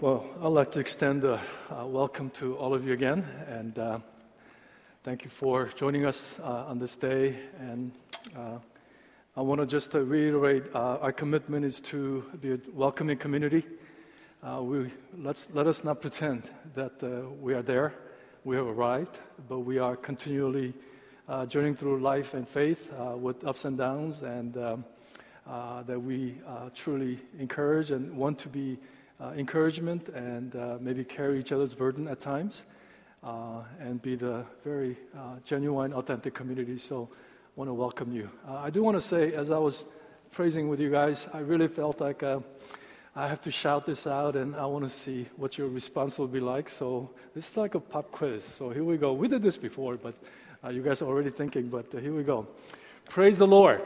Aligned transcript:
Well, 0.00 0.24
I'd 0.40 0.46
like 0.46 0.72
to 0.72 0.80
extend 0.80 1.24
a, 1.24 1.38
uh, 1.68 1.84
welcome 1.84 2.30
to 2.30 2.56
all 2.56 2.72
of 2.72 2.86
you 2.86 2.94
again, 2.94 3.22
and 3.46 3.78
uh, 3.78 3.98
thank 5.04 5.24
you 5.24 5.30
for 5.30 5.66
joining 5.76 6.06
us 6.06 6.38
uh, 6.42 6.64
on 6.68 6.78
this 6.78 6.96
day. 6.96 7.36
And 7.58 7.92
uh, 8.34 8.60
I 9.36 9.42
want 9.42 9.60
to 9.60 9.66
just 9.66 9.94
uh, 9.94 10.00
reiterate 10.00 10.74
uh, 10.74 10.96
our 11.02 11.12
commitment 11.12 11.66
is 11.66 11.80
to 11.80 12.24
be 12.40 12.52
a 12.52 12.58
welcoming 12.72 13.18
community. 13.18 13.62
we, 14.62 14.90
let's, 15.18 15.48
let 15.52 15.66
us 15.66 15.84
not 15.84 16.00
pretend 16.00 16.50
that 16.74 17.02
we 17.38 17.52
are 17.52 17.60
there, 17.60 17.92
we 18.44 18.56
have 18.56 18.68
arrived, 18.68 19.18
but 19.50 19.58
we 19.58 19.78
are 19.78 19.96
continually 19.96 20.72
journeying 21.48 21.74
through 21.74 22.00
life 22.00 22.32
and 22.32 22.48
faith 22.48 22.90
with 23.16 23.44
ups 23.44 23.66
and 23.66 23.76
downs, 23.76 24.22
and 24.22 24.56
um, 24.56 24.82
that 25.86 26.00
we 26.00 26.36
truly 26.74 27.18
encourage 27.38 27.90
and 27.90 28.16
want 28.16 28.38
to 28.38 28.48
be 28.48 28.78
uh, 28.80 28.99
encouragement 29.36 30.08
and 30.08 30.56
uh, 30.56 30.78
maybe 30.80 31.04
carry 31.04 31.38
each 31.38 31.52
other's 31.52 31.74
burden 31.74 32.08
at 32.08 32.20
times 32.20 32.62
uh, 33.22 33.62
and 33.78 34.00
be 34.00 34.16
the 34.16 34.44
very 34.64 34.96
uh, 35.16 35.36
genuine, 35.44 35.92
authentic 35.92 36.34
community. 36.34 36.78
So 36.78 37.08
I 37.12 37.16
want 37.56 37.68
to 37.68 37.74
welcome 37.74 38.12
you. 38.12 38.30
Uh, 38.48 38.56
I 38.56 38.70
do 38.70 38.82
want 38.82 38.96
to 38.96 39.00
say, 39.00 39.34
as 39.34 39.50
I 39.50 39.58
was 39.58 39.84
praising 40.30 40.68
with 40.68 40.80
you 40.80 40.90
guys, 40.90 41.28
I 41.32 41.40
really 41.40 41.68
felt 41.68 42.00
like 42.00 42.22
uh, 42.22 42.40
I 43.14 43.26
have 43.28 43.40
to 43.42 43.50
shout 43.50 43.84
this 43.84 44.06
out 44.06 44.36
and 44.36 44.56
I 44.56 44.64
want 44.66 44.84
to 44.84 44.90
see 44.90 45.26
what 45.36 45.58
your 45.58 45.68
response 45.68 46.18
will 46.18 46.28
be 46.28 46.40
like. 46.40 46.68
So 46.68 47.10
this 47.34 47.50
is 47.50 47.56
like 47.56 47.74
a 47.74 47.80
pop 47.80 48.10
quiz. 48.12 48.44
So 48.44 48.70
here 48.70 48.84
we 48.84 48.96
go. 48.96 49.12
We 49.12 49.28
did 49.28 49.42
this 49.42 49.56
before, 49.56 49.96
but 49.96 50.14
you 50.70 50.82
guys 50.82 51.02
are 51.02 51.06
already 51.06 51.30
thinking, 51.30 51.68
but 51.68 51.92
here 51.92 52.14
we 52.14 52.22
go. 52.22 52.46
Praise 53.08 53.38
the 53.38 53.46
Lord. 53.46 53.82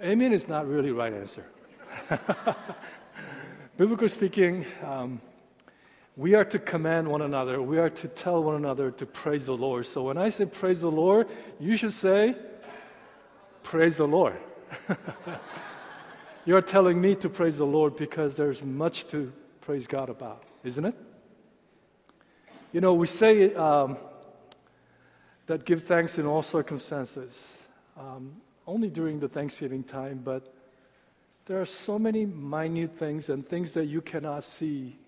Amen. 0.00 0.12
Amen 0.12 0.32
is 0.32 0.46
not 0.46 0.68
really 0.68 0.90
right 0.90 1.12
answer. 1.12 1.44
Biblically 3.76 4.08
speaking, 4.08 4.66
um, 4.84 5.20
we 6.16 6.34
are 6.34 6.44
to 6.44 6.58
command 6.58 7.06
one 7.06 7.22
another. 7.22 7.62
We 7.62 7.78
are 7.78 7.90
to 7.90 8.08
tell 8.08 8.42
one 8.42 8.56
another 8.56 8.90
to 8.90 9.06
praise 9.06 9.46
the 9.46 9.56
Lord. 9.56 9.86
So 9.86 10.02
when 10.02 10.18
I 10.18 10.30
say 10.30 10.46
praise 10.46 10.80
the 10.80 10.90
Lord, 10.90 11.28
you 11.60 11.76
should 11.76 11.94
say, 11.94 12.34
Praise 13.62 13.96
the 13.96 14.08
Lord. 14.08 14.36
You're 16.46 16.62
telling 16.62 17.00
me 17.00 17.14
to 17.16 17.28
praise 17.28 17.58
the 17.58 17.66
Lord 17.66 17.96
because 17.96 18.34
there's 18.34 18.62
much 18.62 19.06
to 19.08 19.30
praise 19.60 19.86
God 19.86 20.08
about, 20.08 20.42
isn't 20.64 20.86
it? 20.86 20.94
You 22.72 22.80
know, 22.80 22.94
we 22.94 23.06
say 23.06 23.54
um, 23.54 23.98
that 25.46 25.66
give 25.66 25.84
thanks 25.84 26.18
in 26.18 26.24
all 26.24 26.42
circumstances, 26.42 27.52
um, 27.98 28.36
only 28.66 28.88
during 28.88 29.20
the 29.20 29.28
Thanksgiving 29.28 29.82
time, 29.82 30.22
but 30.24 30.54
there 31.48 31.60
are 31.60 31.66
so 31.66 31.98
many 31.98 32.26
minute 32.26 32.94
things 32.94 33.30
and 33.30 33.44
things 33.44 33.72
that 33.72 33.86
you 33.86 34.02
cannot 34.02 34.44
see 34.44 34.98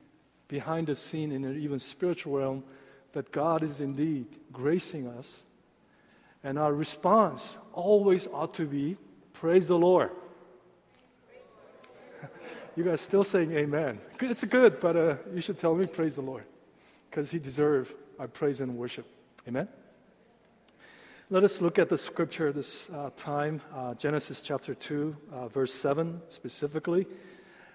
behind 0.48 0.86
the 0.86 0.96
scene 0.96 1.32
in 1.32 1.44
an 1.44 1.60
even 1.60 1.78
spiritual 1.78 2.38
realm 2.38 2.64
that 3.12 3.30
God 3.30 3.62
is 3.62 3.80
indeed 3.80 4.26
gracing 4.50 5.06
us. 5.06 5.44
And 6.42 6.58
our 6.58 6.72
response 6.72 7.58
always 7.74 8.26
ought 8.26 8.54
to 8.54 8.64
be 8.64 8.96
praise 9.34 9.66
the 9.66 9.76
Lord. 9.76 10.10
you 12.76 12.84
guys 12.84 13.02
still 13.02 13.22
saying 13.22 13.52
amen. 13.52 14.00
It's 14.20 14.44
good, 14.44 14.80
but 14.80 14.96
uh, 14.96 15.16
you 15.34 15.42
should 15.42 15.58
tell 15.58 15.74
me 15.74 15.86
praise 15.86 16.16
the 16.16 16.22
Lord 16.22 16.44
because 17.10 17.30
he 17.30 17.38
deserves 17.38 17.90
our 18.18 18.28
praise 18.28 18.62
and 18.62 18.76
worship. 18.78 19.06
Amen. 19.46 19.68
Let 21.32 21.44
us 21.44 21.60
look 21.60 21.78
at 21.78 21.88
the 21.88 21.96
scripture 21.96 22.50
this 22.50 22.90
uh, 22.90 23.10
time, 23.16 23.60
uh, 23.72 23.94
Genesis 23.94 24.42
chapter 24.42 24.74
2, 24.74 25.16
uh, 25.32 25.46
verse 25.46 25.72
7 25.72 26.20
specifically. 26.28 27.06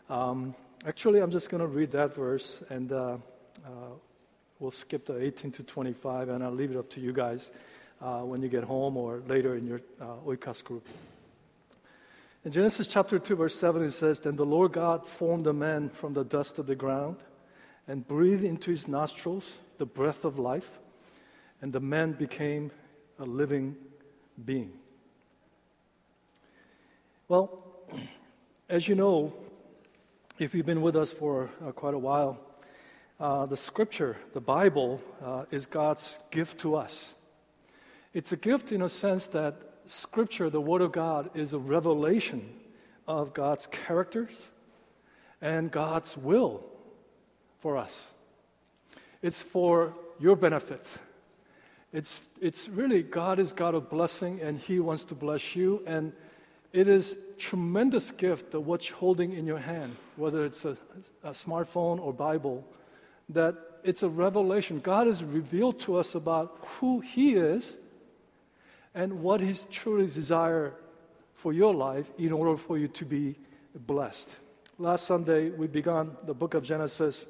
Um, 0.10 0.54
actually, 0.86 1.22
I'm 1.22 1.32
just 1.32 1.50
going 1.50 1.62
to 1.62 1.68
read 1.68 1.92
that 1.92 2.14
verse 2.14 2.62
and 2.70 2.92
uh, 2.92 3.18
uh, 3.66 3.70
we'll 4.60 4.72
skip 4.72 5.06
the 5.06 5.24
18 5.24 5.54
to 5.54 5.64
25 5.64 6.28
and 6.28 6.44
I'll 6.44 6.52
leave 6.52 6.72
it 6.72 6.76
up 6.76 6.90
to 6.90 7.00
you 7.00 7.14
guys 7.14 7.52
uh, 8.02 8.24
when 8.24 8.42
you 8.42 8.50
get 8.50 8.66
home 8.66 8.98
or 8.98 9.24
later 9.26 9.56
in 9.56 9.66
your 9.66 9.80
Oikos 10.02 10.62
group. 10.62 10.86
In 12.44 12.52
Genesis 12.52 12.90
chapter 12.90 13.20
2, 13.20 13.38
verse 13.38 13.58
7, 13.58 13.82
it 13.84 13.92
says, 13.92 14.20
Then 14.20 14.36
the 14.36 14.46
Lord 14.46 14.74
God 14.74 15.08
formed 15.08 15.48
a 15.48 15.54
man 15.54 15.88
from 15.88 16.14
the 16.14 16.26
dust 16.26 16.60
of 16.60 16.68
the 16.68 16.76
ground 16.76 17.20
and 17.88 18.06
breathed 18.06 18.44
into 18.44 18.72
his 18.72 18.90
nostrils 18.90 19.60
the 19.78 19.86
breath 19.86 20.26
of 20.26 20.38
life, 20.38 20.82
and 21.62 21.72
the 21.72 21.80
man 21.80 22.12
became 22.12 22.70
a 23.20 23.26
living 23.26 23.76
being. 24.44 24.72
Well, 27.28 27.64
as 28.70 28.88
you 28.88 28.96
know, 28.96 29.34
if 30.38 30.54
you've 30.54 30.66
been 30.66 30.82
with 30.82 30.96
us 30.96 31.12
for 31.12 31.50
uh, 31.66 31.72
quite 31.72 31.94
a 31.94 32.00
while, 32.00 32.40
uh, 33.20 33.46
the 33.46 33.58
scripture, 33.58 34.18
the 34.34 34.42
Bible, 34.42 35.02
uh, 35.24 35.46
is 35.50 35.66
God's 35.66 36.20
gift 36.32 36.60
to 36.60 36.76
us. 36.76 37.14
It's 38.14 38.32
a 38.32 38.38
gift 38.38 38.72
in 38.72 38.82
a 38.82 38.90
sense 38.90 39.28
that 39.28 39.56
scripture, 39.86 40.50
the 40.50 40.62
Word 40.62 40.82
of 40.82 40.92
God, 40.92 41.30
is 41.34 41.54
a 41.54 41.60
revelation 41.60 42.50
of 43.08 43.34
God's 43.34 43.68
characters 43.68 44.48
and 45.42 45.72
God's 45.72 46.18
will 46.18 46.64
for 47.60 47.78
us. 47.78 48.14
It's 49.22 49.42
for 49.42 49.94
your 50.20 50.36
benefits. 50.36 51.00
It's, 51.96 52.28
it's 52.42 52.68
really 52.68 53.04
God 53.04 53.40
is 53.40 53.54
God 53.54 53.74
of 53.74 53.90
blessing 53.90 54.42
and 54.42 54.60
He 54.60 54.82
wants 54.82 55.06
to 55.06 55.16
bless 55.16 55.56
you. 55.56 55.82
And 55.88 56.12
it 56.74 56.90
is 56.90 57.18
tremendous 57.38 58.12
gift 58.12 58.54
of 58.54 58.68
what 58.68 58.90
you're 58.90 58.98
holding 58.98 59.32
in 59.32 59.48
your 59.48 59.60
hand, 59.60 59.96
whether 60.18 60.44
it's 60.44 60.66
a, 60.66 60.76
a 61.24 61.30
smartphone 61.30 62.02
or 62.02 62.12
Bible, 62.12 62.68
that 63.30 63.56
it's 63.86 64.04
a 64.04 64.10
revelation. 64.10 64.82
God 64.82 65.08
has 65.08 65.24
revealed 65.24 65.80
to 65.82 65.96
us 65.96 66.16
about 66.16 66.58
who 66.80 67.00
He 67.00 67.36
is 67.36 67.78
and 68.94 69.22
what 69.22 69.40
His 69.40 69.66
truly 69.72 70.08
desire 70.08 70.74
for 71.34 71.54
your 71.54 71.74
life 71.74 72.12
in 72.18 72.34
order 72.34 72.58
for 72.58 72.78
you 72.78 72.90
to 72.90 73.06
be 73.06 73.36
blessed. 73.74 74.30
Last 74.80 75.06
Sunday, 75.06 75.50
we 75.50 75.68
began 75.68 76.12
the 76.26 76.34
book 76.34 76.56
of 76.56 76.64
Genesis 76.64 77.26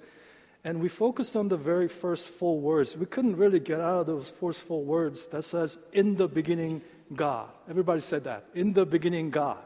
and 0.66 0.82
we 0.82 0.90
focused 0.90 1.36
on 1.36 1.48
the 1.48 1.58
very 1.58 1.88
first 1.88 2.28
four 2.28 2.60
words. 2.60 2.98
We 2.98 3.06
couldn't 3.06 3.38
really 3.38 3.60
get 3.60 3.80
out 3.80 4.00
of 4.00 4.08
those 4.08 4.32
first 4.32 4.62
four 4.62 4.84
words 4.84 5.28
that 5.28 5.44
says, 5.44 5.78
In 5.94 6.16
the 6.16 6.28
beginning, 6.28 6.82
God. 7.14 7.50
Everybody 7.70 8.02
said 8.02 8.24
that. 8.24 8.46
In 8.56 8.74
the 8.74 8.84
beginning, 8.84 9.30
God. 9.30 9.60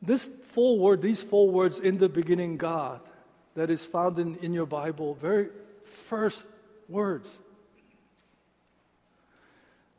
This 0.00 0.30
four 0.52 0.78
word, 0.78 1.02
these 1.02 1.22
four 1.22 1.50
words, 1.50 1.80
in 1.80 1.98
the 1.98 2.08
beginning, 2.08 2.56
God, 2.56 3.00
that 3.56 3.68
is 3.68 3.84
found 3.84 4.20
in, 4.20 4.36
in 4.36 4.52
your 4.52 4.66
Bible, 4.66 5.14
very 5.14 5.48
first 5.84 6.46
words. 6.88 7.36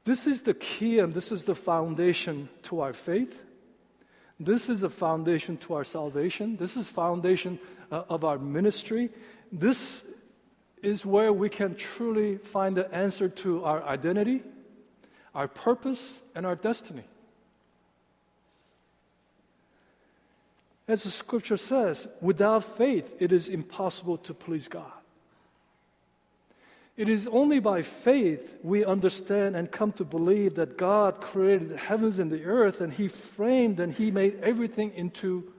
This 0.05 0.25
is 0.25 0.41
the 0.41 0.53
key 0.53 0.99
and 0.99 1.13
this 1.13 1.33
is 1.33 1.43
the 1.43 1.55
foundation 1.55 2.47
to 2.63 2.79
our 2.79 2.93
faith. 2.93 3.43
This 4.39 4.69
is 4.69 4.83
a 4.83 4.89
foundation 4.89 5.57
to 5.57 5.75
our 5.75 5.83
salvation. 5.83 6.57
This 6.57 6.75
is 6.75 6.89
foundation 6.89 7.59
uh, 7.93 8.03
of 8.09 8.23
our 8.23 8.39
ministry. 8.39 9.09
This 9.51 10.03
is 10.81 11.05
where 11.05 11.31
we 11.31 11.47
can 11.47 11.75
truly 11.75 12.37
find 12.37 12.75
the 12.75 12.91
answer 12.93 13.29
to 13.29 13.63
our 13.63 13.83
identity, 13.83 14.41
our 15.35 15.47
purpose, 15.47 16.19
and 16.33 16.45
our 16.45 16.55
destiny. 16.55 17.03
As 20.87 21.03
the 21.03 21.11
scripture 21.11 21.55
says, 21.55 22.07
without 22.19 22.63
faith, 22.63 23.15
it 23.19 23.31
is 23.31 23.47
impossible 23.47 24.17
to 24.17 24.33
please 24.33 24.67
God. 24.67 24.91
It 26.97 27.09
is 27.09 27.27
only 27.27 27.59
by 27.59 27.83
faith 27.83 28.59
we 28.63 28.83
understand 28.83 29.55
and 29.55 29.71
come 29.71 29.91
to 29.93 30.03
believe 30.03 30.55
that 30.55 30.77
God 30.77 31.21
created 31.21 31.69
the 31.69 31.77
heavens 31.77 32.19
and 32.19 32.31
the 32.31 32.43
earth 32.43 32.81
and 32.81 32.91
He 32.91 33.07
framed 33.07 33.79
and 33.79 33.93
He 33.93 34.11
made 34.11 34.39
everything 34.41 34.93
into 34.95 35.53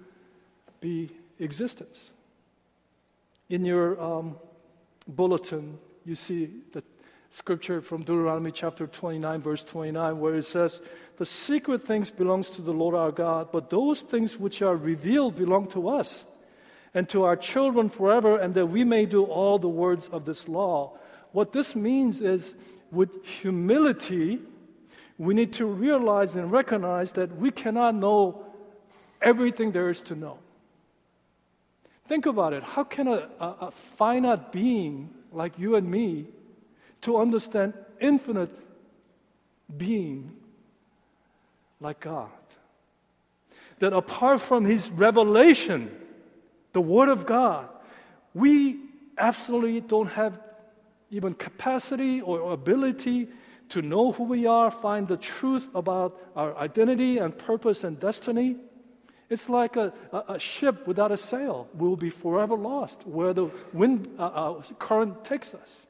be 0.80 1.10
existence. 1.38 2.10
In 3.48 3.64
your 3.64 4.00
um, 4.00 4.36
bulletin, 5.06 5.78
you 6.04 6.14
see 6.14 6.50
the 6.72 6.82
scripture 7.30 7.80
from 7.80 8.02
Deuteronomy 8.02 8.50
chapter 8.50 8.86
29, 8.86 9.42
verse 9.42 9.64
29, 9.64 10.18
where 10.20 10.36
it 10.36 10.44
says, 10.44 10.80
The 11.16 11.26
secret 11.26 11.82
things 11.82 12.10
belongs 12.10 12.50
to 12.50 12.62
the 12.62 12.72
Lord 12.72 12.94
our 12.94 13.12
God, 13.12 13.48
but 13.52 13.70
those 13.70 14.00
things 14.00 14.38
which 14.38 14.62
are 14.62 14.76
revealed 14.76 15.36
belong 15.36 15.68
to 15.68 15.88
us 15.88 16.26
and 16.94 17.08
to 17.08 17.24
our 17.24 17.36
children 17.36 17.88
forever, 17.88 18.38
and 18.38 18.54
that 18.54 18.66
we 18.66 18.84
may 18.84 19.04
do 19.04 19.24
all 19.24 19.58
the 19.58 19.68
words 19.68 20.08
of 20.08 20.24
this 20.24 20.48
law 20.48 20.96
what 21.34 21.50
this 21.50 21.74
means 21.74 22.20
is 22.20 22.54
with 22.92 23.26
humility, 23.26 24.38
we 25.18 25.34
need 25.34 25.52
to 25.54 25.66
realize 25.66 26.36
and 26.36 26.52
recognize 26.52 27.10
that 27.12 27.36
we 27.36 27.50
cannot 27.50 27.96
know 27.96 28.46
everything 29.20 29.72
there 29.72 29.90
is 29.90 30.00
to 30.02 30.14
know. 30.14 30.38
Think 32.06 32.26
about 32.26 32.52
it. 32.52 32.62
How 32.62 32.84
can 32.84 33.08
a, 33.08 33.28
a, 33.40 33.56
a 33.62 33.70
finite 33.70 34.52
being 34.52 35.10
like 35.32 35.58
you 35.58 35.76
and 35.76 35.90
me 35.90 36.26
to 37.02 37.16
understand 37.16 37.74
infinite 38.00 38.56
being 39.76 40.36
like 41.80 42.00
God? 42.00 42.30
that 43.78 43.92
apart 43.92 44.40
from 44.40 44.64
His 44.64 44.90
revelation, 44.90 45.94
the 46.72 46.80
Word 46.80 47.08
of 47.08 47.26
God, 47.26 47.68
we 48.32 48.80
absolutely 49.18 49.80
don't 49.80 50.10
have 50.10 50.40
even 51.10 51.34
capacity 51.34 52.20
or 52.20 52.52
ability 52.52 53.28
to 53.68 53.82
know 53.82 54.12
who 54.12 54.24
we 54.24 54.46
are, 54.46 54.70
find 54.70 55.06
the 55.06 55.16
truth 55.16 55.68
about 55.74 56.20
our 56.36 56.56
identity 56.56 57.18
and 57.18 57.36
purpose 57.36 57.84
and 57.84 57.98
destiny. 57.98 58.56
It's 59.30 59.48
like 59.48 59.76
a, 59.76 59.92
a, 60.12 60.34
a 60.34 60.38
ship 60.38 60.86
without 60.86 61.10
a 61.10 61.16
sail. 61.16 61.68
We'll 61.74 61.96
be 61.96 62.10
forever 62.10 62.56
lost 62.56 63.06
where 63.06 63.32
the 63.32 63.50
wind 63.72 64.08
uh, 64.18 64.22
uh, 64.22 64.62
current 64.78 65.24
takes 65.24 65.54
us. 65.54 65.86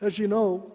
As 0.00 0.18
you 0.18 0.28
know, 0.28 0.72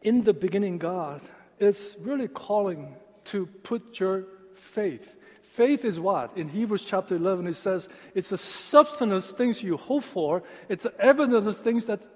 in 0.00 0.22
the 0.22 0.32
beginning, 0.32 0.78
God 0.78 1.20
is 1.58 1.96
really 2.00 2.28
calling 2.28 2.96
to 3.24 3.46
put 3.46 4.00
your 4.00 4.24
faith. 4.54 5.16
Faith 5.42 5.84
is 5.84 6.00
what? 6.00 6.36
In 6.36 6.48
Hebrews 6.48 6.84
chapter 6.84 7.16
11, 7.16 7.46
it 7.46 7.54
says 7.54 7.88
it's 8.14 8.32
a 8.32 8.38
substance 8.38 9.12
of 9.12 9.36
things 9.36 9.62
you 9.62 9.76
hope 9.76 10.04
for, 10.04 10.42
it's 10.68 10.86
evidence 10.98 11.46
of 11.46 11.56
things 11.58 11.84
that 11.86 12.06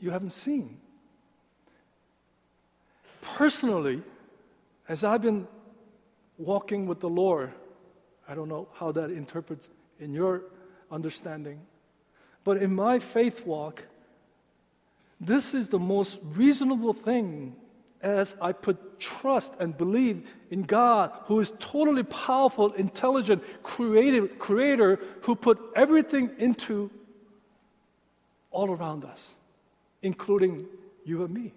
you 0.00 0.10
haven't 0.10 0.32
seen. 0.32 0.78
Personally, 3.20 4.02
as 4.88 5.04
I've 5.04 5.22
been 5.22 5.46
walking 6.38 6.86
with 6.86 7.00
the 7.00 7.08
Lord, 7.08 7.52
I 8.28 8.34
don't 8.34 8.48
know 8.48 8.68
how 8.74 8.92
that 8.92 9.10
interprets 9.10 9.68
in 10.00 10.12
your 10.12 10.42
understanding, 10.90 11.60
but 12.42 12.58
in 12.58 12.74
my 12.74 12.98
faith 12.98 13.46
walk, 13.46 13.84
this 15.20 15.54
is 15.54 15.68
the 15.68 15.78
most 15.78 16.18
reasonable 16.22 16.92
thing 16.92 17.56
as 18.02 18.36
I 18.40 18.52
put 18.52 19.00
trust 19.00 19.54
and 19.58 19.76
believe 19.76 20.28
in 20.50 20.62
God, 20.62 21.10
who 21.24 21.40
is 21.40 21.52
totally 21.58 22.02
powerful, 22.02 22.72
intelligent, 22.72 23.42
creative, 23.62 24.38
creator, 24.38 25.00
who 25.22 25.34
put 25.34 25.58
everything 25.74 26.30
into 26.38 26.90
all 28.50 28.70
around 28.70 29.04
us, 29.04 29.34
including 30.02 30.66
you 31.04 31.24
and 31.24 31.32
me. 31.32 31.54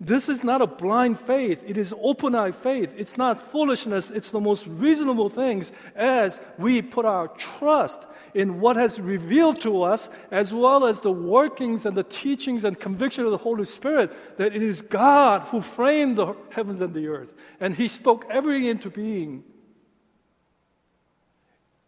This 0.00 0.28
is 0.28 0.44
not 0.44 0.60
a 0.60 0.66
blind 0.66 1.18
faith. 1.18 1.62
It 1.66 1.76
is 1.76 1.94
open 2.00 2.34
eyed 2.34 2.54
faith. 2.54 2.92
It's 2.96 3.16
not 3.16 3.42
foolishness. 3.42 4.10
It's 4.10 4.28
the 4.28 4.40
most 4.40 4.66
reasonable 4.66 5.30
things 5.30 5.72
as 5.96 6.40
we 6.58 6.82
put 6.82 7.04
our 7.04 7.28
trust 7.28 8.00
in 8.34 8.60
what 8.60 8.76
has 8.76 9.00
revealed 9.00 9.60
to 9.62 9.82
us, 9.82 10.08
as 10.30 10.52
well 10.52 10.84
as 10.84 11.00
the 11.00 11.10
workings 11.10 11.86
and 11.86 11.96
the 11.96 12.04
teachings 12.04 12.64
and 12.64 12.78
conviction 12.78 13.24
of 13.24 13.30
the 13.30 13.38
Holy 13.38 13.64
Spirit, 13.64 14.36
that 14.36 14.54
it 14.54 14.62
is 14.62 14.82
God 14.82 15.48
who 15.48 15.60
framed 15.60 16.18
the 16.18 16.34
heavens 16.50 16.80
and 16.80 16.92
the 16.92 17.08
earth. 17.08 17.32
And 17.58 17.74
He 17.74 17.88
spoke 17.88 18.26
everything 18.30 18.66
into 18.66 18.90
being. 18.90 19.42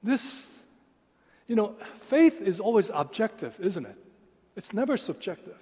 This, 0.03 0.47
you 1.47 1.55
know, 1.55 1.75
faith 2.01 2.41
is 2.41 2.59
always 2.59 2.91
objective, 2.93 3.61
isn't 3.61 3.85
it? 3.85 3.97
It's 4.57 4.73
never 4.73 4.97
subjective. 4.97 5.59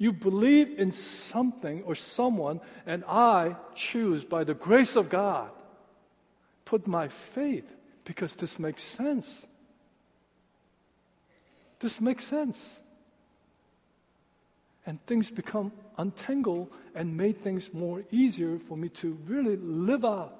You 0.00 0.14
believe 0.14 0.78
in 0.78 0.92
something 0.92 1.82
or 1.82 1.94
someone, 1.94 2.62
and 2.86 3.04
I 3.06 3.54
choose 3.74 4.24
by 4.24 4.44
the 4.44 4.54
grace 4.54 4.96
of 4.96 5.10
God, 5.10 5.50
put 6.64 6.86
my 6.86 7.08
faith 7.08 7.70
because 8.06 8.34
this 8.34 8.58
makes 8.58 8.82
sense. 8.82 9.46
This 11.80 12.00
makes 12.00 12.24
sense. 12.24 12.80
And 14.86 15.04
things 15.04 15.30
become 15.30 15.70
untangled 15.98 16.70
and 16.94 17.14
made 17.14 17.36
things 17.36 17.74
more 17.74 18.02
easier 18.10 18.58
for 18.58 18.78
me 18.78 18.88
to 19.00 19.18
really 19.26 19.56
live 19.56 20.06
out 20.06 20.34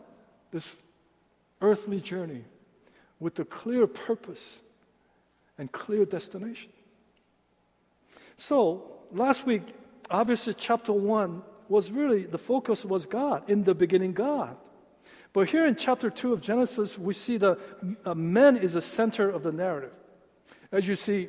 this 0.52 0.74
earthly 1.60 2.00
journey 2.00 2.44
with 3.18 3.38
a 3.38 3.44
clear 3.44 3.86
purpose 3.86 4.60
and 5.58 5.70
clear 5.70 6.06
destination. 6.06 6.72
So, 8.38 8.99
last 9.12 9.46
week, 9.46 9.62
obviously, 10.10 10.54
chapter 10.54 10.92
1 10.92 11.42
was 11.68 11.90
really 11.90 12.24
the 12.24 12.38
focus 12.38 12.84
was 12.84 13.06
God, 13.06 13.48
in 13.48 13.64
the 13.64 13.74
beginning, 13.74 14.12
God. 14.12 14.56
But 15.32 15.48
here 15.48 15.66
in 15.66 15.76
chapter 15.76 16.10
2 16.10 16.32
of 16.32 16.40
Genesis, 16.40 16.98
we 16.98 17.14
see 17.14 17.36
the 17.36 17.58
uh, 18.04 18.14
man 18.14 18.56
is 18.56 18.72
the 18.72 18.82
center 18.82 19.30
of 19.30 19.42
the 19.42 19.52
narrative. 19.52 19.92
As 20.72 20.88
you 20.88 20.96
see, 20.96 21.28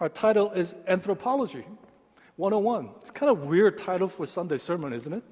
our 0.00 0.08
title 0.08 0.50
is 0.50 0.74
Anthropology 0.88 1.64
101. 2.36 2.90
It's 3.02 3.12
kind 3.12 3.30
of 3.30 3.44
weird 3.44 3.78
title 3.78 4.08
for 4.08 4.26
Sunday 4.26 4.58
sermon, 4.58 4.92
isn't 4.92 5.12
it? 5.12 5.22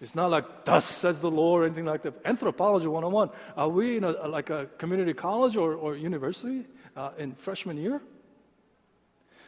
It's 0.00 0.16
not 0.16 0.32
like 0.32 0.64
"Thus 0.64 0.84
says 0.84 1.20
the 1.20 1.30
Lord" 1.30 1.62
or 1.62 1.66
anything 1.66 1.84
like 1.84 2.02
that. 2.02 2.14
Anthropology 2.24 2.88
101. 2.88 3.30
Are 3.56 3.68
we 3.68 3.98
in 3.98 4.04
a, 4.04 4.10
like 4.26 4.50
a 4.50 4.66
community 4.76 5.14
college 5.14 5.56
or, 5.56 5.74
or 5.74 5.94
university 5.94 6.66
uh, 6.96 7.10
in 7.18 7.36
freshman 7.36 7.76
year? 7.76 8.02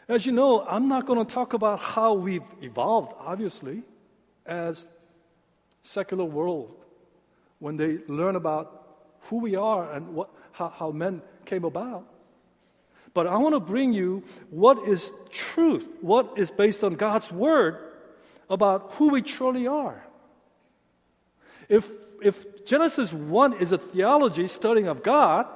As 0.09 0.27
you 0.27 0.33
know, 0.33 0.65
I'm 0.67 0.89
not 0.89 1.07
going 1.07 1.25
to 1.25 1.35
talk 1.35 1.55
about 1.55 1.81
how 1.81 2.15
we've 2.15 2.43
evolved, 2.61 3.15
obviously, 3.19 3.83
as 4.45 4.87
secular 5.83 6.25
world 6.25 6.75
when 7.59 7.77
they 7.77 7.99
learn 8.09 8.37
about 8.37 8.85
who 9.23 9.39
we 9.39 9.57
are 9.57 9.91
and 9.93 10.15
what, 10.15 10.31
how, 10.53 10.69
how 10.69 10.91
men 10.91 11.23
came 11.47 11.65
about. 11.65 12.07
But 13.15 13.27
I 13.27 13.37
want 13.39 13.55
to 13.55 13.61
bring 13.61 13.93
you 13.93 14.25
what 14.51 14.87
is 14.87 15.11
truth, 15.31 15.89
what 16.01 16.37
is 16.37 16.51
based 16.51 16.85
on 16.85 16.95
God's 16.95 17.31
word 17.31 17.79
about 18.51 18.93
who 18.95 19.09
we 19.09 19.23
truly 19.23 19.67
are. 19.67 20.05
If, 21.69 21.89
if 22.21 22.67
Genesis 22.67 23.13
1 23.13 23.55
is 23.55 23.73
a 23.73 23.79
theology 23.79 24.49
studying 24.49 24.89
of 24.89 25.03
God, 25.03 25.47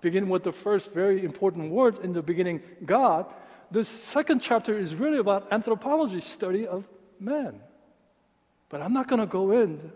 beginning 0.00 0.28
with 0.28 0.44
the 0.44 0.52
first 0.52 0.92
very 0.92 1.24
important 1.24 1.72
word 1.72 1.98
in 2.04 2.12
the 2.12 2.22
beginning, 2.22 2.62
God, 2.84 3.26
this 3.70 3.88
second 3.88 4.40
chapter 4.40 4.76
is 4.76 4.94
really 4.94 5.18
about 5.18 5.52
anthropology 5.52 6.20
study 6.20 6.66
of 6.66 6.88
man. 7.18 7.60
But 8.68 8.82
I'm 8.82 8.92
not 8.92 9.08
going 9.08 9.20
to 9.20 9.26
go 9.26 9.52
in 9.52 9.92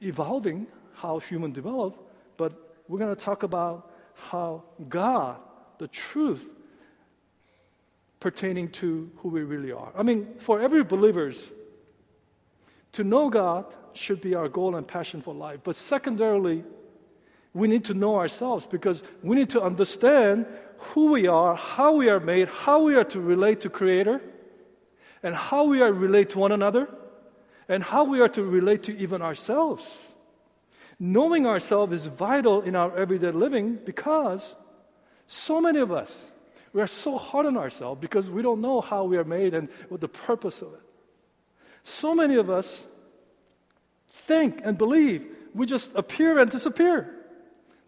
evolving 0.00 0.66
how 0.94 1.18
human 1.18 1.52
develop, 1.52 1.98
but 2.36 2.52
we're 2.88 2.98
going 2.98 3.14
to 3.14 3.20
talk 3.20 3.42
about 3.42 3.90
how 4.14 4.62
God, 4.88 5.36
the 5.78 5.88
truth 5.88 6.48
pertaining 8.20 8.70
to 8.70 9.10
who 9.18 9.28
we 9.28 9.42
really 9.42 9.72
are. 9.72 9.92
I 9.96 10.02
mean, 10.02 10.34
for 10.38 10.60
every 10.60 10.82
believers, 10.82 11.50
to 12.92 13.04
know 13.04 13.28
God 13.28 13.66
should 13.92 14.20
be 14.20 14.34
our 14.34 14.48
goal 14.48 14.76
and 14.76 14.86
passion 14.86 15.20
for 15.20 15.34
life. 15.34 15.60
But 15.62 15.76
secondarily, 15.76 16.64
we 17.56 17.68
need 17.68 17.86
to 17.86 17.94
know 17.94 18.16
ourselves 18.16 18.66
because 18.66 19.02
we 19.22 19.34
need 19.34 19.48
to 19.50 19.62
understand 19.62 20.44
who 20.92 21.12
we 21.12 21.26
are, 21.26 21.56
how 21.56 21.94
we 21.94 22.10
are 22.10 22.20
made, 22.20 22.48
how 22.48 22.82
we 22.82 22.94
are 22.94 23.04
to 23.04 23.18
relate 23.18 23.62
to 23.62 23.70
Creator, 23.70 24.20
and 25.22 25.34
how 25.34 25.64
we 25.64 25.80
are 25.80 25.90
relate 25.90 26.28
to 26.30 26.38
one 26.38 26.52
another, 26.52 26.86
and 27.66 27.82
how 27.82 28.04
we 28.04 28.20
are 28.20 28.28
to 28.28 28.42
relate 28.42 28.82
to 28.82 28.96
even 28.98 29.22
ourselves. 29.22 29.98
Knowing 31.00 31.46
ourselves 31.46 31.94
is 31.94 32.06
vital 32.06 32.60
in 32.60 32.76
our 32.76 32.94
everyday 32.94 33.30
living 33.30 33.78
because 33.86 34.54
so 35.26 35.58
many 35.58 35.78
of 35.78 35.90
us, 35.90 36.32
we 36.74 36.82
are 36.82 36.86
so 36.86 37.16
hard 37.16 37.46
on 37.46 37.56
ourselves 37.56 37.98
because 38.02 38.30
we 38.30 38.42
don't 38.42 38.60
know 38.60 38.82
how 38.82 39.04
we 39.04 39.16
are 39.16 39.24
made 39.24 39.54
and 39.54 39.70
what 39.88 40.02
the 40.02 40.08
purpose 40.08 40.60
of 40.60 40.74
it. 40.74 40.82
So 41.82 42.14
many 42.14 42.34
of 42.34 42.50
us 42.50 42.86
think 44.08 44.60
and 44.62 44.76
believe 44.76 45.26
we 45.54 45.64
just 45.64 45.90
appear 45.94 46.38
and 46.38 46.50
disappear. 46.50 47.15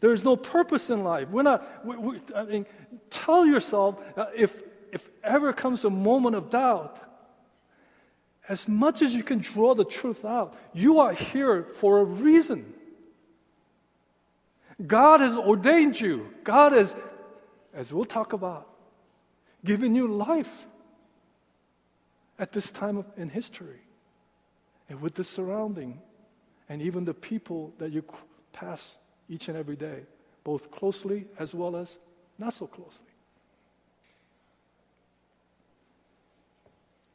There 0.01 0.13
is 0.13 0.25
no 0.25 0.37
purpose 0.37 0.91
in 0.91 1.03
life. 1.03 1.29
We're 1.29 1.43
not, 1.43 1.85
we, 1.85 1.97
we, 1.97 2.21
I 2.35 2.45
mean, 2.45 2.67
tell 3.11 3.45
yourself 3.45 3.99
uh, 4.17 4.27
if, 4.35 4.63
if 4.93 5.09
ever 5.25 5.53
comes 5.53 5.85
a 5.85 5.91
moment 5.91 6.37
of 6.37 6.51
doubt, 6.51 7.01
as 8.49 8.67
much 8.67 9.03
as 9.03 9.13
you 9.13 9.23
can 9.23 9.39
draw 9.39 9.75
the 9.75 9.85
truth 9.85 10.25
out, 10.25 10.55
you 10.73 11.01
are 11.01 11.13
here 11.13 11.65
for 11.65 11.99
a 11.99 12.05
reason. 12.05 12.73
God 14.85 15.21
has 15.21 15.37
ordained 15.37 16.01
you. 16.01 16.29
God 16.45 16.73
has, 16.73 16.95
as 17.75 17.93
we'll 17.93 18.05
talk 18.05 18.33
about, 18.33 18.69
given 19.65 19.95
you 19.95 20.07
life 20.07 20.65
at 22.39 22.53
this 22.53 22.71
time 22.71 22.99
of, 22.99 23.07
in 23.17 23.29
history 23.29 23.81
and 24.89 25.01
with 25.01 25.15
the 25.15 25.25
surrounding 25.25 26.01
and 26.69 26.81
even 26.81 27.05
the 27.05 27.15
people 27.15 27.75
that 27.79 27.93
you 27.93 28.05
pass 28.53 28.97
each 29.29 29.49
and 29.49 29.57
every 29.57 29.77
day, 29.77 30.01
both 30.45 30.71
closely 30.71 31.27
as 31.39 31.55
well 31.55 31.77
as 31.77 31.99
not 32.39 32.55
so 32.55 32.67
closely. 32.67 33.07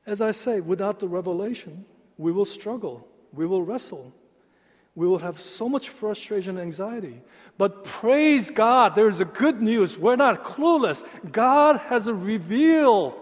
As 0.06 0.22
I 0.22 0.32
say, 0.32 0.60
without 0.60 1.00
the 1.00 1.08
revelation, 1.08 1.86
we 2.18 2.32
will 2.32 2.46
struggle, 2.46 3.08
we 3.32 3.46
will 3.46 3.64
wrestle, 3.64 4.14
we 4.96 5.08
will 5.08 5.20
have 5.20 5.40
so 5.40 5.68
much 5.68 5.90
frustration 5.90 6.58
and 6.58 6.60
anxiety. 6.60 7.22
But 7.58 7.84
praise 7.84 8.52
God, 8.52 8.94
there 8.96 9.10
is 9.10 9.22
a 9.22 9.26
good 9.26 9.62
news. 9.62 9.98
We're 9.98 10.16
not 10.16 10.44
clueless. 10.44 11.04
God 11.32 11.78
has 11.88 12.08
revealed. 12.08 13.16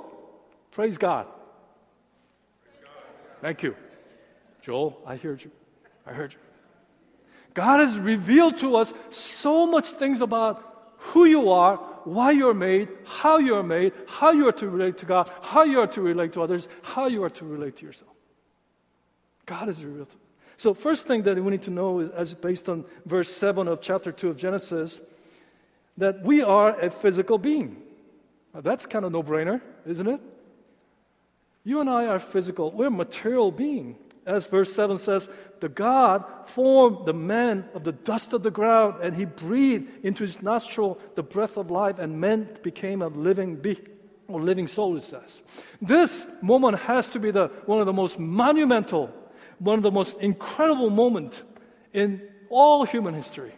Praise 0.71 0.97
God. 0.97 1.27
Thank 3.41 3.63
you. 3.63 3.75
Joel, 4.61 5.01
I 5.05 5.15
heard 5.15 5.43
you. 5.43 5.51
I 6.05 6.13
heard 6.13 6.33
you. 6.33 6.39
God 7.53 7.79
has 7.79 7.99
revealed 7.99 8.57
to 8.59 8.77
us 8.77 8.93
so 9.09 9.67
much 9.67 9.89
things 9.89 10.21
about 10.21 10.93
who 10.97 11.25
you 11.25 11.51
are, 11.51 11.77
why 12.03 12.31
you're 12.31 12.53
made, 12.53 12.89
how 13.05 13.37
you're 13.37 13.63
made, 13.63 13.93
how 14.07 14.31
you 14.31 14.47
are 14.47 14.53
to 14.53 14.69
relate 14.69 14.97
to 14.99 15.05
God, 15.05 15.29
how 15.41 15.63
you 15.63 15.79
are 15.81 15.87
to 15.87 16.01
relate 16.01 16.33
to 16.33 16.41
others, 16.41 16.67
how 16.81 17.07
you 17.07 17.23
are 17.23 17.29
to 17.29 17.45
relate 17.45 17.75
to 17.77 17.85
yourself. 17.85 18.11
God 19.45 19.67
has 19.67 19.83
revealed. 19.83 20.15
So, 20.57 20.73
first 20.73 21.07
thing 21.07 21.23
that 21.23 21.43
we 21.43 21.51
need 21.51 21.63
to 21.63 21.71
know 21.71 21.99
is, 21.99 22.11
as 22.11 22.33
based 22.35 22.69
on 22.69 22.85
verse 23.05 23.29
7 23.29 23.67
of 23.67 23.81
chapter 23.81 24.11
2 24.11 24.29
of 24.29 24.37
Genesis, 24.37 25.01
that 25.97 26.21
we 26.21 26.41
are 26.41 26.79
a 26.79 26.89
physical 26.89 27.37
being. 27.37 27.81
Now, 28.53 28.61
that's 28.61 28.85
kind 28.85 29.03
of 29.03 29.11
no 29.11 29.23
brainer, 29.23 29.61
isn't 29.85 30.07
it? 30.07 30.21
You 31.63 31.79
and 31.79 31.89
I 31.89 32.07
are 32.07 32.19
physical, 32.19 32.71
we're 32.71 32.87
a 32.87 32.91
material 32.91 33.51
being. 33.51 33.97
As 34.25 34.45
verse 34.45 34.71
7 34.73 34.97
says, 34.97 35.29
the 35.61 35.69
God 35.69 36.23
formed 36.45 37.05
the 37.05 37.13
man 37.13 37.67
of 37.73 37.83
the 37.83 37.91
dust 37.91 38.33
of 38.33 38.43
the 38.43 38.51
ground, 38.51 39.01
and 39.01 39.15
he 39.15 39.25
breathed 39.25 40.05
into 40.05 40.23
his 40.23 40.41
nostril 40.41 40.99
the 41.15 41.23
breath 41.23 41.57
of 41.57 41.71
life, 41.71 41.97
and 41.97 42.19
man 42.19 42.49
became 42.61 43.01
a 43.01 43.07
living 43.07 43.55
being 43.55 43.87
or 44.27 44.41
living 44.41 44.67
soul, 44.67 44.97
it 44.97 45.03
says. 45.03 45.43
This 45.81 46.25
moment 46.41 46.79
has 46.79 47.07
to 47.09 47.19
be 47.19 47.31
the, 47.31 47.47
one 47.65 47.79
of 47.79 47.85
the 47.85 47.93
most 47.93 48.17
monumental, 48.17 49.11
one 49.59 49.77
of 49.77 49.83
the 49.83 49.91
most 49.91 50.17
incredible 50.19 50.89
moments 50.89 51.43
in 51.93 52.21
all 52.49 52.85
human 52.85 53.13
history. 53.13 53.53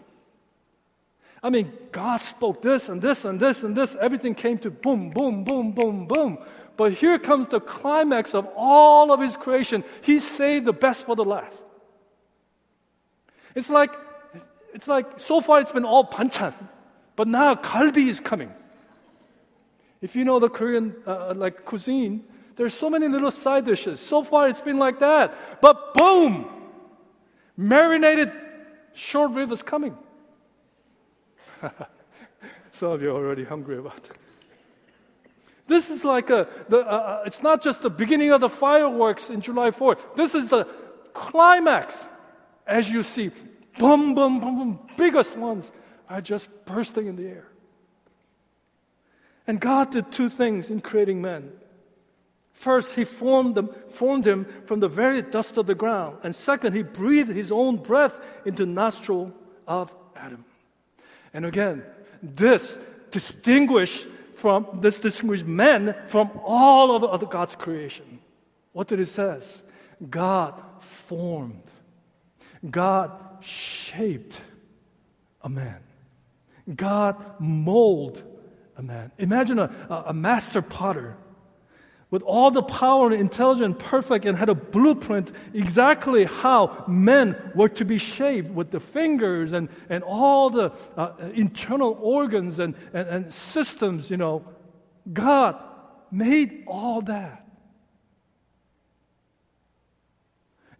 I 1.41 1.49
mean, 1.49 1.73
God 1.91 2.17
spoke 2.17 2.61
this 2.61 2.87
and 2.87 3.01
this 3.01 3.25
and 3.25 3.39
this 3.39 3.63
and 3.63 3.75
this. 3.75 3.95
Everything 3.99 4.33
came 4.33 4.57
to 4.59 4.71
boom, 4.71 5.09
boom, 5.09 5.43
boom, 5.43 5.73
boom, 5.73 6.07
boom. 6.07 6.37
But 6.75 6.93
here 6.93 7.19
comes 7.19 7.47
the 7.47 7.59
climax 7.59 8.33
of 8.33 8.47
all 8.55 9.11
of 9.11 9.19
his 9.19 9.37
creation. 9.37 9.83
He 10.01 10.19
saved 10.19 10.65
the 10.65 10.73
best 10.73 11.05
for 11.05 11.15
the 11.15 11.25
last. 11.25 11.63
It's 13.55 13.69
like, 13.69 13.95
it's 14.73 14.87
like 14.87 15.19
so 15.19 15.39
far 15.41 15.59
it's 15.59 15.71
been 15.71 15.85
all 15.85 16.05
banchan, 16.05 16.53
but 17.15 17.27
now 17.27 17.53
kalbi 17.55 18.07
is 18.07 18.19
coming. 18.19 18.51
If 20.01 20.15
you 20.15 20.25
know 20.25 20.39
the 20.39 20.49
Korean 20.49 20.95
uh, 21.05 21.29
uh, 21.29 21.33
like 21.35 21.63
cuisine, 21.63 22.23
there's 22.55 22.73
so 22.73 22.89
many 22.89 23.07
little 23.07 23.31
side 23.31 23.65
dishes. 23.65 23.99
So 23.99 24.23
far 24.23 24.49
it's 24.49 24.61
been 24.61 24.77
like 24.77 24.99
that, 24.99 25.61
but 25.61 25.93
boom, 25.93 26.47
marinated 27.55 28.31
short 28.93 29.31
rib 29.31 29.51
is 29.51 29.61
coming. 29.61 29.95
Some 32.71 32.91
of 32.91 33.01
you 33.01 33.11
are 33.11 33.15
already 33.15 33.43
hungry 33.43 33.77
about 33.77 33.97
it. 33.97 34.17
This 35.67 35.89
is 35.89 36.03
like 36.03 36.29
a, 36.29 36.47
the, 36.69 36.79
uh, 36.79 36.81
uh, 36.81 37.23
it's 37.25 37.41
not 37.41 37.63
just 37.63 37.81
the 37.81 37.89
beginning 37.89 38.31
of 38.31 38.41
the 38.41 38.49
fireworks 38.49 39.29
in 39.29 39.41
July 39.41 39.71
4th. 39.71 39.99
This 40.15 40.35
is 40.35 40.49
the 40.49 40.65
climax. 41.13 42.03
As 42.67 42.91
you 42.91 43.03
see, 43.03 43.31
boom, 43.77 44.13
boom, 44.13 44.39
boom, 44.39 44.57
boom, 44.57 44.79
biggest 44.97 45.35
ones 45.37 45.71
are 46.09 46.21
just 46.21 46.49
bursting 46.65 47.07
in 47.07 47.15
the 47.15 47.27
air. 47.27 47.47
And 49.47 49.59
God 49.59 49.91
did 49.91 50.11
two 50.11 50.29
things 50.29 50.69
in 50.69 50.81
creating 50.81 51.21
man. 51.21 51.51
First, 52.53 52.93
He 52.93 53.03
formed, 53.03 53.55
them, 53.55 53.69
formed 53.89 54.27
him 54.27 54.45
from 54.65 54.79
the 54.79 54.87
very 54.87 55.21
dust 55.21 55.57
of 55.57 55.65
the 55.65 55.75
ground. 55.75 56.19
And 56.23 56.35
second, 56.35 56.73
He 56.73 56.83
breathed 56.83 57.31
His 57.31 57.51
own 57.51 57.77
breath 57.77 58.19
into 58.45 58.65
nostril 58.65 59.33
of 59.67 59.93
Adam. 60.15 60.45
And 61.33 61.45
again, 61.45 61.83
this 62.21 62.77
distinguished 63.11 64.05
from 64.35 64.67
this 64.81 64.99
distinguished 64.99 65.45
men 65.45 65.95
from 66.07 66.31
all 66.43 66.95
of 66.95 67.03
other 67.03 67.25
God's 67.25 67.55
creation. 67.55 68.19
What 68.71 68.87
did 68.87 68.99
it 68.99 69.07
says? 69.07 69.61
God 70.09 70.61
formed. 70.79 71.63
God 72.69 73.11
shaped 73.41 74.41
a 75.41 75.49
man. 75.49 75.79
God 76.73 77.15
molded 77.39 78.23
a 78.77 78.81
man. 78.81 79.11
Imagine 79.17 79.59
a, 79.59 80.03
a 80.07 80.13
master 80.13 80.61
potter 80.61 81.17
with 82.13 82.21
all 82.21 82.51
the 82.51 82.61
power 82.61 83.07
and 83.07 83.19
intelligence, 83.19 83.75
perfect, 83.79 84.25
and 84.25 84.37
had 84.37 84.47
a 84.47 84.53
blueprint 84.53 85.31
exactly 85.55 86.25
how 86.25 86.85
men 86.87 87.35
were 87.55 87.67
to 87.67 87.83
be 87.83 87.97
shaped 87.97 88.51
with 88.51 88.69
the 88.69 88.79
fingers 88.79 89.53
and, 89.53 89.67
and 89.89 90.03
all 90.03 90.51
the 90.51 90.71
uh, 90.95 91.13
internal 91.33 91.97
organs 91.99 92.59
and, 92.59 92.75
and, 92.93 93.07
and 93.09 93.33
systems, 93.33 94.11
you 94.11 94.17
know. 94.17 94.45
God 95.11 95.57
made 96.11 96.65
all 96.67 97.01
that. 97.01 97.47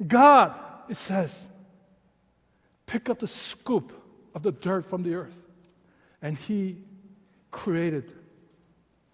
God, 0.06 0.54
it 0.88 0.98
says, 0.98 1.36
pick 2.86 3.10
up 3.10 3.18
the 3.18 3.28
scoop 3.28 3.92
of 4.36 4.44
the 4.44 4.52
dirt 4.52 4.86
from 4.86 5.02
the 5.02 5.16
earth, 5.16 5.38
and 6.22 6.38
He 6.38 6.78
created 7.50 8.14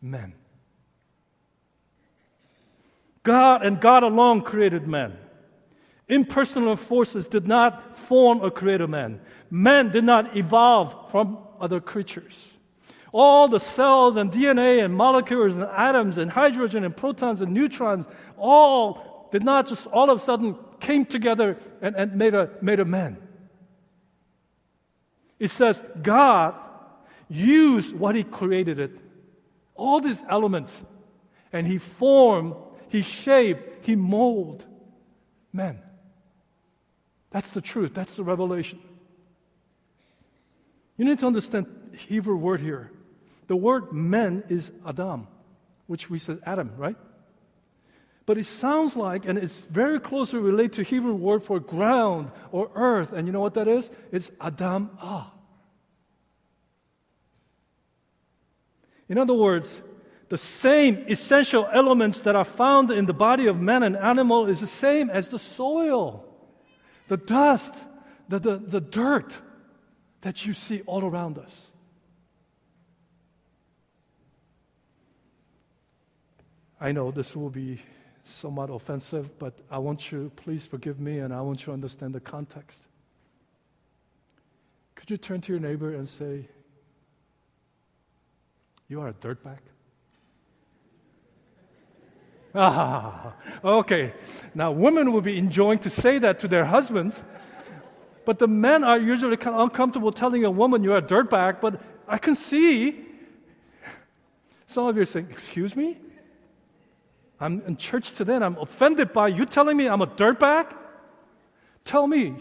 men. 0.02 0.34
God 3.24 3.64
and 3.64 3.80
God 3.80 4.04
alone 4.04 4.42
created 4.42 4.88
man. 4.88 5.18
Impersonal 6.08 6.76
forces 6.76 7.28
did 7.28 7.48
not 7.48 7.98
form 7.98 8.42
or 8.42 8.50
create 8.50 8.82
a 8.82 8.88
man. 8.88 9.22
Man 9.52 9.92
did 9.92 10.04
not 10.04 10.36
evolve 10.36 11.12
from 11.12 11.38
other 11.60 11.80
creatures. 11.80 12.54
All 13.12 13.48
the 13.48 13.60
cells 13.60 14.16
and 14.16 14.32
DNA 14.32 14.84
and 14.84 14.94
molecules 14.96 15.56
and 15.56 15.66
atoms 15.66 16.18
and 16.18 16.32
hydrogen 16.32 16.84
and 16.84 16.96
protons 16.96 17.42
and 17.42 17.54
neutrons 17.54 18.06
all 18.38 19.30
did 19.32 19.44
not 19.44 19.68
just 19.68 19.86
all 19.88 20.10
of 20.10 20.20
a 20.20 20.24
sudden 20.24 20.56
came 20.80 21.06
together 21.06 21.58
and, 21.82 21.96
and 21.96 22.16
made, 22.16 22.34
a, 22.34 22.50
made 22.62 22.80
a 22.80 22.86
man. 22.86 23.18
It 25.38 25.52
says 25.52 25.82
God 26.02 26.56
used 27.30 27.96
what 27.96 28.16
He 28.16 28.24
created 28.24 28.80
it, 28.80 28.98
all 29.76 30.00
these 30.00 30.22
elements, 30.30 30.76
and 31.54 31.66
He 31.66 31.78
formed 31.78 32.56
he 32.89 33.01
shaped, 33.01 33.86
He 33.86 33.96
molded 33.96 34.65
men. 35.53 35.79
That's 37.31 37.50
the 37.50 37.62
truth, 37.62 37.93
that's 37.93 38.13
the 38.13 38.24
revelation. 38.24 38.79
You 40.98 41.05
need 41.05 41.19
to 41.19 41.27
understand 41.27 41.67
Hebrew 41.98 42.36
word 42.36 42.60
here. 42.60 42.91
The 43.48 43.55
word 43.55 43.93
men 43.93 44.43
is 44.50 44.72
Adam, 44.86 45.27
which 45.88 46.10
we 46.10 46.19
said 46.19 46.39
Adam, 46.46 46.74
right? 46.77 46.98
But 48.25 48.38
it 48.38 48.46
sounds 48.46 48.96
like, 48.96 49.25
and 49.25 49.39
it's 49.39 49.60
very 49.60 50.00
closely 50.00 50.39
related 50.39 50.74
to 50.74 50.84
Hebrew 50.84 51.13
word 51.13 51.41
for 51.41 51.60
ground 51.60 52.31
or 52.51 52.69
earth. 52.75 53.12
And 53.12 53.25
you 53.25 53.34
know 53.34 53.39
what 53.39 53.55
that 53.55 53.67
is? 53.67 53.89
It's 54.12 54.29
Adam 54.39 54.91
Ah. 55.01 55.34
In 59.08 59.17
other 59.17 59.34
words, 59.34 59.79
the 60.30 60.38
same 60.38 61.06
essential 61.10 61.68
elements 61.74 62.22
that 62.22 62.36
are 62.36 62.46
found 62.46 62.92
in 62.92 63.06
the 63.06 63.14
body 63.14 63.48
of 63.48 63.60
man 63.60 63.82
and 63.82 63.98
animal 63.98 64.46
is 64.46 64.60
the 64.60 64.68
same 64.68 65.10
as 65.10 65.28
the 65.28 65.40
soil, 65.40 66.24
the 67.08 67.18
dust, 67.18 67.74
the, 68.30 68.38
the, 68.38 68.58
the 68.58 68.80
dirt 68.80 69.36
that 70.22 70.46
you 70.46 70.54
see 70.54 70.82
all 70.82 71.04
around 71.04 71.40
us. 71.40 71.66
I 76.80 76.92
know 76.92 77.12
this 77.12 77.36
will 77.36 77.50
be 77.50 77.82
somewhat 78.24 78.70
offensive, 78.70 79.38
but 79.40 79.54
I 79.70 79.80
want 79.80 80.12
you, 80.12 80.32
please 80.36 80.66
forgive 80.66 81.00
me, 81.00 81.20
and 81.20 81.34
I 81.34 81.42
want 81.42 81.62
you 81.62 81.66
to 81.66 81.72
understand 81.74 82.14
the 82.14 82.20
context. 82.20 82.84
Could 84.96 85.10
you 85.10 85.18
turn 85.18 85.42
to 85.42 85.52
your 85.52 85.60
neighbor 85.60 85.96
and 85.96 86.08
say, 86.08 86.48
You 88.88 89.02
are 89.02 89.08
a 89.08 89.14
dirtbag? 89.14 89.58
Ah, 92.56 93.34
okay. 93.63 94.13
Now, 94.56 94.72
women 94.72 95.12
will 95.12 95.22
be 95.22 95.38
enjoying 95.38 95.79
to 95.79 95.89
say 95.89 96.18
that 96.20 96.39
to 96.39 96.48
their 96.48 96.65
husbands, 96.65 97.22
but 98.25 98.39
the 98.39 98.48
men 98.48 98.84
are 98.84 99.00
usually 99.00 99.38
kind 99.38 99.56
of 99.56 99.62
uncomfortable 99.62 100.12
telling 100.12 100.46
a 100.46 100.51
woman 100.51 100.84
you're 100.84 100.98
a 100.98 101.01
dirtbag. 101.01 101.62
But 101.62 101.82
I 102.08 102.18
can 102.18 102.36
see 102.36 103.06
some 104.65 104.86
of 104.86 104.96
you 104.96 105.01
are 105.01 105.06
saying, 105.06 105.27
Excuse 105.32 105.75
me? 105.75 105.98
I'm 107.39 107.62
in 107.62 107.77
church 107.77 108.12
today 108.12 108.36
and 108.36 108.44
I'm 108.44 108.58
offended 108.58 109.13
by 109.13 109.29
you 109.29 109.46
telling 109.46 109.77
me 109.77 109.88
I'm 109.88 110.01
a 110.01 110.08
dirtbag? 110.08 110.75
Tell 111.86 112.06
me, 112.06 112.36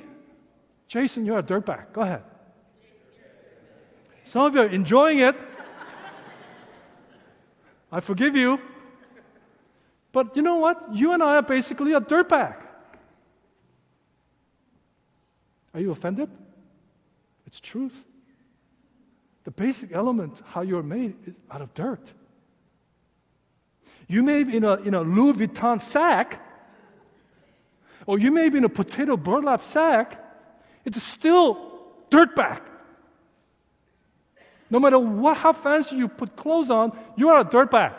Jason, 0.88 1.24
you're 1.24 1.38
a 1.38 1.42
dirtbag. 1.42 1.92
Go 1.92 2.02
ahead. 2.02 2.22
Some 4.24 4.42
of 4.42 4.54
you 4.54 4.60
are 4.60 4.66
enjoying 4.66 5.20
it. 5.20 5.36
I 7.90 8.00
forgive 8.00 8.36
you. 8.36 8.60
But 10.12 10.36
you 10.36 10.42
know 10.42 10.56
what? 10.56 10.94
You 10.94 11.12
and 11.12 11.22
I 11.22 11.36
are 11.36 11.42
basically 11.42 11.92
a 11.92 12.00
dirtbag. 12.00 12.56
Are 15.74 15.80
you 15.80 15.90
offended? 15.90 16.30
It's 17.46 17.60
truth. 17.60 18.04
The 19.44 19.50
basic 19.50 19.92
element, 19.92 20.42
how 20.46 20.62
you're 20.62 20.82
made, 20.82 21.14
is 21.26 21.34
out 21.50 21.62
of 21.62 21.72
dirt. 21.74 22.12
You 24.08 24.22
may 24.22 24.44
be 24.44 24.56
in 24.56 24.64
a, 24.64 24.74
in 24.74 24.94
a 24.94 25.02
Louis 25.02 25.34
Vuitton 25.34 25.80
sack, 25.80 26.40
Or 28.06 28.18
you 28.18 28.30
may 28.30 28.48
be 28.48 28.56
in 28.56 28.64
a 28.64 28.70
potato 28.70 29.18
burlap 29.18 29.62
sack, 29.62 30.18
it's 30.84 31.02
still 31.02 31.82
dirtbag. 32.10 32.62
No 34.70 34.80
matter 34.80 34.98
what, 34.98 35.36
how 35.36 35.52
fancy 35.52 35.96
you 35.96 36.08
put 36.08 36.34
clothes 36.34 36.70
on, 36.70 36.96
you 37.16 37.28
are 37.28 37.40
a 37.40 37.44
dirtbag. 37.44 37.94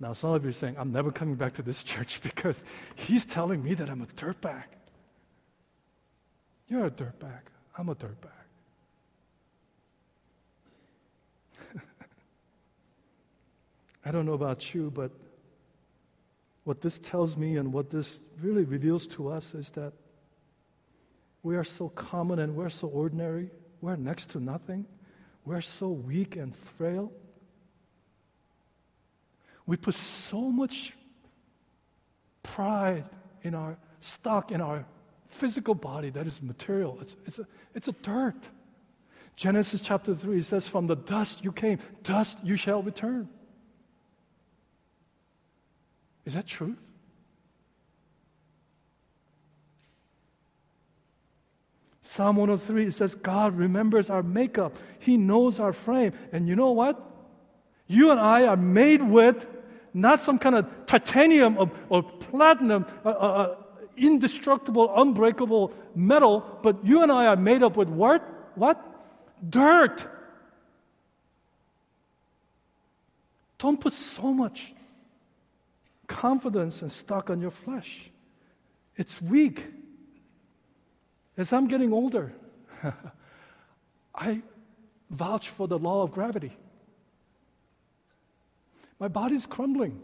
Now, 0.00 0.12
some 0.12 0.30
of 0.30 0.44
you 0.44 0.50
are 0.50 0.52
saying, 0.52 0.76
I'm 0.78 0.92
never 0.92 1.10
coming 1.10 1.34
back 1.34 1.54
to 1.54 1.62
this 1.62 1.82
church 1.92 2.20
because 2.22 2.62
he's 2.94 3.24
telling 3.24 3.62
me 3.62 3.74
that 3.74 3.90
I'm 3.90 4.02
a 4.02 4.06
dirtbag. 4.06 4.64
You're 6.68 6.86
a 6.86 6.90
dirtbag. 6.90 7.40
I'm 7.76 7.88
a 7.88 7.94
dirtbag. 7.94 8.28
I 14.04 14.10
don't 14.10 14.26
know 14.26 14.34
about 14.34 14.74
you, 14.74 14.90
but 14.90 15.10
what 16.64 16.82
this 16.82 16.98
tells 16.98 17.36
me 17.36 17.56
and 17.56 17.72
what 17.72 17.90
this 17.90 18.20
really 18.42 18.64
reveals 18.64 19.06
to 19.06 19.30
us 19.30 19.54
is 19.54 19.70
that 19.70 19.94
we 21.42 21.56
are 21.56 21.64
so 21.64 21.88
common 21.88 22.38
and 22.40 22.54
we're 22.54 22.68
so 22.68 22.88
ordinary. 22.88 23.50
We're 23.80 23.96
next 23.96 24.30
to 24.30 24.40
nothing. 24.40 24.84
We're 25.46 25.62
so 25.62 25.88
weak 25.88 26.36
and 26.36 26.54
frail. 26.54 27.10
We 29.68 29.76
put 29.76 29.94
so 29.94 30.40
much 30.40 30.94
pride 32.42 33.04
in 33.42 33.54
our 33.54 33.76
stock 34.00 34.50
in 34.50 34.62
our 34.62 34.86
physical 35.26 35.74
body 35.74 36.08
that 36.08 36.26
is 36.26 36.40
material. 36.40 36.96
It's, 37.02 37.16
it's, 37.26 37.38
a, 37.38 37.46
it's 37.74 37.86
a 37.86 37.92
dirt. 37.92 38.48
Genesis 39.36 39.82
chapter 39.82 40.14
3 40.14 40.40
says, 40.40 40.66
From 40.66 40.86
the 40.86 40.96
dust 40.96 41.44
you 41.44 41.52
came, 41.52 41.80
dust 42.02 42.38
you 42.42 42.56
shall 42.56 42.82
return. 42.82 43.28
Is 46.24 46.32
that 46.32 46.46
truth? 46.46 46.78
Psalm 52.00 52.36
103 52.36 52.86
it 52.86 52.92
says, 52.94 53.14
God 53.14 53.54
remembers 53.54 54.08
our 54.08 54.22
makeup. 54.22 54.78
He 54.98 55.18
knows 55.18 55.60
our 55.60 55.74
frame. 55.74 56.14
And 56.32 56.48
you 56.48 56.56
know 56.56 56.70
what? 56.70 57.04
You 57.86 58.10
and 58.12 58.18
I 58.18 58.46
are 58.46 58.56
made 58.56 59.02
with 59.02 59.46
not 59.94 60.20
some 60.20 60.38
kind 60.38 60.54
of 60.54 60.66
titanium 60.86 61.58
or, 61.58 61.70
or 61.88 62.02
platinum, 62.02 62.86
uh, 63.04 63.08
uh, 63.08 63.12
uh, 63.12 63.56
indestructible, 63.96 64.92
unbreakable 64.96 65.72
metal, 65.94 66.44
but 66.62 66.84
you 66.84 67.02
and 67.02 67.10
I 67.10 67.26
are 67.26 67.36
made 67.36 67.62
up 67.62 67.76
with 67.76 67.88
what? 67.88 68.22
What? 68.54 68.84
Dirt. 69.48 70.06
Don't 73.58 73.80
put 73.80 73.92
so 73.92 74.32
much 74.32 74.72
confidence 76.06 76.82
and 76.82 76.90
stock 76.90 77.28
on 77.30 77.40
your 77.40 77.50
flesh. 77.50 78.10
It's 78.96 79.20
weak. 79.20 79.64
As 81.36 81.52
I'm 81.52 81.68
getting 81.68 81.92
older, 81.92 82.32
I 84.14 84.42
vouch 85.10 85.50
for 85.50 85.68
the 85.68 85.78
law 85.78 86.02
of 86.02 86.12
gravity. 86.12 86.56
My 88.98 89.08
body's 89.08 89.46
crumbling. 89.46 90.00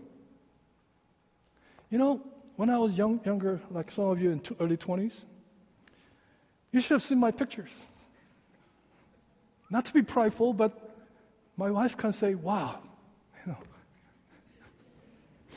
You 1.91 1.99
know, 1.99 2.21
when 2.57 2.71
I 2.71 2.79
was 2.79 2.95
young, 2.95 3.21
younger, 3.25 3.61
like 3.71 3.91
some 3.91 4.05
of 4.05 4.21
you 4.21 4.31
in 4.31 4.41
early 4.61 4.77
20s, 4.77 5.25
you 6.73 6.81
should 6.81 6.93
have 6.93 7.03
seen 7.03 7.19
my 7.19 7.31
pictures. 7.31 7.87
Not 9.71 9.85
to 9.87 9.93
be 9.93 10.03
prideful, 10.03 10.53
but 10.53 10.97
my 11.57 11.71
wife 11.71 11.97
can 11.97 12.13
say, 12.13 12.35
wow, 12.35 12.81
you 13.45 13.53
know, 13.53 13.59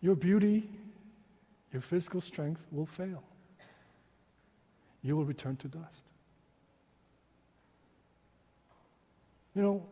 Your 0.00 0.14
beauty, 0.14 0.68
your 1.72 1.82
physical 1.82 2.20
strength 2.20 2.66
will 2.72 2.86
fail. 2.86 3.22
You 5.02 5.16
will 5.16 5.24
return 5.24 5.56
to 5.56 5.68
dust. 5.68 6.09
You 9.54 9.62
know, 9.62 9.86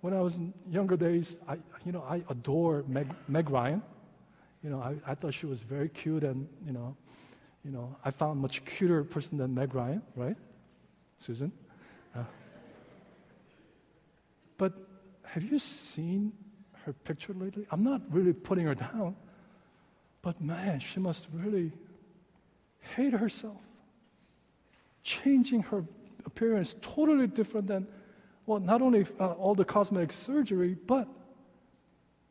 when 0.00 0.14
I 0.14 0.20
was 0.20 0.36
in 0.36 0.52
younger 0.70 0.96
days, 0.96 1.36
I, 1.48 1.56
you 1.84 1.92
know, 1.92 2.04
I 2.08 2.22
adore 2.28 2.84
Meg, 2.88 3.08
Meg 3.28 3.50
Ryan. 3.50 3.82
You 4.62 4.70
know, 4.70 4.80
I, 4.80 4.94
I 5.06 5.14
thought 5.14 5.34
she 5.34 5.46
was 5.46 5.58
very 5.58 5.88
cute 5.88 6.24
and, 6.24 6.48
you 6.66 6.72
know, 6.72 6.96
you 7.64 7.70
know, 7.70 7.96
I 8.04 8.10
found 8.10 8.38
a 8.38 8.40
much 8.40 8.64
cuter 8.64 9.04
person 9.04 9.38
than 9.38 9.54
Meg 9.54 9.74
Ryan, 9.74 10.02
right? 10.16 10.36
Susan? 11.20 11.52
Uh, 12.14 12.24
but 14.58 14.72
have 15.24 15.42
you 15.42 15.58
seen 15.58 16.32
her 16.84 16.92
picture 16.92 17.32
lately? 17.32 17.66
I'm 17.70 17.84
not 17.84 18.02
really 18.10 18.32
putting 18.32 18.66
her 18.66 18.74
down. 18.74 19.14
But 20.22 20.40
man, 20.40 20.80
she 20.80 21.00
must 21.00 21.26
really 21.32 21.72
hate 22.96 23.12
herself. 23.12 23.60
Changing 25.02 25.62
her 25.64 25.84
appearance 26.24 26.74
totally 26.80 27.26
different 27.26 27.66
than, 27.66 27.86
well, 28.46 28.60
not 28.60 28.82
only 28.82 29.06
uh, 29.20 29.32
all 29.32 29.54
the 29.54 29.64
cosmetic 29.64 30.12
surgery, 30.12 30.74
but 30.86 31.08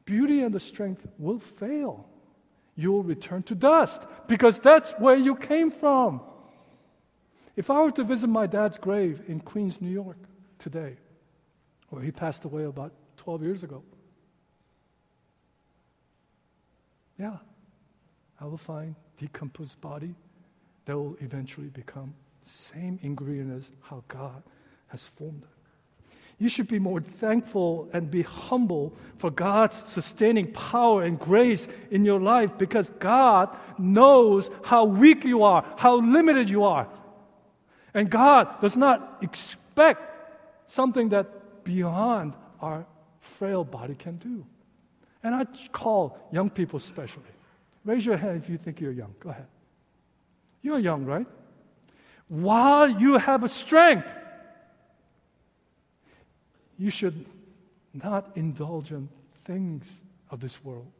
beauty 0.05 0.41
and 0.41 0.53
the 0.53 0.59
strength 0.59 1.05
will 1.17 1.39
fail. 1.39 2.07
You 2.75 2.91
will 2.91 3.03
return 3.03 3.43
to 3.43 3.55
dust 3.55 4.01
because 4.27 4.59
that's 4.59 4.91
where 4.91 5.15
you 5.15 5.35
came 5.35 5.71
from. 5.71 6.21
If 7.55 7.69
I 7.69 7.81
were 7.81 7.91
to 7.91 8.03
visit 8.03 8.27
my 8.27 8.47
dad's 8.47 8.77
grave 8.77 9.21
in 9.27 9.39
Queens, 9.39 9.81
New 9.81 9.89
York 9.89 10.17
today, 10.57 10.97
where 11.89 12.01
he 12.01 12.11
passed 12.11 12.45
away 12.45 12.63
about 12.63 12.93
12 13.17 13.43
years 13.43 13.63
ago, 13.63 13.83
yeah, 17.19 17.37
I 18.39 18.45
will 18.45 18.57
find 18.57 18.95
decomposed 19.17 19.79
body 19.79 20.15
that 20.85 20.97
will 20.97 21.15
eventually 21.21 21.67
become 21.67 22.15
same 22.43 22.99
ingredient 23.03 23.55
as 23.55 23.71
how 23.81 24.03
God 24.07 24.41
has 24.87 25.07
formed 25.07 25.43
it. 25.43 25.60
You 26.41 26.49
should 26.49 26.67
be 26.67 26.79
more 26.79 27.01
thankful 27.01 27.87
and 27.93 28.09
be 28.09 28.23
humble 28.23 28.93
for 29.19 29.29
God's 29.29 29.79
sustaining 29.85 30.51
power 30.51 31.03
and 31.03 31.19
grace 31.19 31.67
in 31.91 32.03
your 32.03 32.19
life 32.19 32.57
because 32.57 32.89
God 32.97 33.55
knows 33.77 34.49
how 34.63 34.85
weak 34.85 35.23
you 35.23 35.43
are, 35.43 35.63
how 35.77 36.01
limited 36.01 36.49
you 36.49 36.63
are. 36.63 36.87
And 37.93 38.09
God 38.09 38.59
does 38.59 38.75
not 38.75 39.19
expect 39.21 40.01
something 40.65 41.09
that 41.09 41.63
beyond 41.63 42.33
our 42.59 42.87
frail 43.19 43.63
body 43.63 43.93
can 43.93 44.17
do. 44.17 44.43
And 45.21 45.35
I 45.35 45.45
call 45.71 46.17
young 46.31 46.49
people 46.49 46.77
especially. 46.77 47.21
Raise 47.85 48.03
your 48.03 48.17
hand 48.17 48.41
if 48.41 48.49
you 48.49 48.57
think 48.57 48.81
you're 48.81 48.91
young. 48.91 49.13
Go 49.19 49.29
ahead. 49.29 49.45
You're 50.63 50.79
young, 50.79 51.05
right? 51.05 51.27
While 52.29 52.89
you 52.89 53.19
have 53.19 53.43
a 53.43 53.49
strength, 53.49 54.11
you 56.81 56.89
should 56.89 57.25
not 57.93 58.31
indulge 58.33 58.91
in 58.91 59.07
things 59.45 60.01
of 60.31 60.39
this 60.39 60.63
world 60.63 60.91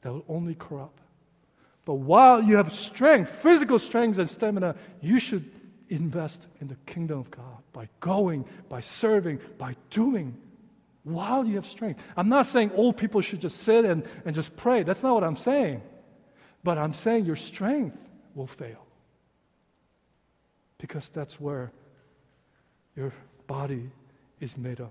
that 0.00 0.12
will 0.12 0.24
only 0.28 0.56
corrupt. 0.56 0.98
But 1.84 1.94
while 1.94 2.42
you 2.42 2.56
have 2.56 2.72
strength, 2.72 3.30
physical 3.30 3.78
strength 3.78 4.18
and 4.18 4.28
stamina, 4.28 4.74
you 5.00 5.20
should 5.20 5.48
invest 5.88 6.44
in 6.60 6.66
the 6.66 6.74
kingdom 6.86 7.20
of 7.20 7.30
God 7.30 7.58
by 7.72 7.88
going, 8.00 8.44
by 8.68 8.80
serving, 8.80 9.38
by 9.58 9.76
doing 9.90 10.36
while 11.04 11.46
you 11.46 11.54
have 11.54 11.66
strength. 11.66 12.02
I'm 12.16 12.28
not 12.28 12.46
saying 12.46 12.72
old 12.74 12.96
people 12.96 13.20
should 13.20 13.40
just 13.40 13.58
sit 13.58 13.84
and, 13.84 14.04
and 14.24 14.34
just 14.34 14.56
pray. 14.56 14.82
That's 14.82 15.04
not 15.04 15.14
what 15.14 15.22
I'm 15.22 15.36
saying. 15.36 15.82
But 16.64 16.78
I'm 16.78 16.94
saying 16.94 17.26
your 17.26 17.36
strength 17.36 17.96
will 18.34 18.48
fail. 18.48 18.84
Because 20.78 21.08
that's 21.10 21.40
where 21.40 21.70
your 22.96 23.12
body 23.46 23.90
is 24.40 24.56
made 24.56 24.80
of. 24.80 24.90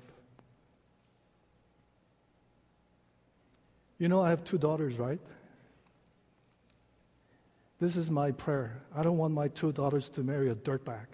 You 3.97 4.07
know, 4.07 4.21
I 4.21 4.29
have 4.29 4.43
two 4.43 4.57
daughters, 4.57 4.97
right? 4.97 5.19
This 7.79 7.95
is 7.95 8.09
my 8.09 8.31
prayer. 8.31 8.81
I 8.95 9.03
don't 9.03 9.17
want 9.17 9.33
my 9.33 9.47
two 9.47 9.71
daughters 9.71 10.09
to 10.09 10.21
marry 10.21 10.49
a 10.49 10.55
dirtbag. 10.55 11.05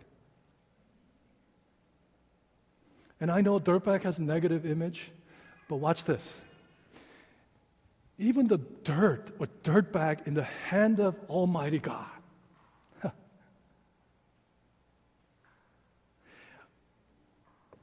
And 3.22 3.32
I 3.32 3.42
know 3.42 3.60
dirtbag 3.60 4.04
has 4.04 4.20
a 4.20 4.24
negative 4.24 4.66
image, 4.66 5.12
but 5.70 5.78
watch 5.78 6.04
this. 6.04 6.42
Even 8.18 8.48
the 8.48 8.60
dirt 8.84 9.32
or 9.40 9.48
dirtbag 9.64 10.28
in 10.28 10.34
the 10.34 10.44
hand 10.44 11.00
of 11.00 11.16
Almighty 11.30 11.80
God. 11.80 12.06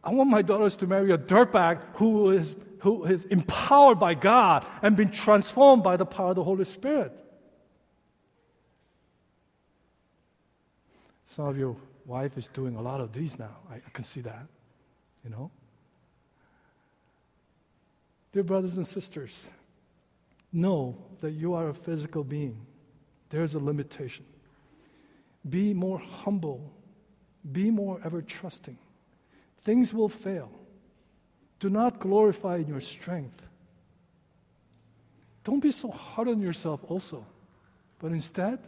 I 0.05 0.12
want 0.12 0.31
my 0.31 0.43
daughters 0.43 0.77
to 0.77 0.87
marry 0.87 1.12
a 1.12 1.19
dirtbag 1.19 1.81
who 1.95 2.31
is, 2.31 2.57
who 2.81 3.05
is 3.05 3.25
empowered 3.27 4.01
by 4.01 4.15
God 4.15 4.67
and 4.83 4.97
been 4.97 5.11
transformed 5.11 5.83
by 5.83 5.97
the 5.97 6.07
power 6.07 6.31
of 6.31 6.37
the 6.37 6.45
Holy 6.45 6.65
Spirit. 6.65 7.12
Some 11.27 11.47
of 11.47 11.57
your 11.57 11.77
wife 12.05 12.37
is 12.37 12.49
doing 12.49 12.75
a 12.77 12.83
lot 12.83 13.01
of 13.01 13.12
these 13.12 13.38
now. 13.38 13.57
I, 13.71 13.77
I 13.77 13.91
can 13.93 14.05
see 14.05 14.21
that 14.23 14.47
you 15.25 15.31
know? 15.31 15.51
Dear 18.33 18.43
brothers 18.43 18.77
and 18.77 18.87
sisters, 18.87 19.35
know 20.53 20.97
that 21.21 21.33
you 21.33 21.55
are 21.55 21.69
a 21.69 21.75
physical 21.75 22.25
being. 22.25 22.67
There's 23.31 23.55
a 23.55 23.59
limitation. 23.59 24.25
Be 25.49 25.73
more 25.75 25.99
humble. 25.99 26.73
Be 27.51 27.71
more 27.71 28.01
ever 28.05 28.23
trusting. 28.23 28.79
Things 29.64 29.92
will 29.94 30.09
fail. 30.09 30.51
Do 31.61 31.70
not 31.70 32.01
glorify 32.01 32.57
in 32.57 32.66
your 32.66 32.81
strength. 32.81 33.40
Don't 35.44 35.61
be 35.61 35.70
so 35.70 35.90
hard 35.90 36.29
on 36.29 36.40
yourself 36.40 36.81
also, 36.88 37.25
but 37.98 38.12
instead, 38.12 38.59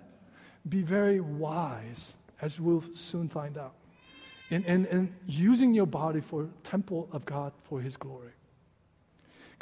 be 0.69 0.83
very 0.83 1.21
wise, 1.21 2.13
as 2.41 2.61
we'll 2.61 2.85
soon 2.95 3.29
find 3.29 3.59
out, 3.59 3.75
in, 4.51 4.65
in, 4.65 4.87
in 4.87 5.15
using 5.27 5.75
your 5.75 5.87
body 5.87 6.21
for 6.21 6.49
temple 6.63 7.09
of 7.13 7.25
God 7.25 7.53
for 7.65 7.81
His 7.81 7.97
glory. 7.97 8.33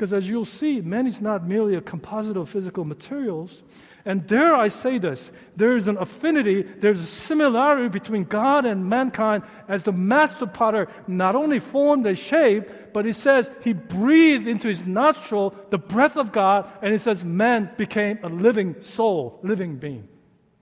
Because 0.02 0.14
as 0.14 0.28
you'll 0.28 0.44
see, 0.44 0.80
man 0.80 1.06
is 1.06 1.20
not 1.20 1.46
merely 1.46 1.76
a 1.76 1.80
composite 1.80 2.36
of 2.36 2.48
physical 2.48 2.84
materials. 2.84 3.62
And 4.04 4.26
dare 4.26 4.52
I 4.52 4.66
say 4.66 4.98
this, 4.98 5.30
there 5.54 5.76
is 5.76 5.86
an 5.86 5.96
affinity, 5.96 6.62
there's 6.62 6.98
a 6.98 7.06
similarity 7.06 7.88
between 7.88 8.24
God 8.24 8.66
and 8.66 8.88
mankind 8.88 9.44
as 9.68 9.84
the 9.84 9.92
master 9.92 10.46
potter 10.46 10.88
not 11.06 11.36
only 11.36 11.60
formed 11.60 12.04
and 12.04 12.18
shaped, 12.18 12.92
but 12.92 13.04
he 13.04 13.12
says 13.12 13.48
he 13.62 13.74
breathed 13.74 14.48
into 14.48 14.66
his 14.66 14.84
nostril 14.84 15.54
the 15.70 15.78
breath 15.78 16.16
of 16.16 16.32
God, 16.32 16.68
and 16.82 16.92
he 16.92 16.98
says 16.98 17.22
man 17.22 17.70
became 17.76 18.18
a 18.24 18.28
living 18.28 18.82
soul, 18.82 19.38
living 19.44 19.76
being. 19.76 20.08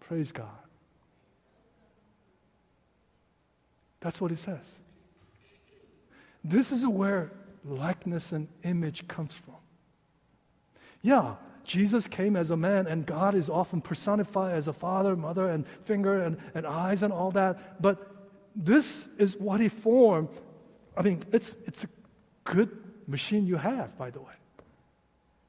Praise 0.01 0.33
God. 0.33 0.49
That's 4.01 4.21
what 4.21 4.31
he 4.31 4.37
says. 4.37 4.75
This 6.45 6.73
is 6.73 6.87
where 6.87 7.33
likeness 7.65 8.33
and 8.33 8.49
image 8.63 9.07
comes 9.09 9.35
from. 9.35 9.55
Yeah, 11.03 11.37
Jesus 11.65 12.07
came 12.07 12.37
as 12.37 12.51
a 12.51 12.57
man, 12.57 12.87
and 12.87 13.07
God 13.07 13.35
is 13.35 13.49
often 13.49 13.81
personified 13.81 14.55
as 14.55 14.69
a 14.69 14.73
father, 14.73 15.17
mother, 15.17 15.49
and 15.49 15.67
finger, 15.83 16.23
and, 16.23 16.37
and 16.55 16.67
eyes, 16.67 17.03
and 17.03 17.13
all 17.13 17.31
that. 17.33 17.81
But 17.81 18.11
this 18.57 19.09
is 19.19 19.37
what 19.37 19.61
he 19.61 19.69
formed. 19.69 20.29
I 20.97 21.03
mean, 21.03 21.25
it's, 21.33 21.57
it's 21.67 21.85
a 21.85 21.89
good 22.45 22.77
machine 23.07 23.47
you 23.47 23.57
have, 23.57 23.97
by 23.97 24.11
the 24.11 24.21
way. 24.21 24.33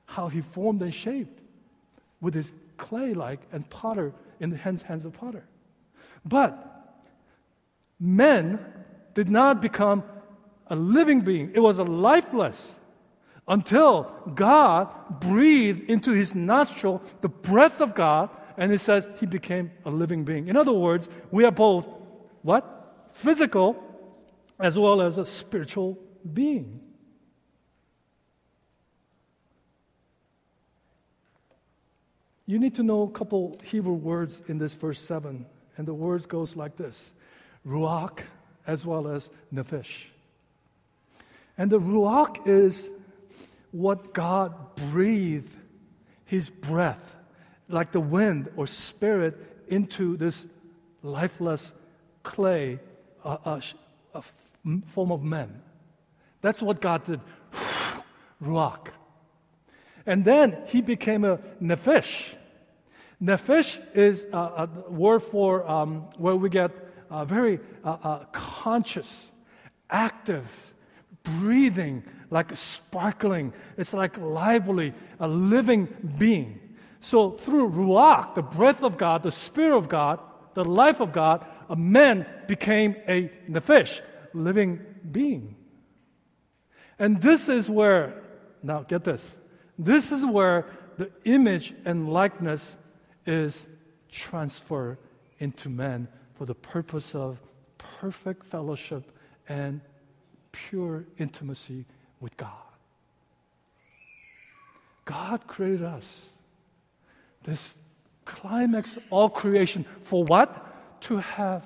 How 0.06 0.28
he 0.28 0.42
formed 0.42 0.82
and 0.82 0.94
shaped 0.94 1.42
with 2.20 2.34
his 2.34 2.54
clay 2.78 3.14
like 3.14 3.40
and 3.52 3.68
potter 3.70 4.14
in 4.40 4.50
the 4.50 4.58
hands, 4.58 4.82
hands 4.82 5.06
of 5.06 5.14
potter. 5.14 5.44
But 6.26 6.96
men 8.00 8.60
did 9.14 9.30
not 9.30 9.62
become 9.62 10.04
a 10.72 10.76
living 10.76 11.22
being. 11.22 11.52
It 11.54 11.60
was 11.60 11.78
a 11.78 11.84
lifeless 11.84 12.72
until 13.48 14.12
God 14.34 14.90
breathed 15.20 15.90
into 15.90 16.12
his 16.12 16.34
nostril 16.34 17.04
the 17.20 17.28
breath 17.28 17.82
of 17.82 17.94
God, 17.94 18.30
and 18.58 18.72
it 18.72 18.80
says 18.80 19.06
he 19.20 19.26
became 19.26 19.72
a 19.86 19.92
living 19.92 20.24
being. 20.24 20.48
In 20.48 20.56
other 20.56 20.72
words, 20.72 21.10
we 21.30 21.44
are 21.46 21.52
both 21.52 21.86
what? 22.42 23.10
Physical 23.14 23.84
as 24.60 24.80
well 24.80 25.02
as 25.02 25.18
a 25.18 25.26
spiritual 25.26 26.00
being. 26.34 26.80
You 32.46 32.60
need 32.60 32.76
to 32.76 32.84
know 32.84 33.04
a 33.04 33.12
couple 33.12 33.58
Hebrew 33.64 33.94
words 33.94 34.42
in 34.48 34.58
this 34.58 34.74
verse 34.74 35.02
7, 35.02 35.46
and 35.78 35.88
the 35.88 35.94
words 35.94 36.26
goes 36.26 36.56
like 36.56 36.78
this: 36.78 37.14
ruach 37.68 38.20
as 38.66 38.86
well 38.86 39.08
as 39.08 39.30
nephesh. 39.54 40.06
And 41.62 41.70
the 41.70 41.80
Ruach 41.80 42.48
is 42.48 42.90
what 43.70 44.16
God 44.16 44.76
breathed 44.90 45.56
His 46.26 46.50
breath, 46.50 47.16
like 47.70 47.92
the 47.92 48.00
wind 48.00 48.50
or 48.56 48.66
spirit, 48.66 49.38
into 49.68 50.18
this 50.18 50.48
lifeless 51.04 51.72
clay, 52.24 52.80
a, 53.24 53.38
a, 53.46 53.62
a 54.16 54.24
form 54.88 55.12
of 55.12 55.22
man. 55.22 55.62
That's 56.42 56.64
what 56.64 56.82
God 56.82 57.04
did. 57.04 57.22
Ruach. 58.44 58.88
And 60.08 60.26
then 60.26 60.64
he 60.66 60.82
became 60.82 61.24
a 61.24 61.38
nephesh. 61.62 62.26
Nephesh 63.22 63.80
is 63.96 64.26
a, 64.34 64.36
a 64.36 64.70
word 64.90 65.20
for 65.20 65.70
um, 65.70 66.10
where 66.18 66.36
we 66.36 66.50
get 66.50 66.72
very 67.26 67.60
uh, 67.84 67.98
uh, 68.02 68.26
conscious, 68.32 69.30
active, 69.92 70.48
breathing, 71.24 72.04
like 72.30 72.56
sparkling. 72.56 73.54
It's 73.78 73.94
like 73.94 74.18
lively, 74.18 74.94
a 75.20 75.28
living 75.28 75.88
being. 76.18 76.60
So 77.00 77.32
through 77.32 77.72
Ruach, 77.72 78.36
the 78.36 78.42
breath 78.42 78.84
of 78.84 78.98
God, 78.98 79.24
the 79.24 79.32
Spirit 79.32 79.78
of 79.78 79.90
God, 79.90 80.20
the 80.54 80.64
life 80.64 81.00
of 81.00 81.12
God, 81.12 81.46
a 81.70 81.76
man 81.76 82.26
became 82.48 82.96
a 83.08 83.32
nephesh, 83.50 84.02
living 84.34 84.80
being. 85.12 85.56
And 87.00 87.22
this 87.22 87.50
is 87.50 87.70
where, 87.70 88.22
now 88.62 88.84
get 88.84 89.04
this, 89.04 89.36
this 89.80 90.12
is 90.12 90.26
where 90.26 90.68
the 90.98 91.12
image 91.26 91.74
and 91.86 92.10
likeness 92.10 92.76
is 93.26 93.66
transferred 94.10 94.98
into 95.40 95.70
man 95.70 96.08
for 96.36 96.46
the 96.46 96.54
purpose 96.54 97.16
of 97.16 97.42
perfect 97.78 98.46
fellowship 98.46 99.12
and 99.50 99.82
pure 100.52 101.06
intimacy 101.18 101.86
with 102.20 102.36
God. 102.38 102.50
God 105.06 105.48
created 105.48 105.84
us. 105.84 106.30
This 107.44 107.76
climax 108.26 108.98
of 108.98 109.04
all 109.10 109.30
creation 109.30 109.86
for 110.04 110.24
what? 110.24 110.68
To 111.02 111.18
have 111.18 111.66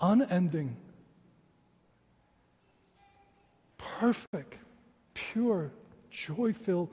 unending, 0.00 0.76
perfect, 3.76 4.54
pure, 5.14 5.70
joy 6.10 6.52
filled 6.52 6.88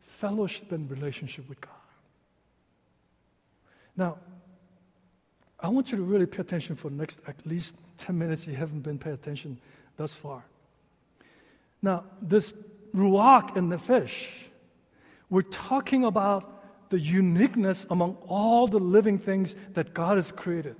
fellowship 0.00 0.72
and 0.72 0.90
relationship 0.90 1.48
with 1.48 1.60
God. 1.60 1.70
Now, 3.96 4.18
I 5.58 5.68
want 5.68 5.92
you 5.92 5.98
to 5.98 6.02
really 6.02 6.26
pay 6.26 6.40
attention 6.40 6.74
for 6.74 6.88
the 6.88 6.96
next 6.96 7.20
at 7.26 7.46
least 7.46 7.74
10 7.98 8.16
minutes. 8.18 8.46
You 8.46 8.56
haven't 8.56 8.80
been 8.80 8.98
paying 8.98 9.14
attention 9.14 9.60
thus 10.00 10.14
far. 10.14 10.42
Now, 11.82 12.04
this 12.22 12.54
ruach 12.94 13.54
and 13.54 13.70
nephesh, 13.70 14.28
we're 15.28 15.42
talking 15.42 16.04
about 16.04 16.88
the 16.88 16.98
uniqueness 16.98 17.84
among 17.90 18.16
all 18.26 18.66
the 18.66 18.78
living 18.78 19.18
things 19.18 19.54
that 19.74 19.92
God 19.92 20.16
has 20.16 20.32
created. 20.32 20.76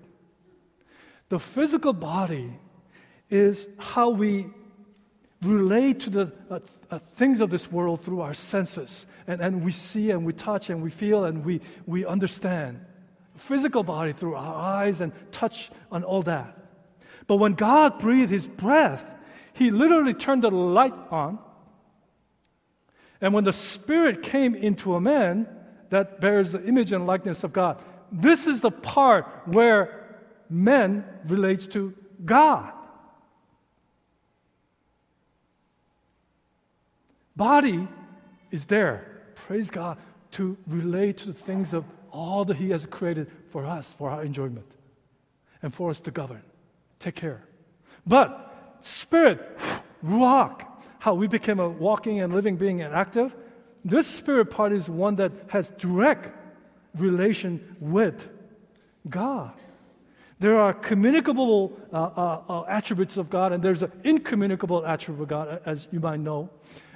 The 1.29 1.39
physical 1.39 1.93
body 1.93 2.59
is 3.29 3.69
how 3.79 4.09
we 4.09 4.47
relate 5.43 6.01
to 6.01 6.11
the 6.11 6.33
uh, 6.51 6.61
uh, 6.91 6.99
things 6.99 7.41
of 7.41 7.51
this 7.51 7.71
world 7.71 8.01
through 8.01 8.23
our 8.23 8.33
senses. 8.33 9.05
And, 9.27 9.43
and 9.43 9.63
we 9.63 9.73
see 9.73 10.13
and 10.13 10.25
we 10.25 10.33
touch 10.33 10.71
and 10.71 10.83
we 10.83 10.89
feel 10.89 11.27
and 11.27 11.45
we, 11.45 11.61
we 11.85 12.07
understand. 12.07 12.81
Physical 13.37 13.83
body 13.83 14.15
through 14.15 14.37
our 14.37 14.55
eyes 14.55 15.03
and 15.03 15.13
touch 15.31 15.71
and 15.93 16.07
all 16.07 16.23
that. 16.23 16.57
But 17.31 17.37
when 17.37 17.53
God 17.53 18.01
breathed 18.01 18.33
his 18.33 18.49
breath, 18.49 19.05
he 19.53 19.71
literally 19.71 20.15
turned 20.15 20.43
the 20.43 20.51
light 20.51 20.95
on. 21.13 21.39
And 23.21 23.33
when 23.33 23.45
the 23.45 23.53
Spirit 23.53 24.25
came 24.25 24.57
into 24.57 24.97
a 24.97 25.01
man 25.01 25.47
that 25.91 26.21
bears 26.21 26.51
the 26.51 26.65
image 26.65 26.91
and 26.91 27.07
likeness 27.07 27.45
of 27.45 27.53
God, 27.53 27.81
this 28.11 28.49
is 28.49 28.63
the 28.63 28.73
part 28.73 29.29
where 29.45 30.19
man 30.49 31.05
relates 31.29 31.69
to 31.69 31.95
God. 32.25 32.73
Body 37.37 37.87
is 38.51 38.65
there, 38.65 39.07
praise 39.37 39.71
God, 39.71 39.99
to 40.33 40.59
relate 40.67 41.19
to 41.19 41.27
the 41.27 41.33
things 41.33 41.75
of 41.75 41.85
all 42.11 42.45
that 42.47 42.57
He 42.57 42.71
has 42.71 42.87
created 42.87 43.31
for 43.51 43.65
us, 43.65 43.95
for 43.95 44.11
our 44.11 44.25
enjoyment, 44.25 44.67
and 45.63 45.73
for 45.73 45.91
us 45.91 46.01
to 46.01 46.11
govern 46.11 46.43
take 47.01 47.17
care. 47.17 47.43
But 48.07 48.77
spirit, 48.81 49.59
ruach, 50.05 50.65
how 51.01 51.15
we 51.15 51.27
became 51.27 51.59
a 51.59 51.69
walking 51.69 52.21
and 52.21 52.33
living 52.33 52.57
being 52.57 52.83
and 52.83 52.95
active, 52.95 53.35
this 53.85 54.07
spirit 54.07 54.51
part 54.51 54.73
is 54.73 54.89
one 54.89 55.17
that 55.17 55.33
has 55.49 55.71
direct 55.71 56.37
relation 56.97 57.77
with 57.81 58.29
God. 59.09 59.53
There 60.39 60.59
are 60.59 60.73
communicable 60.73 61.79
uh, 61.93 61.97
uh, 61.97 62.43
uh, 62.49 62.65
attributes 62.69 63.17
of 63.17 63.29
God, 63.29 63.53
and 63.53 63.63
there's 63.63 63.83
an 63.83 63.93
incommunicable 64.05 64.87
attribute 64.87 65.23
of 65.23 65.29
God, 65.29 65.63
as 65.67 65.87
you 65.91 66.01
might 66.01 66.21
know. 66.21 66.49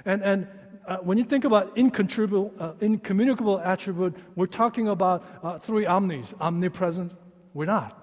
And, 0.05 0.23
and 0.23 0.47
uh, 0.87 0.97
when 0.97 1.17
you 1.17 1.23
think 1.23 1.45
about 1.45 1.77
incommunicable, 1.77 2.53
uh, 2.59 2.73
incommunicable 2.81 3.59
attribute, 3.59 4.15
we're 4.35 4.47
talking 4.47 4.87
about 4.87 5.23
uh, 5.43 5.59
three 5.59 5.85
omnis 5.85 6.33
omnipresent, 6.39 7.11
we're 7.53 7.65
not. 7.65 8.01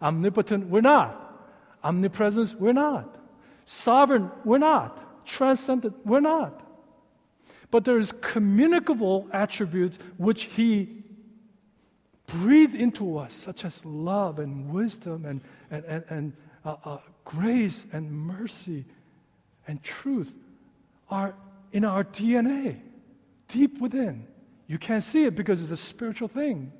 Omnipotent, 0.00 0.68
we're 0.68 0.80
not. 0.80 1.25
Omnipresence, 1.86 2.54
we're 2.56 2.72
not. 2.72 3.16
Sovereign, 3.64 4.30
we're 4.44 4.58
not. 4.58 5.24
Transcendent, 5.24 5.94
we're 6.04 6.20
not. 6.20 6.62
But 7.70 7.84
there's 7.84 8.12
communicable 8.20 9.28
attributes 9.32 9.98
which 10.16 10.44
He 10.44 11.04
breathed 12.26 12.74
into 12.74 13.18
us, 13.18 13.34
such 13.34 13.64
as 13.64 13.84
love 13.84 14.40
and 14.40 14.72
wisdom 14.72 15.24
and, 15.24 15.40
and, 15.70 15.84
and, 15.84 16.04
and 16.10 16.32
uh, 16.64 16.76
uh, 16.84 16.98
grace 17.24 17.86
and 17.92 18.10
mercy 18.10 18.84
and 19.68 19.80
truth, 19.80 20.34
are 21.08 21.34
in 21.70 21.84
our 21.84 22.02
DNA, 22.02 22.80
deep 23.46 23.80
within. 23.80 24.26
You 24.66 24.78
can't 24.78 25.04
see 25.04 25.24
it 25.24 25.36
because 25.36 25.62
it's 25.62 25.70
a 25.70 25.76
spiritual 25.76 26.26
thing. 26.26 26.72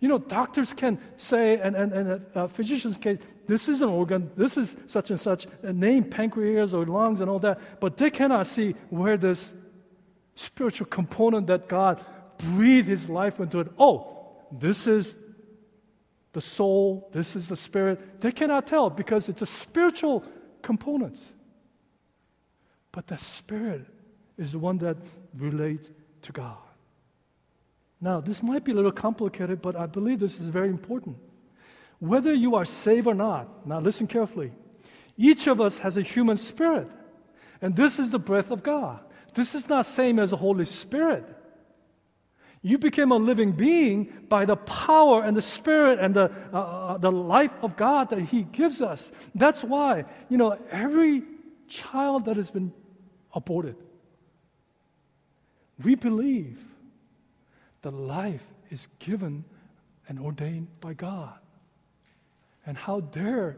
You 0.00 0.08
know, 0.08 0.18
doctors 0.18 0.72
can 0.72 0.98
say, 1.18 1.60
and, 1.60 1.76
and, 1.76 1.92
and 1.92 2.26
uh, 2.34 2.46
physicians 2.46 2.96
can, 2.96 3.18
this 3.46 3.68
is 3.68 3.82
an 3.82 3.90
organ, 3.90 4.30
this 4.34 4.56
is 4.56 4.76
such 4.86 5.10
and 5.10 5.20
such, 5.20 5.46
a 5.62 5.72
name, 5.72 6.04
pancreas 6.04 6.72
or 6.72 6.86
lungs 6.86 7.20
and 7.20 7.28
all 7.28 7.38
that, 7.40 7.80
but 7.80 7.98
they 7.98 8.10
cannot 8.10 8.46
see 8.46 8.74
where 8.88 9.18
this 9.18 9.52
spiritual 10.34 10.86
component 10.86 11.46
that 11.48 11.68
God 11.68 12.02
breathed 12.38 12.88
His 12.88 13.10
life 13.10 13.40
into 13.40 13.60
it. 13.60 13.68
Oh, 13.78 14.32
this 14.50 14.86
is 14.86 15.14
the 16.32 16.40
soul, 16.40 17.10
this 17.12 17.36
is 17.36 17.48
the 17.48 17.56
spirit. 17.56 18.20
They 18.22 18.32
cannot 18.32 18.66
tell 18.66 18.88
because 18.88 19.28
it's 19.28 19.42
a 19.42 19.46
spiritual 19.46 20.24
component. 20.62 21.20
But 22.92 23.06
the 23.06 23.18
spirit 23.18 23.86
is 24.38 24.52
the 24.52 24.58
one 24.58 24.78
that 24.78 24.96
relates 25.36 25.90
to 26.22 26.32
God. 26.32 26.56
Now, 28.00 28.20
this 28.20 28.42
might 28.42 28.64
be 28.64 28.72
a 28.72 28.74
little 28.74 28.92
complicated, 28.92 29.60
but 29.60 29.76
I 29.76 29.86
believe 29.86 30.20
this 30.20 30.40
is 30.40 30.48
very 30.48 30.68
important. 30.68 31.16
Whether 31.98 32.32
you 32.32 32.54
are 32.54 32.64
saved 32.64 33.06
or 33.06 33.14
not, 33.14 33.66
now 33.66 33.78
listen 33.78 34.06
carefully. 34.06 34.52
Each 35.18 35.46
of 35.46 35.60
us 35.60 35.78
has 35.78 35.98
a 35.98 36.02
human 36.02 36.38
spirit, 36.38 36.88
and 37.60 37.76
this 37.76 37.98
is 37.98 38.10
the 38.10 38.18
breath 38.18 38.50
of 38.50 38.62
God. 38.62 39.00
This 39.34 39.54
is 39.54 39.68
not 39.68 39.84
same 39.84 40.18
as 40.18 40.30
the 40.30 40.38
Holy 40.38 40.64
Spirit. 40.64 41.24
You 42.62 42.78
became 42.78 43.10
a 43.10 43.16
living 43.16 43.52
being 43.52 44.12
by 44.28 44.44
the 44.44 44.56
power 44.56 45.22
and 45.22 45.36
the 45.36 45.42
spirit 45.42 45.98
and 45.98 46.14
the, 46.14 46.30
uh, 46.52 46.58
uh, 46.58 46.98
the 46.98 47.12
life 47.12 47.52
of 47.62 47.76
God 47.76 48.10
that 48.10 48.20
He 48.20 48.42
gives 48.42 48.80
us. 48.80 49.10
That's 49.34 49.62
why, 49.62 50.04
you 50.28 50.36
know, 50.36 50.58
every 50.70 51.22
child 51.68 52.26
that 52.26 52.36
has 52.36 52.50
been 52.50 52.72
aborted, 53.34 53.76
we 55.82 55.94
believe 55.94 56.58
the 57.82 57.90
life 57.90 58.46
is 58.70 58.88
given 58.98 59.44
and 60.08 60.18
ordained 60.18 60.68
by 60.80 60.94
God. 60.94 61.38
And 62.66 62.76
how 62.76 63.00
dare 63.00 63.56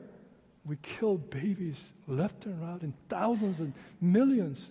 we 0.65 0.77
kill 0.77 1.19
babies 1.19 1.85
left 2.07 2.47
and 2.47 2.61
right 2.61 2.83
in 2.83 2.95
thousands 3.09 3.61
and 3.61 3.73
millions? 4.01 4.71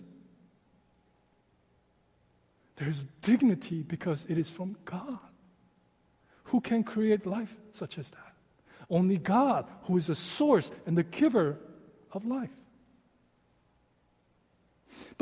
There's 2.76 3.04
dignity 3.20 3.82
because 3.82 4.24
it 4.28 4.38
is 4.38 4.48
from 4.48 4.76
God. 4.84 5.18
Who 6.44 6.60
can 6.60 6.82
create 6.82 7.26
life 7.26 7.54
such 7.72 7.98
as 7.98 8.10
that? 8.10 8.34
Only 8.90 9.18
God, 9.18 9.66
who 9.84 9.96
is 9.96 10.06
the 10.06 10.14
source 10.14 10.70
and 10.86 10.96
the 10.96 11.02
giver 11.02 11.58
of 12.12 12.24
life. 12.24 12.50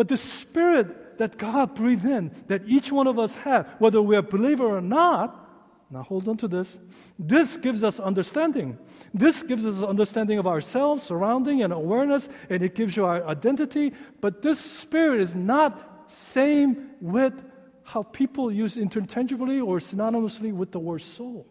But 0.00 0.08
the 0.08 0.16
spirit 0.16 1.18
that 1.18 1.36
God 1.36 1.74
breathed 1.74 2.06
in, 2.06 2.30
that 2.46 2.66
each 2.66 2.90
one 2.90 3.06
of 3.06 3.18
us 3.18 3.34
have, 3.34 3.68
whether 3.80 4.00
we're 4.00 4.20
a 4.20 4.22
believer 4.22 4.64
or 4.64 4.80
not, 4.80 5.46
now 5.90 6.02
hold 6.02 6.26
on 6.26 6.38
to 6.38 6.48
this. 6.48 6.78
This 7.18 7.58
gives 7.58 7.84
us 7.84 8.00
understanding. 8.00 8.78
This 9.12 9.42
gives 9.42 9.66
us 9.66 9.82
understanding 9.82 10.38
of 10.38 10.46
ourselves, 10.46 11.02
surrounding, 11.02 11.62
and 11.62 11.70
awareness, 11.70 12.30
and 12.48 12.62
it 12.62 12.74
gives 12.74 12.96
you 12.96 13.04
our 13.04 13.26
identity. 13.26 13.92
But 14.22 14.40
this 14.40 14.58
spirit 14.58 15.20
is 15.20 15.34
not 15.34 16.10
same 16.10 16.92
with 17.02 17.34
how 17.82 18.02
people 18.04 18.50
use 18.50 18.78
interchangeably 18.78 19.60
or 19.60 19.80
synonymously 19.80 20.50
with 20.50 20.72
the 20.72 20.80
word 20.80 21.02
soul. 21.02 21.46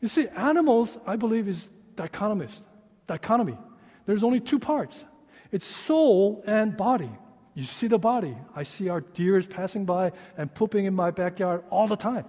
You 0.00 0.08
see, 0.08 0.26
animals, 0.26 0.98
I 1.06 1.14
believe, 1.14 1.46
is 1.46 1.70
dichotomist, 1.94 2.62
dichotomy. 3.06 3.56
There's 4.06 4.24
only 4.24 4.40
two 4.40 4.58
parts. 4.58 5.04
It's 5.52 5.66
soul 5.66 6.42
and 6.46 6.76
body. 6.76 7.10
You 7.54 7.64
see 7.64 7.86
the 7.86 7.98
body. 7.98 8.36
I 8.56 8.62
see 8.62 8.88
our 8.88 9.02
deers 9.02 9.46
passing 9.46 9.84
by 9.84 10.12
and 10.38 10.52
pooping 10.52 10.86
in 10.86 10.94
my 10.94 11.10
backyard 11.10 11.62
all 11.70 11.86
the 11.86 11.96
time. 11.96 12.24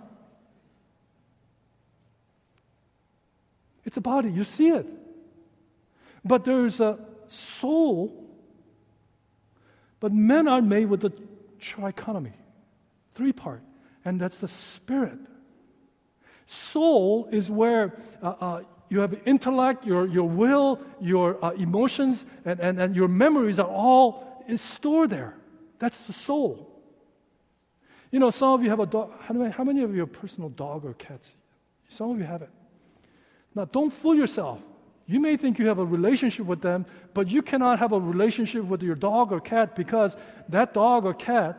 It's 3.86 3.97
a 3.97 4.01
body, 4.01 4.29
you 4.29 4.43
see 4.43 4.69
it. 4.69 4.86
But 6.25 6.45
there's 6.45 6.79
a 6.79 6.99
soul. 7.27 8.29
But 9.99 10.13
men 10.13 10.47
are 10.47 10.62
made 10.62 10.86
with 10.86 11.03
a 11.05 11.13
trichotomy, 11.59 12.33
three 13.12 13.31
part, 13.31 13.62
and 14.03 14.19
that's 14.19 14.38
the 14.38 14.47
spirit. 14.49 15.19
Soul 16.45 17.29
is 17.31 17.49
where 17.49 18.01
uh, 18.21 18.36
uh, 18.39 18.62
you 18.93 18.99
have 18.99 19.15
intellect, 19.25 19.88
your, 19.88 20.06
your 20.06 20.29
will, 20.29 20.79
your 21.01 21.43
uh, 21.43 21.49
emotions, 21.53 22.27
and, 22.45 22.60
and, 22.60 22.79
and 22.79 22.95
your 22.95 23.08
memories 23.08 23.58
are 23.58 23.67
all 23.67 24.43
stored 24.56 25.10
there. 25.10 25.34
That's 25.79 25.97
the 25.97 26.13
soul. 26.13 26.69
You 28.12 28.19
know, 28.19 28.29
some 28.29 28.49
of 28.49 28.62
you 28.62 28.69
have 28.69 28.79
a 28.79 28.86
dog. 28.86 29.12
How 29.21 29.34
many, 29.34 29.49
how 29.49 29.63
many 29.63 29.82
of 29.82 29.95
you 29.95 30.01
have 30.01 30.10
a 30.10 30.12
personal 30.12 30.49
dog 30.49 30.86
or 30.86 30.93
cats? 30.93 31.36
Some 31.89 32.12
of 32.12 32.19
you 32.19 32.25
have 32.25 32.43
it. 32.43 32.51
Now, 33.56 33.65
don't 33.65 33.91
fool 33.91 34.13
yourself. 34.13 34.60
You 35.08 35.19
may 35.19 35.38
think 35.38 35.58
you 35.58 35.67
have 35.69 35.79
a 35.79 35.86
relationship 35.86 36.45
with 36.45 36.62
them, 36.62 36.86
but 37.15 37.32
you 37.32 37.41
cannot 37.41 37.79
have 37.79 37.93
a 37.93 37.99
relationship 37.99 38.63
with 38.63 38.84
your 38.84 38.93
dog 38.93 39.32
or 39.32 39.39
cat 39.39 39.75
because 39.75 40.15
that 40.49 40.75
dog 40.75 41.06
or 41.06 41.15
cat 41.15 41.58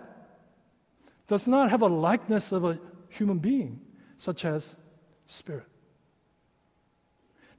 does 1.27 1.49
not 1.49 1.69
have 1.69 1.83
a 1.83 1.89
likeness 1.89 2.53
of 2.53 2.65
a 2.65 2.79
human 3.09 3.39
being, 3.39 3.81
such 4.19 4.45
as 4.45 4.77
spirit. 5.27 5.67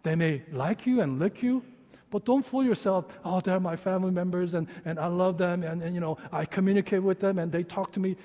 They 0.05 0.13
may 0.15 0.43
like 0.51 0.85
you 0.85 1.01
and 1.01 1.17
lick 1.17 1.41
you, 1.41 1.63
but 2.11 2.25
don't 2.25 2.45
fool 2.45 2.63
yourself. 2.63 3.05
Oh, 3.25 3.39
they're 3.39 3.59
my 3.59 3.75
family 3.75 4.11
members 4.11 4.53
and, 4.53 4.67
and 4.85 4.99
I 4.99 5.07
love 5.07 5.39
them 5.39 5.63
and, 5.63 5.81
and 5.81 5.95
you 5.95 5.99
know 5.99 6.19
I 6.31 6.45
communicate 6.45 7.01
with 7.01 7.19
them 7.19 7.39
and 7.39 7.51
they 7.51 7.63
talk 7.63 7.91
to 7.93 7.99
me. 7.99 8.15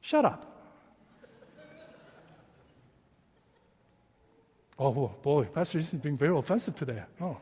Shut 0.00 0.24
up. 0.24 0.50
oh 4.76 5.14
boy, 5.22 5.44
Pastor 5.44 5.78
is 5.78 5.90
being 5.90 6.18
very 6.18 6.36
offensive 6.36 6.74
today. 6.74 7.04
Oh. 7.20 7.36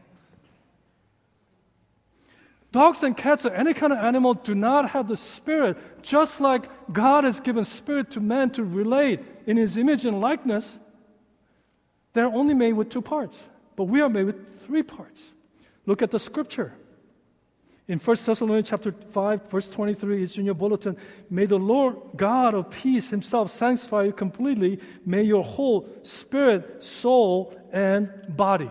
Dogs 2.72 3.02
and 3.02 3.16
cats 3.16 3.46
or 3.46 3.54
any 3.54 3.72
kind 3.72 3.94
of 3.94 4.00
animal 4.00 4.35
do 4.35 4.54
not 4.54 4.90
have 4.90 5.08
the 5.08 5.16
spirit, 5.16 5.78
just 6.02 6.42
like 6.42 6.68
God 6.92 7.24
has 7.24 7.40
given 7.40 7.64
spirit 7.64 8.11
to 8.11 8.20
man 8.20 8.50
to 8.50 8.64
relate 8.64 9.20
in 9.46 9.56
his 9.56 9.78
image 9.78 10.04
and 10.04 10.20
likeness. 10.20 10.78
They're 12.12 12.26
only 12.26 12.52
made 12.52 12.74
with 12.74 12.90
two 12.90 13.00
parts. 13.00 13.40
But 13.83 13.88
we 13.88 14.01
are 14.01 14.09
made 14.09 14.27
with 14.27 14.64
three 14.64 14.85
parts. 14.85 15.21
Look 15.87 16.03
at 16.03 16.12
the 16.12 16.21
scripture. 16.21 16.73
In 17.88 17.99
1 17.99 18.16
Thessalonians 18.25 18.68
chapter 18.68 18.92
5, 18.92 19.51
verse 19.51 19.66
23, 19.66 20.23
it's 20.23 20.37
in 20.37 20.45
your 20.45 20.55
bulletin. 20.55 20.97
May 21.29 21.47
the 21.47 21.59
Lord 21.59 21.97
God 22.14 22.55
of 22.55 22.71
peace 22.71 23.09
himself 23.09 23.51
sanctify 23.51 24.05
you 24.05 24.12
completely. 24.12 24.79
May 25.05 25.25
your 25.25 25.42
whole 25.42 25.88
spirit, 26.05 26.85
soul, 26.85 27.61
and 27.73 28.09
body. 28.29 28.71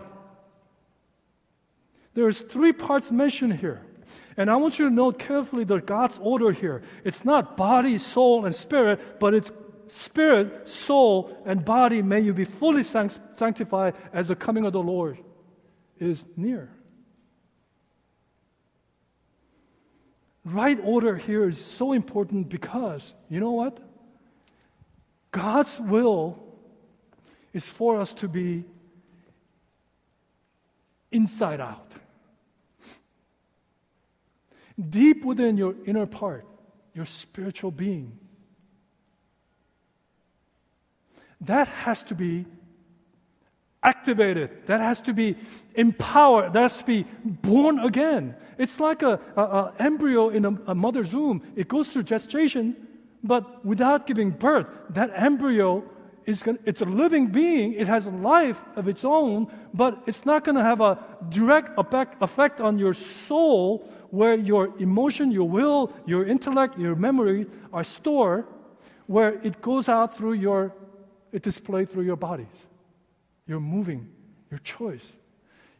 There's 2.14 2.38
three 2.38 2.72
parts 2.72 3.10
mentioned 3.10 3.58
here. 3.58 3.82
And 4.38 4.50
I 4.50 4.56
want 4.56 4.78
you 4.78 4.88
to 4.88 4.94
note 4.94 5.18
carefully 5.18 5.64
the 5.64 5.82
God's 5.82 6.18
order 6.22 6.52
here. 6.52 6.80
It's 7.04 7.22
not 7.22 7.54
body, 7.54 7.98
soul, 7.98 8.46
and 8.46 8.54
spirit, 8.54 9.20
but 9.20 9.34
it's 9.34 9.52
spirit, 9.92 10.66
soul, 10.66 11.36
and 11.44 11.64
body, 11.64 12.00
may 12.00 12.18
you 12.20 12.32
be 12.32 12.46
fully 12.46 12.82
sanctified 12.82 13.94
as 14.12 14.28
the 14.28 14.34
coming 14.34 14.64
of 14.64 14.72
the 14.72 14.82
Lord 14.82 15.18
is 15.98 16.24
near. 16.34 16.70
Right 20.44 20.78
order 20.82 21.16
here 21.16 21.46
is 21.46 21.62
so 21.62 21.92
important 21.92 22.48
because, 22.48 23.12
you 23.28 23.38
know 23.38 23.52
what? 23.52 23.78
God's 25.30 25.78
will 25.78 26.42
is 27.52 27.68
for 27.68 28.00
us 28.00 28.14
to 28.14 28.28
be 28.28 28.64
inside 31.10 31.60
out. 31.60 31.92
Deep 34.88 35.22
within 35.22 35.58
your 35.58 35.74
inner 35.84 36.06
part, 36.06 36.46
your 36.94 37.04
spiritual 37.04 37.70
being. 37.70 38.18
That 41.42 41.68
has 41.68 42.02
to 42.04 42.14
be 42.14 42.46
activated. 43.82 44.66
That 44.66 44.80
has 44.80 45.00
to 45.02 45.12
be 45.12 45.36
empowered. 45.74 46.52
That 46.52 46.62
has 46.62 46.76
to 46.78 46.84
be 46.84 47.04
born 47.24 47.80
again. 47.80 48.36
It's 48.58 48.78
like 48.78 49.02
a, 49.02 49.20
a, 49.36 49.72
embryo 49.78 50.28
in 50.28 50.44
a, 50.44 50.56
a, 50.68 50.74
mother's 50.74 51.14
womb. 51.14 51.42
It 51.56 51.68
goes 51.68 51.88
through 51.88 52.04
gestation, 52.04 52.76
but 53.24 53.64
without 53.64 54.06
giving 54.06 54.30
birth, 54.30 54.66
that 54.90 55.10
embryo 55.14 55.84
is 56.26 56.42
going 56.42 56.58
it's 56.64 56.80
a 56.80 56.84
living 56.84 57.26
being. 57.26 57.72
It 57.72 57.88
has 57.88 58.06
a 58.06 58.10
life 58.10 58.62
of 58.76 58.86
its 58.86 59.04
own, 59.04 59.50
but 59.74 60.00
it's 60.06 60.24
not 60.24 60.44
going 60.44 60.54
to 60.54 60.62
have 60.62 60.80
a 60.80 60.98
direct 61.28 61.72
effect 61.76 62.60
on 62.60 62.78
your 62.78 62.94
soul 62.94 63.90
where 64.10 64.34
your 64.34 64.78
emotion, 64.78 65.32
your 65.32 65.48
will, 65.48 65.92
your 66.06 66.24
intellect, 66.26 66.78
your 66.78 66.94
memory 66.94 67.46
are 67.72 67.82
stored, 67.82 68.44
where 69.06 69.40
it 69.44 69.60
goes 69.62 69.88
out 69.88 70.16
through 70.16 70.34
your, 70.34 70.74
it 71.32 71.42
displayed 71.42 71.90
through 71.90 72.04
your 72.04 72.16
bodies. 72.16 72.46
You're 73.46 73.60
moving, 73.60 74.08
your 74.50 74.60
choice. 74.60 75.04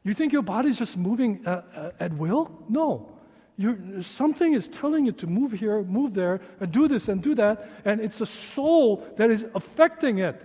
You 0.02 0.14
think 0.14 0.32
your 0.32 0.42
body's 0.42 0.78
just 0.78 0.96
moving 0.96 1.46
uh, 1.46 1.62
uh, 1.74 1.90
at 2.00 2.12
will? 2.14 2.64
No. 2.68 3.12
You're, 3.56 4.02
something 4.02 4.54
is 4.54 4.66
telling 4.66 5.06
you 5.06 5.12
to 5.12 5.26
move 5.26 5.52
here, 5.52 5.82
move 5.82 6.14
there, 6.14 6.40
and 6.58 6.72
do 6.72 6.88
this 6.88 7.08
and 7.08 7.22
do 7.22 7.34
that, 7.36 7.68
and 7.84 8.00
it's 8.00 8.18
the 8.18 8.26
soul 8.26 9.06
that 9.16 9.30
is 9.30 9.46
affecting 9.54 10.18
it. 10.18 10.42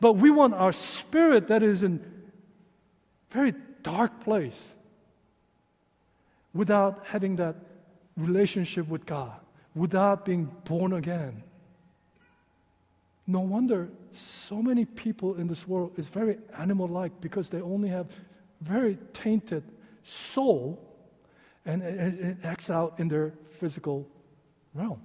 But 0.00 0.14
we 0.14 0.30
want 0.30 0.54
our 0.54 0.72
spirit 0.72 1.48
that 1.48 1.62
is 1.62 1.82
in 1.82 2.02
very 3.30 3.54
dark 3.82 4.24
place 4.24 4.74
without 6.52 7.04
having 7.06 7.36
that 7.36 7.56
relationship 8.16 8.88
with 8.88 9.06
God, 9.06 9.38
without 9.74 10.24
being 10.24 10.46
born 10.64 10.94
again. 10.94 11.42
No 13.30 13.38
wonder 13.38 13.88
so 14.12 14.60
many 14.60 14.84
people 14.84 15.36
in 15.36 15.46
this 15.46 15.68
world 15.68 15.92
is 15.96 16.08
very 16.08 16.38
animal 16.58 16.88
like 16.88 17.20
because 17.20 17.48
they 17.48 17.60
only 17.60 17.88
have 17.88 18.08
very 18.60 18.98
tainted 19.12 19.62
soul 20.02 20.84
and 21.64 21.80
it, 21.80 22.38
acts 22.42 22.70
out 22.70 22.98
in 22.98 23.06
their 23.06 23.32
physical 23.48 24.08
realm. 24.74 25.00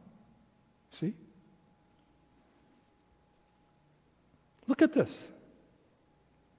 See? 0.89 1.13
Look 4.65 4.81
at 4.81 4.91
this. 4.91 5.23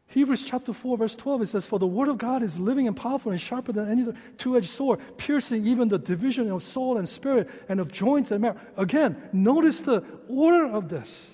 Hebrews 0.07 0.44
chapter 0.44 0.72
4, 0.72 0.98
verse 0.98 1.16
12, 1.16 1.42
it 1.42 1.46
says, 1.46 1.66
For 1.66 1.81
the 1.81 1.87
word 1.88 2.07
of 2.09 2.16
God 2.16 2.44
is 2.44 2.61
living 2.61 2.87
and 2.87 2.96
powerful 2.96 3.33
and 3.33 3.40
sharper 3.40 3.72
than 3.72 3.90
any 3.90 4.07
two 4.38 4.57
edged 4.57 4.68
sword, 4.68 5.00
piercing 5.16 5.66
even 5.66 5.88
the 5.88 5.98
division 5.98 6.48
of 6.52 6.62
soul 6.62 6.96
and 6.96 7.09
spirit 7.09 7.50
and 7.68 7.81
of 7.81 7.90
joints 7.90 8.31
and 8.31 8.40
marrow. 8.40 8.57
Again, 8.76 9.20
notice 9.33 9.81
the 9.81 10.05
order 10.29 10.64
of 10.64 10.88
this. 10.88 11.33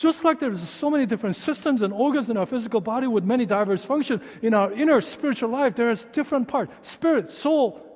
Just 0.00 0.24
like 0.24 0.40
there's 0.40 0.66
so 0.66 0.88
many 0.88 1.04
different 1.04 1.36
systems 1.36 1.82
and 1.82 1.92
organs 1.92 2.30
in 2.30 2.38
our 2.38 2.46
physical 2.46 2.80
body 2.80 3.06
with 3.06 3.22
many 3.22 3.44
diverse 3.44 3.84
functions, 3.84 4.22
in 4.40 4.54
our 4.54 4.72
inner 4.72 4.98
spiritual 5.02 5.50
life, 5.50 5.76
there 5.76 5.90
is 5.90 6.04
different 6.04 6.48
parts 6.48 6.72
spirit, 6.80 7.30
soul. 7.30 7.86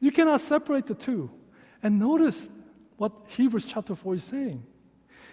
You 0.00 0.10
cannot 0.10 0.40
separate 0.40 0.86
the 0.86 0.94
two. 0.94 1.30
And 1.82 1.98
notice 1.98 2.48
what 2.96 3.12
Hebrews 3.26 3.66
chapter 3.66 3.94
4 3.94 4.14
is 4.14 4.24
saying. 4.24 4.62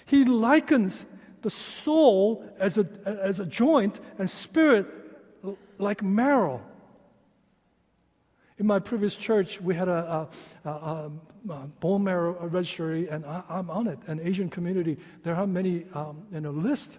He 0.05 0.25
likens 0.25 1.05
the 1.41 1.51
soul 1.51 2.43
as 2.59 2.77
a, 2.77 2.85
as 3.05 3.39
a 3.39 3.45
joint 3.45 4.01
and 4.19 4.29
spirit 4.29 4.87
like 5.77 6.03
marrow. 6.03 6.61
In 8.59 8.65
my 8.65 8.79
previous 8.79 9.15
church, 9.15 9.61
we 9.61 9.75
had 9.75 9.87
a, 9.87 10.27
a, 10.65 10.69
a, 10.69 11.11
a 11.49 11.67
bone 11.79 12.03
marrow 12.03 12.47
registry, 12.47 13.07
and 13.07 13.23
I, 13.25 13.43
am 13.49 13.69
on 13.69 13.87
it. 13.87 13.99
An 14.07 14.19
Asian 14.23 14.49
community, 14.49 14.97
there 15.23 15.35
are 15.35 15.45
many 15.45 15.85
um, 15.93 16.23
in 16.31 16.45
a 16.45 16.51
list. 16.51 16.97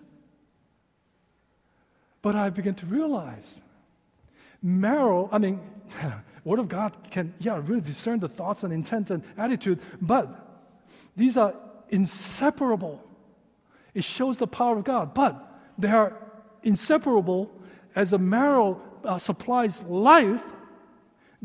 But 2.23 2.37
I 2.37 2.51
began 2.51 2.75
to 2.77 2.87
realize 2.87 3.61
marrow, 4.63 5.29
I 5.33 5.39
mean, 5.39 5.61
Word 6.45 6.61
of 6.61 6.69
God 6.69 6.97
can, 7.11 7.35
yeah, 7.41 7.61
really 7.63 7.81
discern 7.81 8.21
the 8.21 8.29
thoughts 8.29 8.63
and 8.63 8.73
intent 8.73 9.11
and 9.11 9.25
attitude, 9.37 9.81
but 10.01 10.65
these 11.17 11.37
are 11.37 11.55
inseparable. 11.89 13.03
It 13.95 14.05
shows 14.05 14.39
the 14.39 14.47
power 14.47 14.79
of 14.79 14.85
God, 14.85 15.13
but 15.13 15.61
they 15.77 15.89
are 15.89 16.17
inseparable 16.63 17.51
as 17.95 18.11
the 18.11 18.19
marrow 18.19 18.81
uh, 19.05 19.19
supplies 19.19 19.83
life 19.83 20.43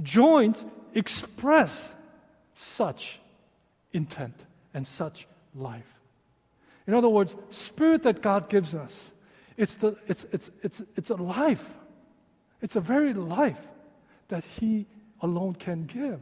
joints 0.01 0.65
express 0.93 1.93
such 2.53 3.19
intent 3.91 4.45
and 4.73 4.88
such 4.88 5.27
life. 5.56 5.88
In 6.88 6.93
other 6.93 7.10
words, 7.10 7.36
spirit 7.49 8.03
that 8.03 8.21
God 8.21 8.49
gives 8.49 8.75
us, 8.75 9.12
it's, 9.56 9.75
the, 9.75 9.95
it's, 10.08 10.25
it's, 10.32 10.49
it's, 10.62 10.82
it's 10.95 11.10
a 11.10 11.15
life. 11.15 11.73
It's 12.62 12.75
a 12.75 12.82
very 12.82 13.13
life 13.13 13.60
that 14.29 14.43
He 14.60 14.88
alone 15.21 15.53
can 15.53 15.86
give. 15.86 16.19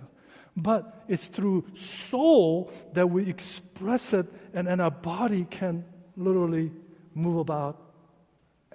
But 0.55 1.03
it's 1.07 1.27
through 1.27 1.65
soul 1.75 2.71
that 2.93 3.09
we 3.09 3.29
express 3.29 4.13
it, 4.13 4.27
and, 4.53 4.67
and 4.67 4.81
our 4.81 4.91
body 4.91 5.47
can 5.49 5.85
literally 6.17 6.71
move 7.15 7.37
about 7.37 7.79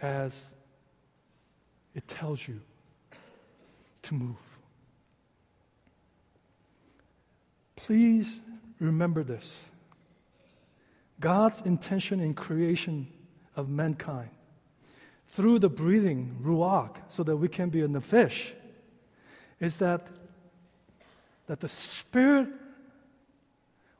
as 0.00 0.34
it 1.94 2.08
tells 2.08 2.46
you 2.46 2.60
to 4.02 4.14
move. 4.14 4.45
Please 7.86 8.40
remember 8.80 9.22
this. 9.22 9.62
God's 11.20 11.60
intention 11.60 12.18
in 12.18 12.34
creation 12.34 13.06
of 13.54 13.68
mankind 13.68 14.30
through 15.28 15.60
the 15.60 15.68
breathing, 15.68 16.36
ruach, 16.42 16.96
so 17.08 17.22
that 17.22 17.36
we 17.36 17.46
can 17.46 17.68
be 17.68 17.82
in 17.82 17.92
nephesh, 17.92 18.50
is 19.60 19.76
that, 19.76 20.08
that 21.46 21.60
the 21.60 21.68
Spirit 21.68 22.48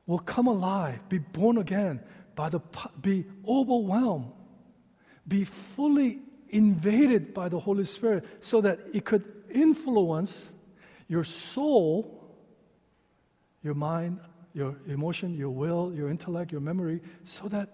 will 0.05 0.19
come 0.19 0.49
alive, 0.49 1.09
be 1.09 1.19
born 1.19 1.57
again, 1.57 2.01
by 2.35 2.49
the, 2.49 2.59
be 3.01 3.25
overwhelmed, 3.47 4.33
be 5.29 5.45
fully 5.45 6.23
invaded 6.49 7.33
by 7.33 7.49
the 7.49 7.61
Holy 7.61 7.85
Spirit, 7.85 8.25
so 8.41 8.61
that 8.63 8.81
it 8.93 9.05
could 9.05 9.23
influence 9.49 10.53
your 11.07 11.23
soul 11.23 12.16
your 13.67 13.75
mind, 13.75 14.21
your 14.55 14.77
emotion, 14.87 15.35
your 15.35 15.51
will, 15.51 15.93
your 15.93 16.09
intellect, 16.09 16.53
your 16.53 16.61
memory, 16.61 17.03
so 17.25 17.49
that 17.49 17.69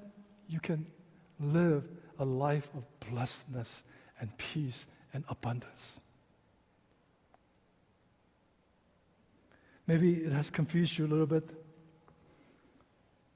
you 0.48 0.58
can 0.58 0.86
live 1.38 1.84
a 2.18 2.24
life 2.24 2.70
of 2.74 2.84
blessedness 3.10 3.84
and 4.18 4.34
peace 4.38 4.86
and 5.12 5.22
abundance. 5.28 6.00
Maybe 9.86 10.14
it 10.14 10.32
has 10.32 10.48
confused 10.48 10.96
you 10.96 11.04
a 11.04 11.08
little 11.08 11.26
bit, 11.26 11.46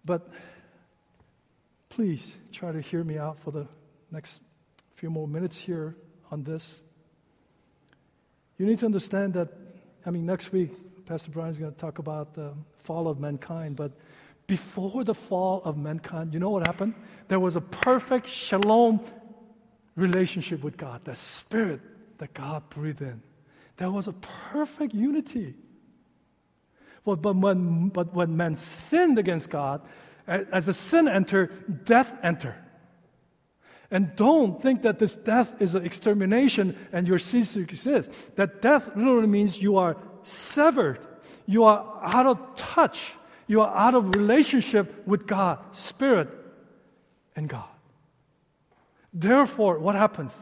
but 0.05 0.31
please 1.91 2.35
try 2.53 2.73
to 2.73 2.81
hear 2.81 3.05
me 3.05 3.19
out 3.19 3.39
for 3.39 3.51
the 3.51 3.69
next 4.11 4.41
few 4.95 5.11
more 5.11 5.29
minutes 5.29 5.59
here 5.59 5.95
on 6.31 6.43
this. 6.43 6.81
You 8.57 8.65
need 8.65 8.79
to 8.79 8.87
understand 8.87 9.35
that, 9.35 9.53
I 10.07 10.11
mean, 10.11 10.25
next 10.25 10.53
week 10.53 10.71
Pastor 11.07 11.31
Brian 11.31 11.51
is 11.51 11.59
going 11.59 11.73
to 11.73 11.79
talk 11.79 12.01
about 12.01 12.35
the 12.35 12.53
fall 12.79 13.07
of 13.07 13.21
mankind. 13.21 13.77
But 13.77 13.93
before 14.49 15.05
the 15.05 15.15
fall 15.15 15.63
of 15.65 15.77
mankind, 15.77 16.35
you 16.35 16.41
know 16.41 16.51
what 16.51 16.67
happened? 16.67 16.95
There 17.29 17.39
was 17.39 17.55
a 17.55 17.61
perfect 17.61 18.29
shalom 18.29 19.01
relationship 19.95 20.65
with 20.65 20.77
God, 20.77 21.05
the 21.05 21.15
spirit 21.15 21.81
that 22.19 22.35
God 22.35 22.69
breathed 22.71 23.03
in. 23.03 23.23
There 23.77 23.91
was 23.91 24.09
a 24.09 24.13
perfect 24.13 24.95
unity. 24.95 25.55
But, 27.05 27.23
but, 27.23 27.37
when, 27.37 27.89
but 27.91 28.13
when 28.13 28.37
man 28.37 28.57
sinned 28.57 29.19
against 29.19 29.49
God, 29.49 29.83
as 30.27 30.67
the 30.67 30.75
sin 30.75 31.07
entered, 31.07 31.85
death 31.85 32.13
entered. 32.23 32.57
And 33.93 34.17
don't 34.17 34.61
think 34.61 34.83
that 34.83 34.99
this 34.99 35.15
death 35.15 35.53
is 35.61 35.77
an 35.77 35.85
extermination 35.85 36.77
and 36.93 37.07
your 37.07 37.21
cease 37.21 37.53
to 37.53 37.61
exist. 37.61 38.11
That 38.35 38.61
death 38.61 38.89
literally 38.97 39.29
means 39.29 39.63
you 39.63 39.77
are 39.77 39.97
severed. 40.27 40.99
You 41.47 41.65
are 41.65 42.01
out 42.03 42.27
of 42.27 42.57
touch. 42.57 43.13
You 43.47 43.61
are 43.63 43.77
out 43.77 43.95
of 43.95 44.15
relationship 44.15 45.07
with 45.07 45.27
God, 45.27 45.59
Spirit, 45.75 46.29
and 47.37 47.49
God. 47.49 47.65
Therefore, 49.13 49.79
what 49.79 49.95
happens? 49.95 50.33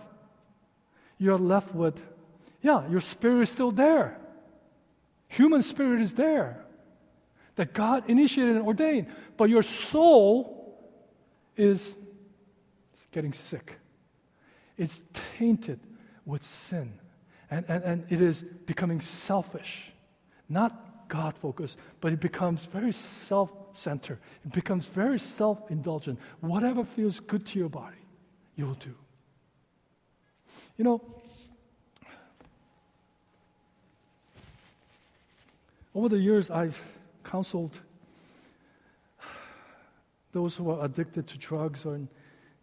You're 1.18 1.38
left 1.38 1.74
with, 1.74 2.00
yeah, 2.62 2.88
your 2.88 3.00
spirit 3.00 3.42
is 3.42 3.50
still 3.50 3.70
there. 3.70 4.18
Human 5.28 5.62
spirit 5.62 6.00
is 6.00 6.14
there 6.14 6.64
that 7.56 7.72
God 7.72 8.08
initiated 8.08 8.56
and 8.56 8.66
ordained, 8.66 9.08
but 9.36 9.48
your 9.48 9.62
soul 9.62 10.78
is 11.56 11.94
getting 13.12 13.32
sick. 13.32 13.78
It's 14.76 15.00
tainted 15.38 15.78
with 16.24 16.42
sin 16.42 16.98
and, 17.50 17.64
and, 17.68 17.84
and 17.84 18.12
it 18.12 18.20
is 18.20 18.42
becoming 18.42 19.00
selfish, 19.00 19.92
not 20.48 21.08
God 21.08 21.36
focused, 21.36 21.78
but 22.00 22.12
it 22.12 22.20
becomes 22.20 22.64
very 22.66 22.92
self 22.92 23.50
centered. 23.72 24.18
It 24.44 24.52
becomes 24.52 24.86
very 24.86 25.18
self 25.18 25.70
indulgent. 25.70 26.18
Whatever 26.40 26.84
feels 26.84 27.20
good 27.20 27.46
to 27.46 27.58
your 27.58 27.68
body, 27.68 27.96
you'll 28.56 28.74
do. 28.74 28.94
You 30.76 30.84
know, 30.84 31.00
over 35.94 36.08
the 36.08 36.18
years, 36.18 36.50
I've 36.50 36.80
counseled 37.22 37.78
those 40.32 40.56
who 40.56 40.70
are 40.70 40.84
addicted 40.84 41.28
to 41.28 41.38
drugs 41.38 41.84
and 41.84 42.08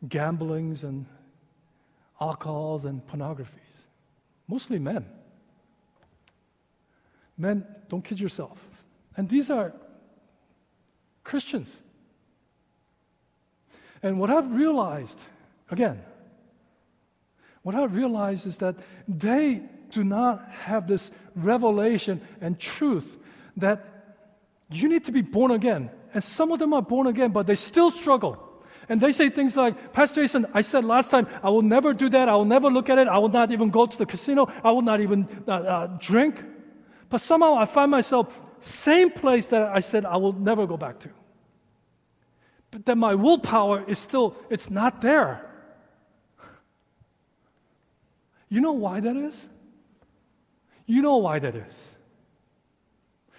gamblings 0.10 0.84
and 0.84 1.06
alcohols 2.20 2.86
and 2.86 3.06
pornography 3.08 3.62
Mostly 4.52 4.80
men. 4.80 5.06
Men, 7.38 7.66
don't 7.88 8.04
kid 8.04 8.20
yourself. 8.20 8.60
And 9.16 9.30
these 9.30 9.50
are 9.50 9.72
Christians. 11.24 11.70
And 14.04 14.20
what 14.20 14.30
I've 14.30 14.52
realized, 14.52 15.18
again, 15.70 16.02
what 17.62 17.76
I've 17.76 17.96
realized 17.96 18.46
is 18.46 18.58
that 18.58 18.76
they 19.08 19.62
do 19.90 20.04
not 20.04 20.46
have 20.52 20.86
this 20.86 21.12
revelation 21.34 22.20
and 22.42 22.60
truth 22.60 23.18
that 23.56 24.18
you 24.70 24.90
need 24.90 25.06
to 25.06 25.14
be 25.14 25.22
born 25.22 25.52
again. 25.52 25.90
And 26.14 26.22
some 26.22 26.52
of 26.52 26.60
them 26.60 26.74
are 26.74 26.82
born 26.82 27.08
again, 27.08 27.32
but 27.32 27.48
they 27.48 27.56
still 27.56 27.90
struggle. 27.90 28.51
And 28.92 29.00
they 29.00 29.14
say 29.14 29.30
things 29.30 29.56
like, 29.56 29.94
Pastor 29.94 30.22
Jason, 30.22 30.46
I 30.54 30.60
said 30.60 30.84
last 30.84 31.12
time, 31.12 31.26
I 31.42 31.50
will 31.50 31.62
never 31.62 31.94
do 31.94 32.10
that. 32.10 32.28
I 32.28 32.36
will 32.36 32.44
never 32.44 32.70
look 32.70 32.90
at 32.90 32.98
it. 32.98 33.08
I 33.08 33.20
will 33.20 33.30
not 33.30 33.50
even 33.50 33.70
go 33.70 33.86
to 33.86 33.98
the 33.98 34.06
casino. 34.06 34.52
I 34.66 34.72
will 34.72 34.82
not 34.82 35.00
even 35.00 35.30
uh, 35.48 35.52
uh, 35.52 35.88
drink. 35.98 36.44
But 37.08 37.22
somehow 37.22 37.56
I 37.56 37.64
find 37.64 37.90
myself 37.90 38.38
the 38.60 38.68
same 38.68 39.10
place 39.10 39.48
that 39.48 39.64
I 39.64 39.80
said 39.80 40.04
I 40.04 40.18
will 40.18 40.34
never 40.34 40.68
go 40.68 40.76
back 40.76 41.00
to. 41.00 41.10
But 42.70 42.86
then 42.86 43.00
my 43.00 43.16
willpower 43.16 43.86
is 43.88 43.98
still, 43.98 44.36
it's 44.50 44.70
not 44.70 45.00
there. 45.00 45.50
You 48.50 48.60
know 48.60 48.74
why 48.74 49.00
that 49.00 49.16
is? 49.16 49.48
You 50.86 51.02
know 51.02 51.16
why 51.16 51.40
that 51.40 51.56
is. 51.56 51.74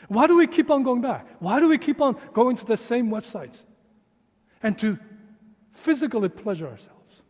Why 0.09 0.26
do 0.28 0.38
we 0.38 0.46
keep 0.46 0.70
on 0.70 0.82
going 0.82 1.03
back? 1.03 1.26
Why 1.40 1.61
do 1.61 1.68
we 1.68 1.76
keep 1.76 2.00
on 2.00 2.16
going 2.32 2.57
to 2.57 2.64
the 2.64 2.78
same 2.78 3.11
websites 3.11 3.59
and 4.62 4.78
to 4.78 4.98
physically 5.73 6.29
pleasure 6.29 6.66
ourselves? 6.66 7.23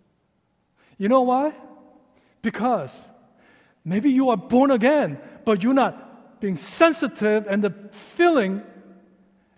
You 0.98 1.08
know 1.08 1.22
why? 1.22 1.52
Because 2.42 2.96
maybe 3.84 4.10
you 4.10 4.30
are 4.30 4.36
born 4.36 4.70
again, 4.70 5.18
but 5.44 5.62
you're 5.62 5.74
not 5.74 6.40
being 6.40 6.56
sensitive 6.56 7.46
and 7.48 7.62
the 7.62 7.72
feeling 7.92 8.62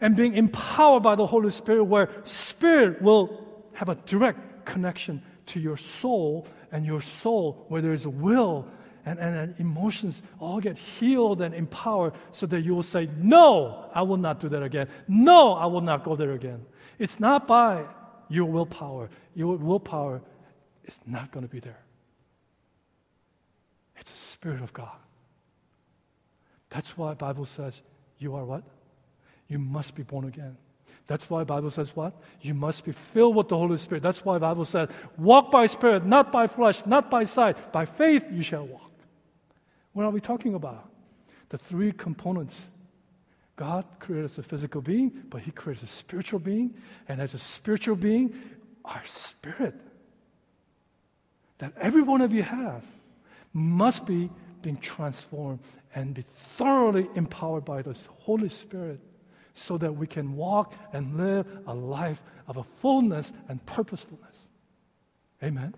and 0.01 0.17
being 0.17 0.35
empowered 0.35 1.03
by 1.03 1.15
the 1.15 1.27
Holy 1.27 1.51
Spirit, 1.51 1.85
where 1.85 2.11
Spirit 2.25 3.01
will 3.01 3.43
have 3.73 3.89
a 3.89 3.95
direct 4.07 4.67
connection 4.67 5.23
to 5.47 5.61
your 5.61 5.77
soul, 5.77 6.47
and 6.73 6.85
your 6.85 7.01
soul, 7.01 7.65
where 7.69 7.81
there 7.81 7.93
is 7.93 8.05
a 8.05 8.11
will 8.11 8.67
and, 9.07 9.19
and, 9.19 9.37
and, 9.37 9.61
emotions 9.61 10.23
all 10.41 10.61
get 10.61 10.79
healed 10.79 11.43
and 11.43 11.55
empowered 11.55 12.15
so 12.33 12.47
that 12.47 12.63
you 12.63 12.75
will 12.75 12.83
say, 12.83 13.09
No, 13.19 13.91
I 13.95 14.03
will 14.03 14.17
not 14.17 14.41
do 14.41 14.49
that 14.49 14.63
again. 14.63 14.89
No, 15.07 15.53
I 15.53 15.67
will 15.67 15.83
not 15.83 16.05
go 16.05 16.17
there 16.17 16.33
again. 16.33 16.65
It's 16.99 17.21
not 17.21 17.47
by 17.47 17.85
your 18.29 18.47
willpower. 18.47 19.11
Your 19.35 19.57
willpower 19.57 20.23
is 20.85 20.99
not 21.07 21.31
going 21.31 21.47
to 21.47 21.51
be 21.51 21.61
there. 21.61 21.81
It's 23.97 24.11
the 24.11 24.19
Spirit 24.19 24.63
of 24.63 24.73
God. 24.73 24.97
That's 26.71 26.97
why 26.99 27.15
Bible 27.15 27.45
says 27.45 27.83
you 28.19 28.35
are 28.35 28.45
what? 28.45 28.65
You 29.49 29.59
must 29.59 29.95
be 29.95 30.03
born 30.03 30.27
again. 30.27 30.57
That's 31.07 31.29
why 31.29 31.45
Bible 31.45 31.71
says 31.71 31.95
what? 31.95 32.15
You 32.41 32.55
must 32.55 32.85
be 32.85 32.93
filled 32.93 33.37
with 33.37 33.49
the 33.49 33.59
Holy 33.59 33.77
Spirit. 33.77 34.03
That's 34.03 34.25
why 34.25 34.39
Bible 34.39 34.65
says, 34.65 34.89
walk 35.19 35.51
by 35.51 35.67
spirit, 35.67 36.07
not 36.07 36.33
by 36.33 36.47
flesh, 36.47 36.85
not 36.87 37.11
by 37.11 37.25
sight. 37.25 37.73
By 37.73 37.85
faith 37.85 38.25
you 38.31 38.43
shall 38.43 38.67
walk. 38.67 38.91
What 39.93 40.05
are 40.05 40.11
we 40.11 40.21
talking 40.21 40.55
about? 40.55 40.89
The 41.51 41.59
three 41.59 41.93
components. 41.93 42.59
God 43.57 43.85
created 44.01 44.27
us 44.27 44.39
a 44.39 44.43
physical 44.43 44.81
being, 44.81 45.11
but 45.31 45.43
He 45.43 45.51
created 45.51 45.85
a 45.85 45.89
spiritual 45.89 46.41
being. 46.41 46.75
And 47.09 47.21
as 47.21 47.35
a 47.35 47.39
spiritual 47.39 47.97
being, 47.97 48.35
our 48.85 49.03
spirit 49.05 49.75
that 51.59 51.73
every 51.81 52.03
one 52.03 52.21
of 52.21 52.33
you 52.33 52.43
have 52.43 52.83
must 53.53 54.05
be 54.05 54.31
being 54.63 54.77
transformed 54.79 55.61
and 55.95 56.15
be 56.15 56.25
thoroughly 56.57 57.09
empowered 57.15 57.65
by 57.65 57.83
the 57.83 57.97
Holy 58.21 58.49
Spirit 58.49 59.01
so 59.55 59.79
that 59.79 59.95
we 59.95 60.07
can 60.07 60.35
walk 60.35 60.75
and 60.93 61.17
live 61.17 61.47
a 61.67 61.75
life 61.75 62.21
of 62.49 62.57
a 62.57 62.65
fullness 62.65 63.33
and 63.49 63.65
purposefulness. 63.67 64.49
Amen. 65.43 65.75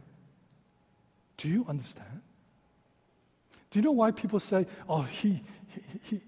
Do 1.37 1.49
you 1.49 1.67
understand? 1.69 2.23
Do 3.71 3.79
you 3.79 3.85
know 3.85 3.93
why 3.93 4.13
people 4.13 4.41
say, 4.41 4.67
oh, 4.89 5.03
he, 5.03 5.43
he, 5.69 5.81
he, 6.03 6.17
he 6.17 6.21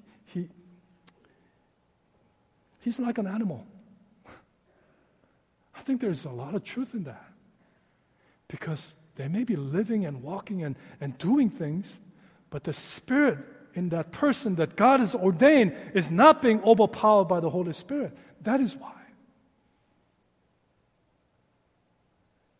he's 2.81 2.99
like 2.99 3.18
an 3.18 3.26
animal? 3.26 3.66
I 5.74 5.81
think 5.83 6.01
there's 6.01 6.24
a 6.24 6.31
lot 6.31 6.55
of 6.55 6.64
truth 6.64 6.95
in 6.95 7.05
that. 7.05 7.24
Because 8.49 8.95
they 9.16 9.29
may 9.29 9.45
be 9.45 9.57
living 9.57 10.07
and 10.07 10.22
walking 10.22 10.62
and, 10.62 10.76
and 11.01 11.16
doing 11.18 11.51
things, 11.51 11.99
but 12.51 12.64
the 12.64 12.72
spirit 12.72 13.39
in 13.74 13.91
that 13.91 14.12
person 14.12 14.57
that 14.57 14.76
God 14.76 15.01
has 15.01 15.14
ordained 15.14 15.74
is 15.95 16.11
not 16.11 16.43
being 16.43 16.62
overpowered 16.62 17.26
by 17.26 17.41
the 17.41 17.51
Holy 17.51 17.72
Spirit. 17.72 18.16
That 18.43 18.61
is 18.61 18.76
why. 18.76 18.93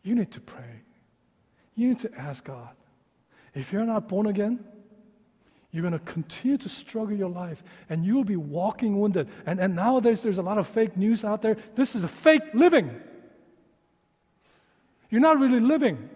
You 0.03 0.15
need 0.15 0.31
to 0.31 0.41
pray. 0.41 0.81
You 1.75 1.89
need 1.89 1.99
to 1.99 2.13
ask 2.17 2.43
God. 2.43 2.69
If 3.53 3.73
you're 3.73 3.85
not 3.85 4.07
born 4.07 4.27
again, 4.27 4.63
you're 5.71 5.81
going 5.83 5.93
to 5.93 5.99
continue 5.99 6.57
to 6.57 6.69
struggle 6.69 7.15
your 7.15 7.29
life 7.29 7.63
and 7.89 8.03
you 8.03 8.15
will 8.15 8.23
be 8.23 8.35
walking 8.35 8.99
wounded. 8.99 9.29
And, 9.45 9.59
and 9.59 9.75
nowadays, 9.75 10.21
there's 10.21 10.39
a 10.39 10.41
lot 10.43 10.57
of 10.57 10.67
fake 10.67 10.97
news 10.97 11.23
out 11.23 11.41
there. 11.41 11.57
This 11.75 11.95
is 11.95 12.03
a 12.03 12.07
fake 12.07 12.41
living. 12.53 12.99
You're 15.11 15.21
not 15.21 15.39
really 15.39 15.59
living. 15.59 16.09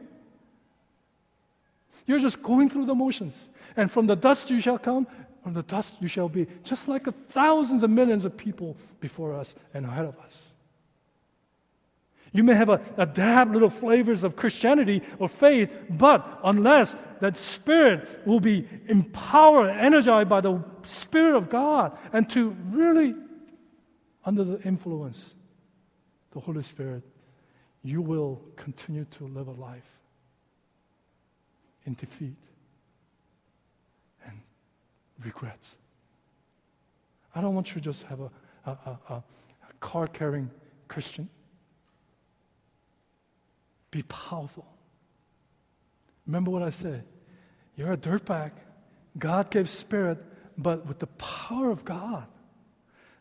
You're 2.05 2.19
just 2.19 2.41
going 2.41 2.69
through 2.69 2.85
the 2.85 2.95
motions. 2.95 3.37
And 3.77 3.91
from 3.91 4.07
the 4.07 4.15
dust 4.15 4.49
you 4.49 4.59
shall 4.59 4.79
come, 4.79 5.07
from 5.43 5.53
the 5.53 5.63
dust 5.63 5.95
you 5.99 6.07
shall 6.07 6.29
be, 6.29 6.47
just 6.63 6.87
like 6.87 7.03
the 7.03 7.11
thousands 7.11 7.83
and 7.83 7.93
millions 7.93 8.25
of 8.25 8.35
people 8.35 8.75
before 8.99 9.33
us 9.33 9.55
and 9.73 9.85
ahead 9.85 10.05
of 10.05 10.17
us. 10.19 10.41
You 12.31 12.43
may 12.43 12.55
have 12.55 12.69
a, 12.69 12.81
a 12.97 13.05
dab 13.05 13.53
little 13.53 13.69
flavors 13.69 14.23
of 14.23 14.35
Christianity 14.35 15.03
or 15.19 15.29
faith, 15.29 15.71
but 15.89 16.39
unless 16.43 16.95
that 17.23 17.37
spirit 17.37 18.05
will 18.25 18.41
be 18.41 18.67
empowered, 18.89 19.69
energized 19.69 20.27
by 20.27 20.41
the 20.41 20.61
Spirit 20.81 21.37
of 21.37 21.49
God, 21.49 21.97
and 22.11 22.29
to 22.31 22.49
really, 22.67 23.15
under 24.25 24.43
the 24.43 24.61
influence, 24.63 25.33
the 26.31 26.41
Holy 26.41 26.61
Spirit, 26.61 27.01
you 27.81 28.01
will 28.01 28.41
continue 28.57 29.05
to 29.05 29.27
live 29.27 29.47
a 29.47 29.53
life 29.53 29.87
in 31.85 31.93
defeat 31.93 32.35
and 34.25 34.37
regrets. 35.23 35.77
I 37.33 37.39
don't 37.39 37.55
want 37.55 37.69
you 37.69 37.75
to 37.75 37.81
just 37.81 38.03
have 38.03 38.19
a, 38.19 38.31
a, 38.65 38.71
a, 38.71 39.13
a 39.13 39.23
card 39.79 40.11
carrying 40.11 40.51
Christian. 40.89 41.29
Be 43.91 44.03
powerful. 44.09 44.65
Remember 46.27 46.51
what 46.51 46.63
I 46.63 46.69
said. 46.69 47.05
You're 47.75 47.93
a 47.93 47.97
dirtbag. 47.97 48.51
God 49.17 49.51
gave 49.51 49.69
spirit, 49.69 50.23
but 50.57 50.85
with 50.85 50.99
the 50.99 51.07
power 51.07 51.71
of 51.71 51.85
God, 51.85 52.25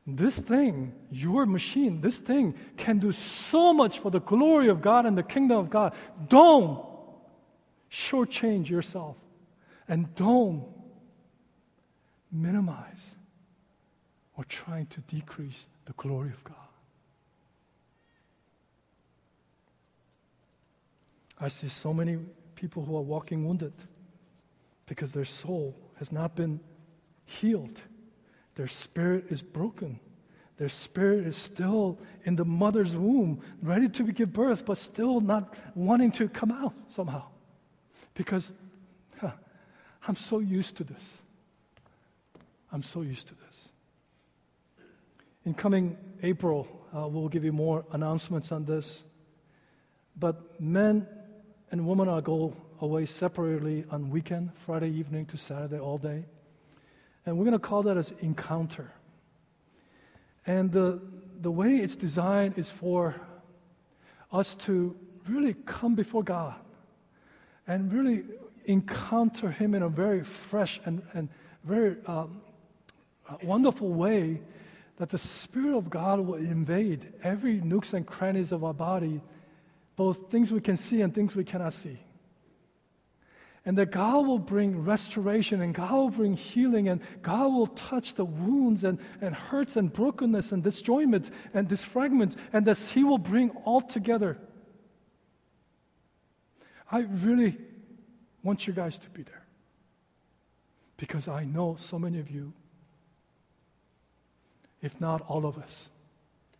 this 0.07 0.36
thing, 0.38 0.92
your 1.11 1.46
machine, 1.46 2.00
this 2.00 2.18
thing 2.18 2.55
can 2.76 2.98
do 2.98 3.12
so 3.12 3.72
much 3.72 4.00
for 4.00 4.11
the 4.11 4.20
glory 4.20 4.68
of 4.68 4.82
God 4.82 5.07
and 5.07 5.16
the 5.16 5.22
kingdom 5.22 5.59
of 5.59 5.70
God. 5.70 5.94
Don't 6.28 6.84
shortchange 7.90 8.68
yourself 8.68 9.16
and 9.86 10.12
don't 10.16 10.64
minimize 12.32 13.14
or 14.36 14.44
trying 14.44 14.86
to 14.86 15.00
decrease 15.03 15.66
the 15.84 15.92
glory 15.92 16.30
of 16.30 16.42
God. 16.42 16.57
I 21.38 21.48
see 21.48 21.68
so 21.68 21.92
many 21.92 22.18
people 22.55 22.84
who 22.84 22.96
are 22.96 23.03
walking 23.03 23.46
wounded 23.46 23.72
because 24.93 25.12
their 25.12 25.24
soul 25.24 25.74
has 25.95 26.12
not 26.12 26.36
been 26.36 26.61
healed. 27.24 27.80
Their 28.57 28.68
spirit 28.68 29.24
is 29.30 29.40
broken. 29.40 29.99
Their 30.59 30.68
spirit 30.68 31.26
is 31.26 31.34
still 31.34 31.99
in 32.24 32.36
the 32.36 32.45
mother's 32.45 32.95
womb, 32.95 33.40
ready 33.62 33.88
to 33.88 34.12
give 34.12 34.34
birth, 34.34 34.66
but 34.66 34.76
still 34.76 35.22
not 35.22 35.55
wanting 35.74 36.12
to 36.12 36.28
come 36.28 36.51
out 36.53 36.74
somehow. 36.88 37.22
Because 38.12 38.53
huh, 39.18 39.30
I'm 40.07 40.14
so 40.14 40.40
used 40.40 40.76
to 40.76 40.84
this. 40.84 41.16
I'm 42.70 42.82
so 42.82 43.01
used 43.01 43.28
to 43.28 43.34
this. 43.34 43.68
In 45.47 45.55
coming 45.55 45.97
April, 46.22 46.68
uh, 46.95 47.09
we'll 47.09 47.28
give 47.28 47.45
you 47.45 47.53
more 47.53 47.86
announcements 47.93 48.53
on 48.53 48.66
this. 48.66 49.05
But 50.18 50.61
men 50.61 51.07
and 51.70 51.86
women 51.86 52.11
are 52.11 52.20
go 52.20 52.55
away 52.83 53.07
separately 53.07 53.85
on 53.91 54.11
weekend, 54.11 54.51
Friday 54.55 54.91
evening 54.91 55.24
to 55.24 55.37
Saturday 55.37 55.78
all 55.78 55.99
day. 55.99 56.24
And 57.24 57.39
we're 57.39 57.45
going 57.45 57.53
to 57.53 57.61
call 57.61 57.85
that 57.85 57.97
as 57.97 58.12
encounter. 58.18 58.91
And 60.45 60.72
the, 60.72 61.01
the 61.41 61.51
way 61.51 61.76
it's 61.76 61.95
designed 61.95 62.59
is 62.59 62.70
for 62.70 63.14
us 64.33 64.57
to 64.57 64.97
really 65.28 65.55
come 65.64 65.95
before 65.95 66.24
God 66.24 66.57
and 67.68 67.93
really 67.93 68.24
encounter 68.64 69.53
Him 69.53 69.74
in 69.74 69.83
a 69.83 69.89
very 69.89 70.24
fresh 70.24 70.80
and, 70.85 71.03
and 71.12 71.28
very 71.62 71.97
um, 72.07 72.41
wonderful 73.45 73.91
way, 73.91 74.41
that 74.97 75.09
the 75.09 75.18
Spirit 75.18 75.76
of 75.76 75.89
God 75.89 76.18
will 76.18 76.35
invade 76.35 77.12
every 77.22 77.61
nooks 77.61 77.93
and 77.93 78.05
crannies 78.05 78.51
of 78.51 78.64
our 78.64 78.74
body, 78.74 79.20
both 79.95 80.30
things 80.30 80.51
we 80.51 80.61
can 80.61 80.76
see 80.76 81.01
and 81.03 81.14
things 81.14 81.37
we 81.37 81.45
cannot 81.45 81.72
see. 81.72 82.01
And 83.64 83.78
that 83.78 83.92
God 83.92 84.26
will 84.26 84.40
bring 84.40 84.82
restoration 84.82 85.60
and 85.60 85.72
God 85.72 85.92
will 85.92 86.10
bring 86.10 86.34
healing 86.34 86.88
and 86.88 87.00
God 87.22 87.52
will 87.52 87.68
touch 87.68 88.14
the 88.14 88.24
wounds 88.24 88.82
and, 88.82 88.98
and 89.20 89.34
hurts 89.34 89.76
and 89.76 89.92
brokenness 89.92 90.50
and 90.50 90.64
disjointment 90.64 91.30
and 91.54 91.68
disfragment 91.68 92.36
and 92.52 92.66
that 92.66 92.78
He 92.78 93.04
will 93.04 93.18
bring 93.18 93.50
all 93.64 93.80
together. 93.80 94.38
I 96.90 97.00
really 97.00 97.56
want 98.42 98.66
you 98.66 98.72
guys 98.72 98.98
to 98.98 99.10
be 99.10 99.22
there 99.22 99.46
because 100.96 101.28
I 101.28 101.44
know 101.44 101.76
so 101.76 101.98
many 101.98 102.18
of 102.18 102.30
you, 102.30 102.52
if 104.82 105.00
not 105.00 105.20
all 105.22 105.46
of 105.46 105.56
us, 105.56 105.88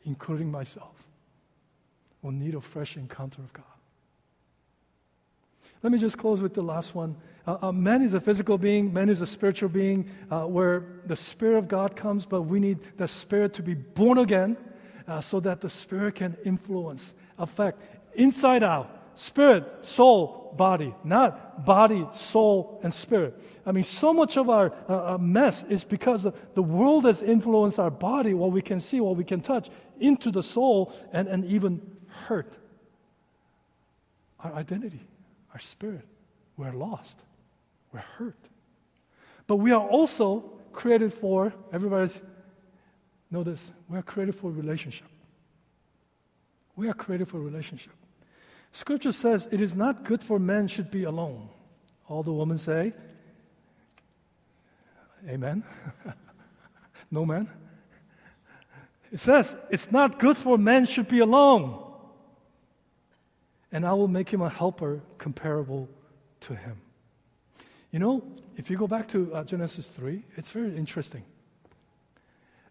including 0.05 0.51
myself, 0.51 0.95
will 2.23 2.33
need 2.33 2.55
a 2.55 2.61
fresh 2.61 2.97
encounter 2.97 3.43
of 3.43 3.53
God. 3.53 3.65
Let 5.83 5.91
me 5.91 5.99
just 5.99 6.17
close 6.17 6.41
with 6.41 6.55
the 6.55 6.63
last 6.63 6.95
one. 6.95 7.17
Uh, 7.45 7.59
uh, 7.61 7.73
man 7.73 8.03
is 8.03 8.15
a 8.15 8.21
physical 8.21 8.57
being, 8.57 8.93
man 8.93 9.09
is 9.09 9.21
a 9.21 9.27
spiritual 9.27 9.69
being 9.69 10.09
uh, 10.31 10.43
where 10.43 10.85
the 11.07 11.17
Spirit 11.17 11.59
of 11.59 11.67
God 11.67 11.97
comes, 11.97 12.25
but 12.25 12.43
we 12.43 12.61
need 12.61 12.79
the 12.99 13.09
Spirit 13.09 13.55
to 13.55 13.63
be 13.63 13.75
born 13.75 14.19
again 14.19 14.57
uh, 15.09 15.21
so 15.21 15.41
that 15.41 15.61
the 15.61 15.69
Spirit 15.69 16.15
can 16.17 16.37
influence, 16.45 17.15
affect, 17.39 17.83
inside 18.15 18.63
out. 18.63 18.99
Spirit, 19.15 19.85
soul, 19.85 20.55
body, 20.57 20.95
not 21.05 21.67
body, 21.67 22.07
soul, 22.15 22.81
and 22.83 22.95
spirit. 22.95 23.39
I 23.67 23.73
mean, 23.73 23.85
so 23.85 24.15
much 24.15 24.39
of 24.39 24.49
our 24.49 24.73
uh, 24.89 25.15
uh 25.15 25.19
mess 25.19 25.63
is 25.69 25.85
because 25.85 26.27
the 26.55 26.63
world 26.63 27.05
has 27.05 27.21
influenced 27.21 27.79
our 27.79 27.91
body, 27.91 28.33
what 28.33 28.53
we 28.53 28.63
can 28.63 28.81
see, 28.81 29.01
what 29.01 29.17
we 29.17 29.25
can 29.25 29.43
touch, 29.43 29.69
into 30.01 30.31
the 30.31 30.43
soul, 30.43 30.95
and, 31.13 31.29
and 31.29 31.45
even 31.45 31.83
hurt 32.27 32.57
our 34.41 34.55
identity 34.55 35.01
our 35.53 35.59
spirit. 35.59 36.07
We're 36.57 36.73
lost. 36.73 37.19
We're 37.93 38.01
hurt. 38.01 38.39
But 39.47 39.57
we 39.57 39.73
are 39.73 39.87
also 39.87 40.51
created 40.73 41.13
for, 41.13 41.53
everybody's, 41.73 42.21
know 43.31 43.43
this, 43.43 43.71
we 43.89 43.99
are 43.99 44.03
created 44.03 44.35
for 44.35 44.51
relationship. 44.51 45.09
We 46.77 46.89
are 46.89 46.95
created 46.95 47.29
for 47.29 47.39
relationship. 47.39 47.93
Scripture 48.73 49.13
says 49.13 49.49
it 49.51 49.61
is 49.61 49.77
not 49.77 50.05
good 50.05 50.23
for 50.23 50.39
men 50.39 50.67
should 50.69 50.91
be 50.91 51.05
alone. 51.05 51.49
All 52.09 52.23
the 52.23 52.33
women 52.33 52.57
say, 52.59 52.95
Amen. 55.29 55.63
no 57.11 57.25
man. 57.25 57.49
It 59.13 59.19
says 59.19 59.55
it's 59.71 59.91
not 59.93 60.19
good 60.19 60.37
for 60.37 60.59
men 60.59 60.87
should 60.87 61.09
be 61.09 61.21
alone 61.21 61.92
and 63.73 63.87
I 63.87 63.95
will 63.95 64.09
make 64.09 64.29
him 64.29 64.43
a 64.43 64.51
helper 64.51 65.01
comparable 65.19 65.89
to 66.41 66.55
him. 66.55 66.77
You 67.91 67.99
know, 67.99 68.23
if 68.57 68.71
you 68.71 68.77
go 68.77 68.87
back 68.87 69.09
to 69.09 69.35
uh, 69.35 69.45
Genesis 69.45 69.89
3, 69.89 70.23
it's 70.37 70.51
very 70.51 70.77
interesting. 70.77 71.25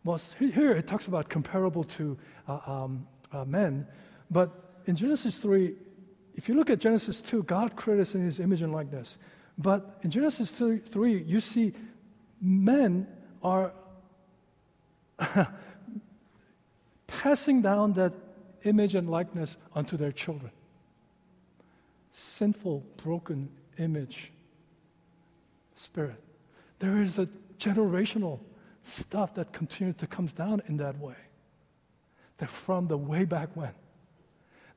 Well, 0.04 0.20
here 0.40 0.72
it 0.72 0.88
talks 0.88 1.08
about 1.08 1.30
comparable 1.30 1.84
to 1.84 2.18
uh, 2.48 2.60
um, 2.66 3.08
uh, 3.32 3.46
men, 3.46 3.88
but 4.30 4.52
in 4.86 4.96
Genesis 4.96 5.38
3, 5.38 5.76
if 6.36 6.48
you 6.48 6.56
look 6.56 6.70
at 6.70 6.80
Genesis 6.80 7.22
2, 7.22 7.44
God 7.44 7.76
created 7.76 8.02
us 8.02 8.16
in 8.16 8.24
his 8.24 8.40
image 8.40 8.62
and 8.62 8.72
likeness. 8.72 9.20
But 9.58 10.00
in 10.02 10.10
Genesis 10.10 10.52
3, 10.52 10.80
3 10.80 11.22
you 11.24 11.40
see 11.40 11.74
men 12.40 13.08
are 13.44 13.74
passing 17.08 17.62
down 17.62 17.94
that 17.94 18.14
image 18.64 18.96
and 18.96 19.10
likeness 19.10 19.58
onto 19.76 19.98
their 19.98 20.12
children 20.12 20.52
sinful, 22.12 22.84
broken 23.04 23.50
image 23.78 24.32
spirit. 25.76 26.22
There 26.80 27.02
is 27.02 27.20
a 27.20 27.28
generational 27.60 28.40
stuff 28.84 29.36
that 29.36 29.54
continues 29.54 29.96
to 29.98 30.08
comes 30.08 30.34
down 30.34 30.62
in 30.68 30.78
that 30.78 30.98
way. 31.00 31.16
That 32.38 32.50
from 32.50 32.88
the 32.88 32.98
way 32.98 33.26
back 33.26 33.50
when, 33.56 33.72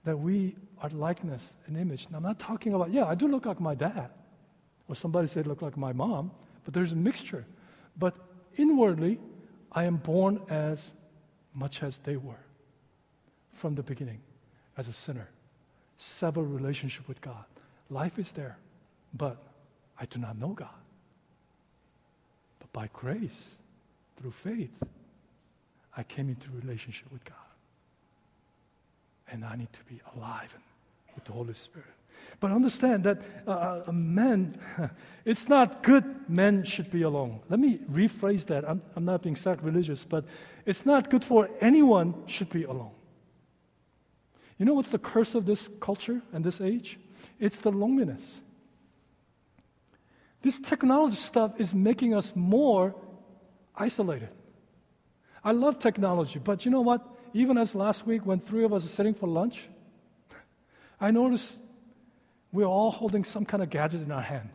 that 0.04 0.18
we 0.18 0.56
are 0.82 0.90
likeness 0.90 1.54
and 1.66 1.76
image. 1.76 2.06
And 2.06 2.14
I'm 2.14 2.22
not 2.22 2.38
talking 2.38 2.74
about, 2.74 2.92
yeah, 2.92 3.06
I 3.06 3.14
do 3.14 3.26
look 3.26 3.46
like 3.46 3.60
my 3.60 3.74
dad. 3.74 4.10
Or 4.86 4.94
somebody 4.94 5.28
said 5.28 5.46
look 5.46 5.62
like 5.62 5.78
my 5.78 5.94
mom, 5.94 6.30
but 6.64 6.74
there's 6.74 6.92
a 6.92 6.96
mixture. 6.96 7.46
But 7.98 8.14
inwardly, 8.56 9.18
I 9.72 9.84
am 9.84 9.96
born 9.96 10.40
as 10.50 10.92
much 11.54 11.82
as 11.82 11.98
they 11.98 12.16
were 12.16 12.44
from 13.54 13.74
the 13.74 13.82
beginning 13.82 14.20
as 14.76 14.88
a 14.88 14.92
sinner 14.92 15.28
sever 15.96 16.42
relationship 16.42 17.08
with 17.08 17.20
God. 17.20 17.44
Life 17.90 18.18
is 18.18 18.32
there, 18.32 18.56
but 19.12 19.36
I 19.98 20.06
do 20.06 20.18
not 20.18 20.38
know 20.38 20.48
God. 20.48 20.68
But 22.58 22.72
by 22.72 22.88
grace, 22.92 23.54
through 24.16 24.32
faith, 24.32 24.72
I 25.96 26.02
came 26.02 26.28
into 26.28 26.48
relationship 26.50 27.12
with 27.12 27.24
God. 27.24 27.36
And 29.30 29.44
I 29.44 29.56
need 29.56 29.72
to 29.72 29.84
be 29.84 30.00
alive 30.16 30.54
with 31.14 31.24
the 31.24 31.32
Holy 31.32 31.54
Spirit. 31.54 31.88
But 32.40 32.50
understand 32.50 33.04
that 33.04 33.22
uh, 33.46 33.82
uh 33.86 33.92
men, 33.92 34.58
it's 35.24 35.48
not 35.48 35.82
good 35.82 36.04
men 36.28 36.64
should 36.64 36.90
be 36.90 37.02
alone. 37.02 37.40
Let 37.48 37.60
me 37.60 37.78
rephrase 37.90 38.46
that. 38.46 38.68
I'm, 38.68 38.82
I'm 38.96 39.04
not 39.04 39.22
being 39.22 39.36
sacrilegious, 39.36 40.04
but 40.04 40.24
it's 40.66 40.84
not 40.84 41.10
good 41.10 41.24
for 41.24 41.48
anyone 41.60 42.14
should 42.26 42.50
be 42.50 42.64
alone. 42.64 42.90
You 44.58 44.66
know 44.66 44.74
what's 44.74 44.90
the 44.90 44.98
curse 44.98 45.34
of 45.34 45.46
this 45.46 45.68
culture 45.80 46.22
and 46.32 46.44
this 46.44 46.60
age? 46.60 46.98
It's 47.40 47.58
the 47.58 47.72
loneliness. 47.72 48.40
This 50.42 50.58
technology 50.58 51.16
stuff 51.16 51.58
is 51.58 51.74
making 51.74 52.14
us 52.14 52.32
more 52.36 52.94
isolated. 53.74 54.28
I 55.42 55.52
love 55.52 55.78
technology, 55.78 56.38
but 56.38 56.64
you 56.64 56.70
know 56.70 56.82
what? 56.82 57.06
Even 57.32 57.58
as 57.58 57.74
last 57.74 58.06
week 58.06 58.24
when 58.24 58.38
three 58.38 58.64
of 58.64 58.72
us 58.72 58.84
are 58.84 58.88
sitting 58.88 59.14
for 59.14 59.26
lunch, 59.26 59.68
I 61.00 61.10
noticed 61.10 61.56
we're 62.52 62.66
all 62.66 62.90
holding 62.90 63.24
some 63.24 63.44
kind 63.44 63.62
of 63.62 63.70
gadget 63.70 64.02
in 64.02 64.12
our 64.12 64.22
hand. 64.22 64.48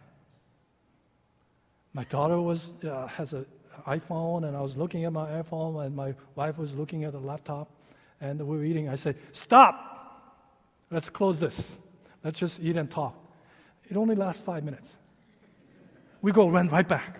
My 1.94 2.06
daughter 2.06 2.40
was, 2.40 2.72
uh, 2.84 3.08
has 3.08 3.34
an 3.34 3.46
iPhone, 3.86 4.48
and 4.48 4.56
I 4.56 4.62
was 4.62 4.78
looking 4.78 5.06
at 5.06 5.12
my 5.12 5.28
iPhone, 5.42 5.86
and 5.86 5.96
my 5.96 6.14
wife 6.36 6.58
was 6.58 6.76
looking 6.76 7.04
at 7.04 7.12
the 7.12 7.20
laptop, 7.20 7.70
and 8.22 8.40
we 8.40 8.58
were 8.58 8.64
eating. 8.64 8.90
I 8.90 8.96
said, 8.96 9.18
Stop! 9.32 9.89
Let's 10.92 11.10
close 11.10 11.40
this. 11.40 11.78
Let's 12.24 12.40
just 12.40 12.60
eat 12.60 12.78
and 12.78 12.90
talk. 12.90 13.16
It 13.88 13.98
only 13.98 14.16
lasts 14.16 14.42
five 14.42 14.64
minutes. 14.64 14.96
We 16.22 16.32
go 16.32 16.50
run 16.50 16.70
right 16.70 16.88
back. 16.88 17.20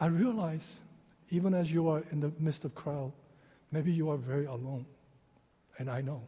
I 0.00 0.06
realize, 0.06 0.66
even 1.30 1.54
as 1.54 1.70
you 1.72 1.88
are 1.88 2.02
in 2.10 2.20
the 2.20 2.32
midst 2.38 2.64
of 2.64 2.74
crowd, 2.74 3.12
maybe 3.70 3.92
you 3.92 4.10
are 4.10 4.16
very 4.16 4.46
alone. 4.46 4.86
And 5.78 5.90
I 5.90 6.00
know. 6.00 6.22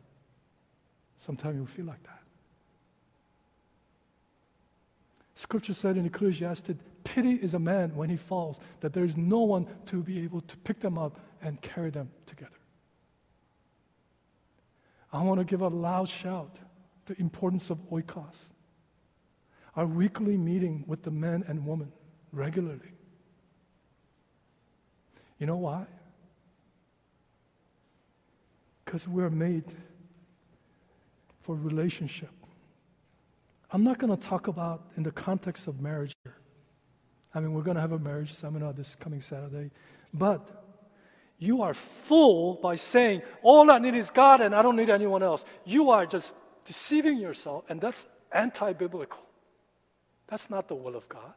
Sometimes 1.19 1.57
you 1.57 1.67
feel 1.67 1.87
like 1.87 2.03
that. 2.05 2.21
Scripture 5.35 5.75
said 5.75 5.97
in 5.97 6.07
Ecclesiastes, 6.07 6.71
pity 7.03 7.35
is 7.35 7.55
a 7.55 7.59
man 7.59 7.95
when 7.97 8.09
he 8.09 8.17
falls, 8.17 8.59
that 8.81 8.93
there 8.93 9.05
is 9.05 9.17
no 9.17 9.41
one 9.41 9.67
to 9.87 10.03
be 10.03 10.21
able 10.23 10.41
to 10.43 10.57
pick 10.59 10.81
them 10.81 10.97
up 10.97 11.19
and 11.43 11.61
carry 11.61 11.91
them 11.91 12.11
together. 12.27 12.54
I 15.15 15.23
want 15.23 15.39
to 15.39 15.45
give 15.45 15.61
a 15.61 15.69
loud 15.69 16.09
shout 16.09 16.57
the 17.07 17.19
importance 17.21 17.71
of 17.71 17.79
oikos, 17.91 18.51
our 19.77 19.87
weekly 19.87 20.37
meeting 20.37 20.83
with 20.89 21.05
the 21.05 21.13
men 21.13 21.45
and 21.47 21.65
women 21.65 21.93
regularly. 22.33 22.91
You 25.39 25.47
know 25.47 25.57
why? 25.57 25.87
Because 28.85 29.07
we're 29.07 29.31
made 29.31 29.65
for 31.43 31.55
relationship. 31.55 32.31
I'm 33.71 33.85
not 33.85 33.99
going 33.99 34.17
to 34.17 34.21
talk 34.21 34.49
about 34.49 34.91
in 34.97 35.05
the 35.05 35.13
context 35.13 35.69
of 35.69 35.81
marriage 35.81 36.13
here. 36.25 36.39
I 37.35 37.41
mean, 37.41 37.53
we're 37.53 37.63
going 37.63 37.77
to 37.77 37.81
have 37.81 37.93
a 37.93 37.99
marriage 38.01 38.33
seminar 38.33 38.73
this 38.73 38.97
coming 38.97 39.21
Saturday, 39.21 39.71
but 40.13 40.64
you 41.39 41.63
are 41.63 41.75
full 41.75 42.55
by 42.55 42.77
saying, 42.77 43.23
All 43.43 43.71
I 43.71 43.79
need 43.79 43.95
is 43.95 44.11
God 44.11 44.41
and 44.41 44.55
I 44.55 44.63
don't 44.63 44.77
need 44.77 44.91
anyone 44.91 45.23
else. 45.23 45.45
You 45.65 45.91
are 45.91 46.07
just 46.07 46.35
deceiving 46.65 47.19
yourself, 47.19 47.65
and 47.69 47.81
that's 47.81 48.05
anti 48.33 48.73
biblical. 48.73 49.21
That's 50.29 50.49
not 50.49 50.69
the 50.69 50.75
will 50.75 50.97
of 50.97 51.09
God. 51.09 51.35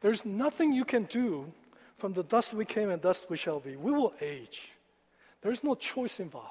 There's 0.00 0.24
nothing 0.24 0.72
you 0.72 0.84
can 0.84 1.04
do 1.04 1.52
from 1.96 2.12
the 2.12 2.22
dust 2.22 2.52
we 2.52 2.64
came 2.64 2.90
and 2.90 3.00
dust 3.00 3.30
we 3.30 3.36
shall 3.36 3.60
be. 3.60 3.76
We 3.76 3.92
will 3.92 4.12
age. 4.20 4.70
There's 5.42 5.64
no 5.64 5.74
choice 5.74 6.20
involved. 6.20 6.50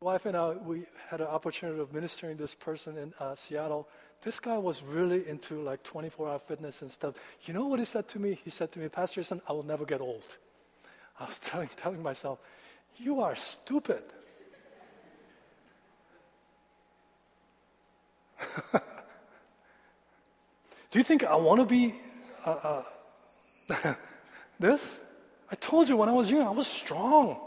My 0.00 0.12
wife 0.12 0.26
and 0.26 0.36
I, 0.36 0.50
we 0.50 0.84
had 1.08 1.20
an 1.20 1.26
opportunity 1.26 1.80
of 1.80 1.92
ministering 1.92 2.36
this 2.36 2.54
person 2.54 2.96
in 2.98 3.14
uh, 3.18 3.34
Seattle. 3.34 3.88
This 4.22 4.40
guy 4.40 4.58
was 4.58 4.82
really 4.82 5.28
into 5.28 5.62
like 5.62 5.84
24 5.84 6.28
hour 6.28 6.38
fitness 6.38 6.82
and 6.82 6.90
stuff. 6.90 7.14
You 7.44 7.54
know 7.54 7.66
what 7.66 7.78
he 7.78 7.84
said 7.84 8.08
to 8.08 8.18
me? 8.18 8.38
He 8.42 8.50
said 8.50 8.72
to 8.72 8.80
me, 8.80 8.88
Pastor 8.88 9.20
Jason, 9.20 9.40
I 9.48 9.52
will 9.52 9.62
never 9.62 9.84
get 9.84 10.00
old. 10.00 10.24
I 11.18 11.26
was 11.26 11.38
telling, 11.42 11.68
telling 11.76 12.02
myself, 12.02 12.40
You 12.96 13.20
are 13.20 13.36
stupid. 13.36 14.04
Do 20.90 20.98
you 20.98 21.04
think 21.04 21.22
I 21.22 21.36
want 21.36 21.60
to 21.60 21.66
be 21.66 21.94
uh, 22.44 22.82
uh, 23.70 23.94
this? 24.58 25.00
I 25.50 25.54
told 25.56 25.88
you 25.88 25.96
when 25.96 26.08
I 26.08 26.12
was 26.12 26.30
young, 26.30 26.46
I 26.46 26.50
was 26.50 26.66
strong, 26.66 27.38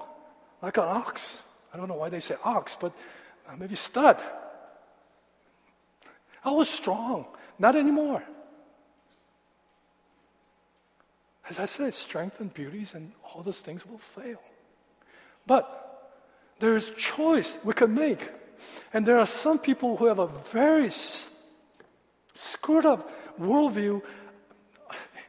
like 0.61 0.77
an 0.77 0.83
ox. 0.83 1.37
I 1.73 1.77
don't 1.77 1.87
know 1.87 1.95
why 1.95 2.09
they 2.09 2.19
say 2.19 2.35
ox, 2.43 2.77
but 2.79 2.93
uh, 3.47 3.55
maybe 3.57 3.75
stud. 3.75 4.23
I 6.43 6.51
was 6.51 6.69
strong, 6.69 7.25
not 7.59 7.75
anymore. 7.75 8.23
As 11.49 11.59
I 11.59 11.65
said, 11.65 11.93
strength 11.93 12.39
and 12.39 12.53
beauties 12.53 12.93
and 12.93 13.11
all 13.23 13.43
those 13.43 13.59
things 13.59 13.85
will 13.85 13.97
fail. 13.97 14.41
But 15.45 15.77
there 16.59 16.75
is 16.75 16.91
choice 16.91 17.57
we 17.63 17.73
can 17.73 17.93
make. 17.93 18.29
And 18.93 19.05
there 19.05 19.19
are 19.19 19.25
some 19.25 19.59
people 19.59 19.97
who 19.97 20.05
have 20.05 20.19
a 20.19 20.27
very 20.27 20.89
screwed 22.33 22.85
up 22.85 23.11
worldview, 23.39 24.01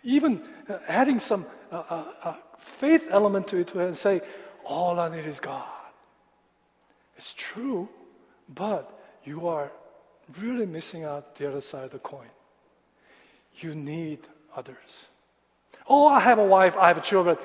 even 0.04 0.42
uh, 0.68 0.78
adding 0.88 1.18
some 1.18 1.46
uh, 1.70 1.82
uh, 1.88 2.04
uh, 2.22 2.34
faith 2.58 3.06
element 3.10 3.48
to 3.48 3.58
it, 3.58 3.68
to 3.68 3.80
it 3.80 3.86
and 3.86 3.96
say, 3.96 4.20
all 4.64 5.00
I 5.00 5.08
need 5.08 5.26
is 5.26 5.40
God. 5.40 5.64
It's 7.16 7.34
true, 7.34 7.88
but 8.48 8.98
you 9.24 9.48
are 9.48 9.72
really 10.40 10.66
missing 10.66 11.04
out 11.04 11.36
the 11.36 11.48
other 11.48 11.60
side 11.60 11.84
of 11.84 11.90
the 11.90 11.98
coin. 11.98 12.28
You 13.56 13.74
need 13.74 14.20
others. 14.56 15.06
Oh, 15.88 16.06
I 16.06 16.20
have 16.20 16.38
a 16.38 16.44
wife, 16.44 16.76
I 16.76 16.88
have 16.88 17.02
children. 17.02 17.36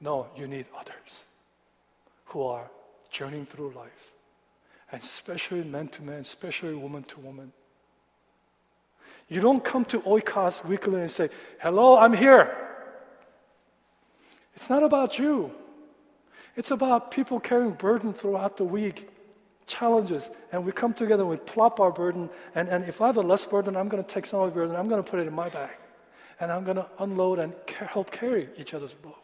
No, 0.00 0.26
you 0.36 0.46
need 0.46 0.66
others 0.76 1.24
who 2.26 2.42
are 2.42 2.70
journeying 3.10 3.46
through 3.46 3.72
life, 3.76 4.12
and 4.90 5.02
especially 5.02 5.62
man 5.62 5.88
to 5.88 6.02
man, 6.02 6.20
especially 6.20 6.74
woman 6.74 7.04
to 7.04 7.20
woman. 7.20 7.52
You 9.28 9.40
don't 9.40 9.62
come 9.64 9.84
to 9.86 10.00
Oikos 10.00 10.64
weekly 10.64 11.00
and 11.00 11.10
say, 11.10 11.30
Hello, 11.60 11.96
I'm 11.96 12.12
here. 12.12 12.54
It's 14.54 14.68
not 14.68 14.82
about 14.82 15.18
you. 15.18 15.52
It's 16.56 16.70
about 16.70 17.10
people 17.10 17.40
carrying 17.40 17.72
burden 17.72 18.12
throughout 18.12 18.56
the 18.56 18.64
week, 18.64 19.08
challenges, 19.66 20.30
and 20.50 20.64
we 20.64 20.72
come 20.72 20.92
together 20.92 21.22
and 21.22 21.30
we 21.30 21.36
plop 21.36 21.80
our 21.80 21.90
burden. 21.90 22.28
And, 22.54 22.68
and 22.68 22.84
if 22.84 23.00
I 23.00 23.06
have 23.06 23.16
a 23.16 23.22
less 23.22 23.44
burden, 23.44 23.76
I'm 23.76 23.88
going 23.88 24.02
to 24.02 24.08
take 24.08 24.26
some 24.26 24.40
of 24.40 24.54
your 24.54 24.66
burden, 24.66 24.76
I'm 24.76 24.88
going 24.88 25.02
to 25.02 25.08
put 25.08 25.20
it 25.20 25.26
in 25.26 25.34
my 25.34 25.48
bag. 25.48 25.70
And 26.40 26.50
I'm 26.50 26.64
going 26.64 26.76
to 26.76 26.86
unload 26.98 27.38
and 27.38 27.52
help 27.68 28.10
carry 28.10 28.48
each 28.58 28.74
other's 28.74 28.94
load. 29.04 29.14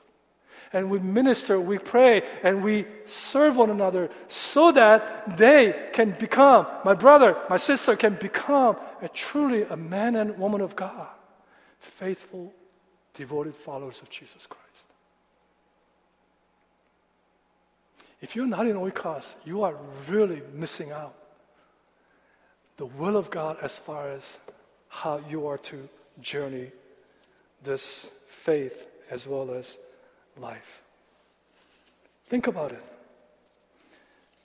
And 0.72 0.90
we 0.90 0.98
minister, 0.98 1.58
we 1.58 1.78
pray, 1.78 2.22
and 2.42 2.62
we 2.62 2.84
serve 3.06 3.56
one 3.56 3.70
another 3.70 4.10
so 4.26 4.70
that 4.72 5.36
they 5.38 5.88
can 5.92 6.10
become, 6.12 6.66
my 6.84 6.94
brother, 6.94 7.36
my 7.48 7.56
sister 7.56 7.96
can 7.96 8.14
become 8.14 8.76
a 9.00 9.08
truly 9.08 9.62
a 9.62 9.76
man 9.76 10.14
and 10.14 10.38
woman 10.38 10.60
of 10.60 10.76
God, 10.76 11.08
faithful, 11.78 12.52
devoted 13.14 13.56
followers 13.56 14.02
of 14.02 14.10
Jesus 14.10 14.46
Christ. 14.46 14.67
If 18.20 18.34
you're 18.34 18.46
not 18.46 18.66
in 18.66 18.76
Oikos, 18.76 19.36
you 19.44 19.62
are 19.62 19.76
really 20.08 20.42
missing 20.52 20.90
out. 20.90 21.14
The 22.76 22.86
will 22.86 23.16
of 23.16 23.30
God 23.30 23.56
as 23.62 23.76
far 23.76 24.08
as 24.10 24.38
how 24.88 25.20
you 25.28 25.46
are 25.46 25.58
to 25.58 25.88
journey 26.20 26.70
this 27.62 28.10
faith 28.26 28.86
as 29.10 29.26
well 29.26 29.52
as 29.52 29.78
life. 30.36 30.80
Think 32.26 32.46
about 32.46 32.72
it. 32.72 32.82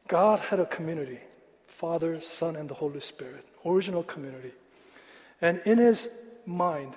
God 0.08 0.40
had 0.40 0.60
a 0.60 0.66
community 0.66 1.20
Father, 1.68 2.22
Son, 2.22 2.56
and 2.56 2.70
the 2.70 2.76
Holy 2.76 3.02
Spirit, 3.02 3.46
original 3.66 4.04
community. 4.04 4.52
And 5.42 5.60
in 5.66 5.80
his 5.80 6.08
mind, 6.46 6.94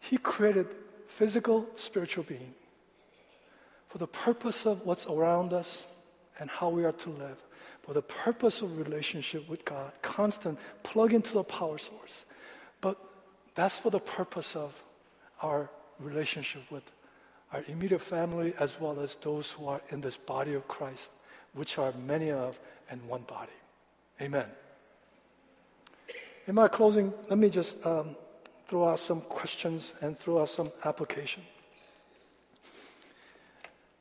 he 0.00 0.16
created 0.16 0.66
physical, 1.06 1.66
spiritual 1.76 2.24
being 2.24 2.52
for 3.90 3.98
the 3.98 4.06
purpose 4.06 4.66
of 4.66 4.86
what's 4.86 5.06
around 5.06 5.52
us 5.52 5.86
and 6.38 6.48
how 6.48 6.68
we 6.68 6.84
are 6.84 6.92
to 6.92 7.10
live, 7.10 7.36
for 7.82 7.92
the 7.92 8.02
purpose 8.02 8.62
of 8.62 8.78
relationship 8.78 9.48
with 9.48 9.64
God, 9.64 9.92
constant, 10.00 10.58
plug 10.84 11.12
into 11.12 11.34
the 11.34 11.42
power 11.42 11.76
source. 11.76 12.24
But 12.80 12.96
that's 13.56 13.76
for 13.76 13.90
the 13.90 13.98
purpose 13.98 14.54
of 14.54 14.82
our 15.42 15.68
relationship 15.98 16.62
with 16.70 16.84
our 17.52 17.64
immediate 17.66 18.00
family 18.00 18.54
as 18.60 18.80
well 18.80 19.00
as 19.00 19.16
those 19.16 19.50
who 19.50 19.66
are 19.66 19.80
in 19.88 20.00
this 20.00 20.16
body 20.16 20.54
of 20.54 20.68
Christ, 20.68 21.10
which 21.52 21.76
are 21.76 21.92
many 22.06 22.30
of 22.30 22.58
and 22.90 23.02
one 23.08 23.22
body. 23.22 23.50
Amen. 24.22 24.46
In 26.46 26.54
my 26.54 26.68
closing, 26.68 27.12
let 27.28 27.38
me 27.38 27.50
just 27.50 27.84
um, 27.84 28.14
throw 28.66 28.88
out 28.88 29.00
some 29.00 29.20
questions 29.22 29.94
and 30.00 30.16
throw 30.16 30.42
out 30.42 30.48
some 30.48 30.70
application. 30.84 31.42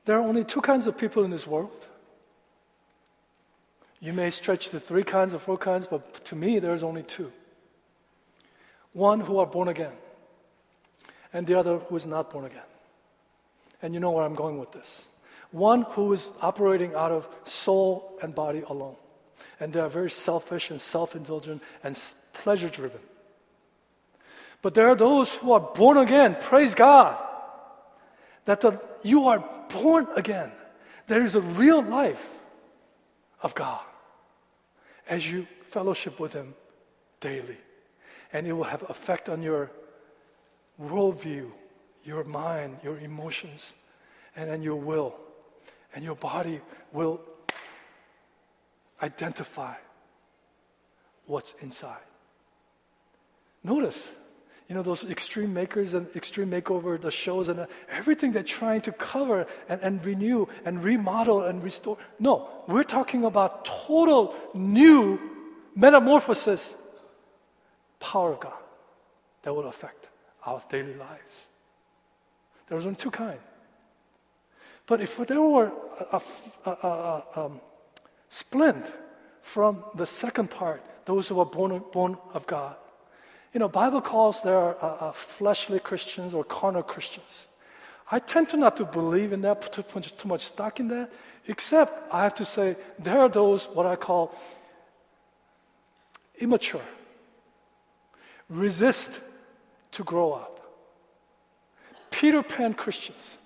There 0.06 0.18
are 0.18 0.22
only 0.22 0.43
two 0.43 0.62
kinds 0.62 0.88
of 0.88 0.97
people 0.97 1.24
in 1.24 1.32
this 1.32 1.45
world. 1.45 1.86
You 4.00 4.14
may 4.14 4.30
stretch 4.30 4.70
to 4.70 4.80
three 4.80 5.04
kinds 5.04 5.34
or 5.34 5.39
four 5.39 5.58
kinds, 5.58 5.86
but 5.88 6.26
to 6.26 6.36
me, 6.36 6.60
there's 6.60 6.84
only 6.84 7.04
two. 7.04 7.32
One 8.93 9.20
who 9.20 9.39
are 9.39 9.45
born 9.45 9.68
again, 9.68 9.91
and 11.34 11.45
the 11.45 11.60
other 11.60 11.78
who 11.78 11.95
is 11.95 12.06
not 12.06 12.32
born 12.32 12.45
again. 12.45 12.64
And 13.82 13.93
you 13.93 14.00
know 14.00 14.12
where 14.12 14.26
I'm 14.26 14.36
going 14.36 14.58
with 14.58 14.72
this. 14.72 15.08
One 15.52 15.82
who 15.82 16.14
is 16.14 16.32
operating 16.41 16.95
out 16.95 17.12
of 17.12 17.28
soul 17.43 18.18
and 18.22 18.34
body 18.34 18.64
alone. 18.68 18.95
And 19.60 19.74
they 19.74 19.80
are 19.80 19.89
very 19.89 20.10
selfish 20.10 20.70
and 20.70 20.80
self 20.80 21.16
indulgent 21.16 21.62
and 21.84 22.00
pleasure 22.34 22.70
driven. 22.70 23.02
But 24.62 24.74
there 24.74 24.89
are 24.89 24.95
those 24.95 25.34
who 25.34 25.54
are 25.54 25.60
born 25.60 25.97
again, 25.97 26.36
praise 26.39 26.76
God, 26.76 27.18
that 28.45 28.62
the, 28.62 28.82
you 29.04 29.28
are 29.28 29.43
born 29.70 30.08
again. 30.16 30.52
There 31.08 31.24
is 31.24 31.36
a 31.36 31.42
real 31.42 31.82
life 31.82 32.28
of 33.42 33.56
God 33.56 33.82
as 35.08 35.30
you 35.30 35.48
fellowship 35.64 36.20
with 36.20 36.34
Him 36.34 36.54
daily. 37.20 37.58
And 38.32 38.46
it 38.46 38.54
will 38.54 38.64
have 38.64 38.84
effect 38.90 39.28
on 39.30 39.42
your 39.42 39.72
worldview, 40.82 41.50
your 42.04 42.24
mind, 42.24 42.78
your 42.84 42.98
emotions, 43.00 43.74
and 44.36 44.50
then 44.50 44.62
your 44.62 44.76
will. 44.76 45.16
And 45.96 46.04
your 46.04 46.16
body 46.16 46.62
will 46.94 47.20
identify 49.02 49.74
what's 51.26 51.56
inside. 51.62 51.98
Notice, 53.64 54.12
you 54.70 54.76
know, 54.76 54.84
those 54.84 55.04
extreme 55.04 55.52
makers 55.52 55.96
and 55.96 56.08
extreme 56.16 56.52
makeover, 56.52 57.02
the 57.02 57.10
shows 57.10 57.50
and 57.50 57.66
everything 57.90 58.32
they're 58.32 58.44
trying 58.44 58.82
to 58.82 58.92
cover 58.92 59.48
and, 59.68 59.82
and 59.82 60.06
renew 60.06 60.46
and 60.64 60.84
remodel 60.84 61.44
and 61.44 61.64
restore. 61.64 61.98
No, 62.20 62.48
we're 62.68 62.84
talking 62.84 63.26
about 63.26 63.66
total 63.66 64.36
new 64.54 65.20
metamorphosis, 65.76 66.76
power 68.00 68.34
of 68.34 68.42
God 68.42 68.54
that 69.42 69.56
will 69.56 69.68
affect 69.68 70.08
our 70.46 70.62
daily 70.70 70.94
lives. 70.94 71.48
There's 72.68 72.86
only 72.86 72.96
two 72.96 73.12
kinds. 73.12 73.42
But 74.86 75.02
if 75.02 75.18
there 75.18 75.42
were 75.42 75.72
a, 76.12 76.22
a, 76.66 76.70
a, 76.70 77.24
a 77.36 77.46
um, 77.46 77.62
splint 78.28 78.92
from 79.42 79.84
the 79.96 80.06
second 80.06 80.52
part, 80.52 80.84
those 81.06 81.28
who 81.28 81.40
are 81.40 81.46
born, 81.46 81.82
born 81.92 82.18
of 82.36 82.46
God, 82.46 82.76
you 83.54 83.60
know, 83.60 83.68
Bible 83.68 84.02
calls 84.02 84.41
there 84.41 84.84
uh, 84.84 85.08
uh, 85.08 85.12
fleshly 85.12 85.80
Christians 85.80 86.34
or 86.34 86.43
carnal 86.43 86.84
Christians. 86.84 87.47
I 88.12 88.20
tend 88.20 88.50
to 88.50 88.58
not 88.58 88.78
to 88.78 88.86
believe 88.86 89.34
in 89.34 89.41
that, 89.41 89.62
put 89.62 90.18
too, 90.18 90.28
much 90.28 90.45
stock 90.45 90.80
in 90.80 90.88
that, 90.89 91.12
except 91.47 92.14
I 92.14 92.24
have 92.24 92.36
to 92.36 92.45
say 92.45 92.76
there 92.97 93.20
are 93.20 93.30
those 93.30 93.68
what 93.68 93.86
I 93.86 93.95
call 93.95 94.36
immature, 96.38 96.86
resist 98.50 99.12
to 99.91 100.04
grow 100.04 100.34
up, 100.34 100.60
Peter 102.12 102.41
Pan 102.41 102.74
Christians. 102.74 103.38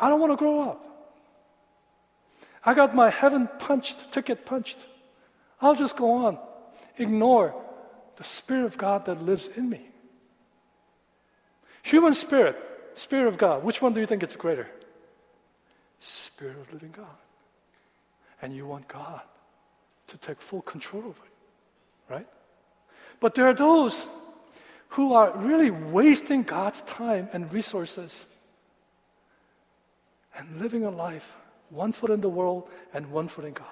I 0.00 0.08
don't 0.08 0.20
want 0.20 0.32
to 0.32 0.36
grow 0.36 0.62
up. 0.62 0.84
I 2.64 2.74
got 2.74 2.94
my 2.94 3.10
heaven 3.10 3.48
punched, 3.58 4.12
ticket 4.12 4.44
punched. 4.44 4.78
I'll 5.60 5.74
just 5.74 5.96
go 5.96 6.26
on. 6.26 6.38
Ignore 6.96 7.54
the 8.18 8.24
Spirit 8.24 8.64
of 8.64 8.76
God 8.76 9.06
that 9.06 9.22
lives 9.22 9.48
in 9.48 9.70
me. 9.70 9.80
Human 11.82 12.12
spirit, 12.14 12.56
Spirit 12.94 13.28
of 13.28 13.38
God, 13.38 13.62
which 13.62 13.80
one 13.80 13.94
do 13.94 14.00
you 14.00 14.06
think 14.06 14.24
is 14.24 14.34
greater? 14.34 14.68
Spirit 16.00 16.56
of 16.58 16.72
living 16.72 16.92
God. 16.94 17.06
And 18.42 18.52
you 18.52 18.66
want 18.66 18.88
God 18.88 19.20
to 20.08 20.16
take 20.16 20.40
full 20.40 20.62
control 20.62 21.02
of 21.02 21.16
it, 21.16 22.12
right? 22.12 22.26
But 23.20 23.36
there 23.36 23.46
are 23.46 23.54
those 23.54 24.04
who 24.90 25.12
are 25.12 25.30
really 25.36 25.70
wasting 25.70 26.42
God's 26.42 26.82
time 26.82 27.28
and 27.32 27.52
resources 27.52 28.26
and 30.36 30.60
living 30.60 30.84
a 30.84 30.90
life 30.90 31.36
one 31.70 31.92
foot 31.92 32.10
in 32.10 32.20
the 32.20 32.28
world 32.28 32.68
and 32.92 33.12
one 33.12 33.28
foot 33.28 33.44
in 33.44 33.52
God. 33.52 33.66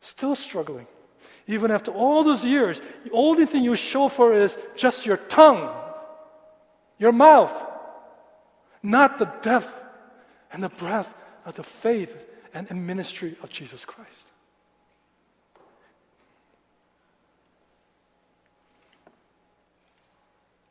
Still 0.00 0.34
struggling. 0.34 0.86
Even 1.46 1.70
after 1.70 1.90
all 1.90 2.24
those 2.24 2.44
years, 2.44 2.80
the 3.04 3.10
only 3.12 3.46
thing 3.46 3.64
you 3.64 3.76
show 3.76 4.08
for 4.08 4.34
is 4.34 4.58
just 4.76 5.06
your 5.06 5.16
tongue, 5.16 5.70
your 6.98 7.12
mouth, 7.12 7.52
not 8.82 9.18
the 9.18 9.26
depth 9.42 9.72
and 10.52 10.62
the 10.62 10.68
breadth 10.68 11.12
of 11.44 11.54
the 11.54 11.62
faith 11.62 12.16
and 12.54 12.66
the 12.66 12.74
ministry 12.74 13.36
of 13.42 13.50
Jesus 13.50 13.84
Christ. 13.84 14.28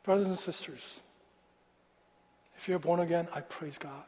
Brothers 0.04 0.28
and 0.28 0.38
sisters, 0.38 1.00
if 2.56 2.68
you're 2.68 2.78
born 2.78 3.00
again, 3.00 3.28
I 3.32 3.40
praise 3.40 3.78
God. 3.78 4.04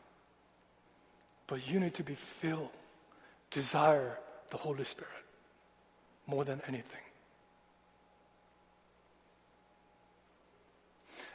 But 1.47 1.69
you 1.71 1.79
need 1.79 1.95
to 1.95 2.03
be 2.03 2.15
filled, 2.15 2.71
desire 3.51 4.19
the 4.51 4.57
Holy 4.57 4.85
Spirit 4.85 5.24
more 6.27 6.45
than 6.45 6.61
anything. 6.69 7.01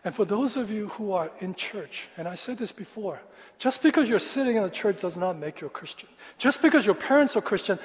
And 0.03 0.15
for 0.15 0.23
those 0.23 0.55
of 0.55 0.71
you 0.71 0.87
who 0.89 1.11
are 1.11 1.29
in 1.39 1.53
church, 1.55 2.07
and 2.15 2.27
I 2.27 2.35
said 2.35 2.57
this 2.57 2.71
before, 2.71 3.19
just 3.57 3.83
because 3.83 4.07
you're 4.07 4.19
sitting 4.19 4.55
in 4.55 4.63
a 4.63 4.69
church 4.69 5.01
does 5.01 5.17
not 5.17 5.37
make 5.37 5.59
you 5.59 5.67
a 5.67 5.69
Christian. 5.69 6.07
Just 6.37 6.61
because 6.61 6.85
your 6.85 6.95
parents 6.95 7.35
are 7.35 7.41
Christian, 7.41 7.77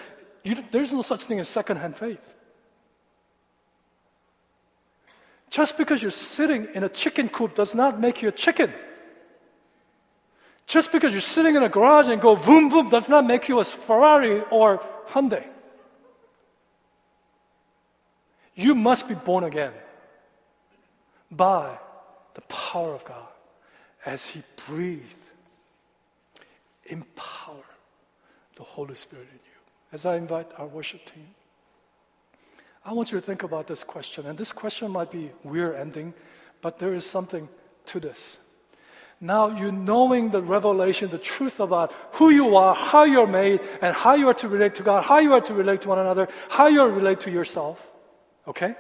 you, 0.45 0.57
there's 0.71 0.93
no 0.93 1.03
such 1.03 1.25
thing 1.25 1.41
as 1.41 1.49
secondhand 1.49 1.97
faith. 1.97 2.35
Just 5.51 5.77
because 5.77 6.03
you're 6.03 6.11
sitting 6.11 6.69
in 6.75 6.85
a 6.85 6.89
chicken 6.89 7.29
coop 7.29 7.55
does 7.55 7.75
not 7.75 8.01
make 8.01 8.23
you 8.23 8.29
a 8.29 8.33
chicken. 8.33 8.73
Just 10.67 10.93
because 10.93 11.13
you're 11.13 11.21
sitting 11.21 11.57
in 11.57 11.63
a 11.63 11.69
garage 11.69 12.09
and 12.09 12.21
go 12.21 12.37
boom 12.37 12.69
boom 12.69 12.89
does 12.89 13.09
not 13.09 13.27
make 13.27 13.49
you 13.49 13.61
a 13.61 13.65
Ferrari 13.65 14.41
or 14.51 14.79
Hyundai. 15.09 15.45
You 18.55 18.75
must 18.75 19.09
be 19.09 19.15
born 19.15 19.45
again 19.45 19.73
by 21.31 21.79
the 22.35 22.41
power 22.43 22.95
of 22.95 23.05
God 23.05 23.27
as 24.07 24.27
He 24.27 24.43
breathed, 24.67 25.03
empower 26.85 27.65
the 28.57 28.63
Holy 28.63 28.95
Spirit 28.95 29.27
in 29.31 29.35
you. 29.35 29.41
As 29.93 30.05
I 30.05 30.17
invite 30.17 30.51
our 30.59 30.67
worship 30.67 31.05
team. 31.05 31.29
I 32.85 32.93
want 32.93 33.13
you 33.13 33.19
to 33.19 33.25
think 33.25 33.43
about 33.43 33.67
this 33.67 33.83
question. 33.83 34.27
And 34.27 34.37
this 34.37 34.53
question 34.53 34.91
might 34.91 35.11
be 35.11 35.31
weird 35.43 35.77
ending, 35.77 36.15
but 36.61 36.79
there 36.79 36.93
is 36.93 37.07
something 37.07 37.49
to 37.87 38.01
this. 38.01 38.39
Now, 39.21 39.49
you 39.49 39.73
knowing 39.73 40.31
the 40.31 40.43
revelation, 40.43 41.11
the 41.11 41.19
truth 41.19 41.61
about 41.61 41.95
who 42.13 42.31
you 42.31 42.57
are, 42.57 42.75
how 42.75 43.05
you're 43.05 43.27
made, 43.27 43.61
and 43.81 43.95
how 43.97 44.15
you 44.15 44.29
are 44.29 44.35
to 44.35 44.49
relate 44.49 44.75
to 44.75 44.83
God, 44.83 45.05
how 45.05 45.19
you 45.19 45.33
are 45.33 45.41
to 45.41 45.55
relate 45.55 45.83
to 45.83 45.89
one 45.89 45.99
another, 45.99 46.29
how 46.51 46.67
you 46.67 46.83
are 46.83 46.89
to 46.89 46.95
relate 46.95 47.21
to 47.21 47.31
yourself. 47.31 47.94
Okay? 48.47 48.75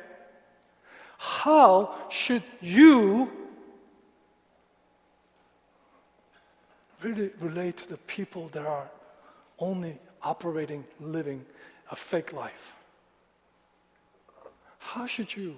How 1.19 1.95
should 2.11 2.43
you 2.61 3.31
really 7.03 7.31
relate 7.41 7.77
to 7.79 7.89
the 7.89 7.97
people 7.97 8.49
that 8.49 8.67
are 8.67 8.89
only 9.59 9.99
operating, 10.23 10.85
living 11.01 11.45
a 11.91 11.97
fake 11.97 12.33
life? 12.33 12.73
How 14.79 15.07
should 15.07 15.35
you, 15.35 15.57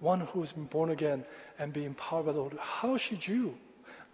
one 0.00 0.20
who 0.20 0.40
has 0.40 0.52
been 0.52 0.64
born 0.64 0.90
again 0.90 1.24
and 1.58 1.72
be 1.72 1.84
empowered 1.84 2.26
by 2.26 2.32
the 2.32 2.38
Lord, 2.38 2.58
how 2.60 2.96
should 2.96 3.26
you 3.26 3.56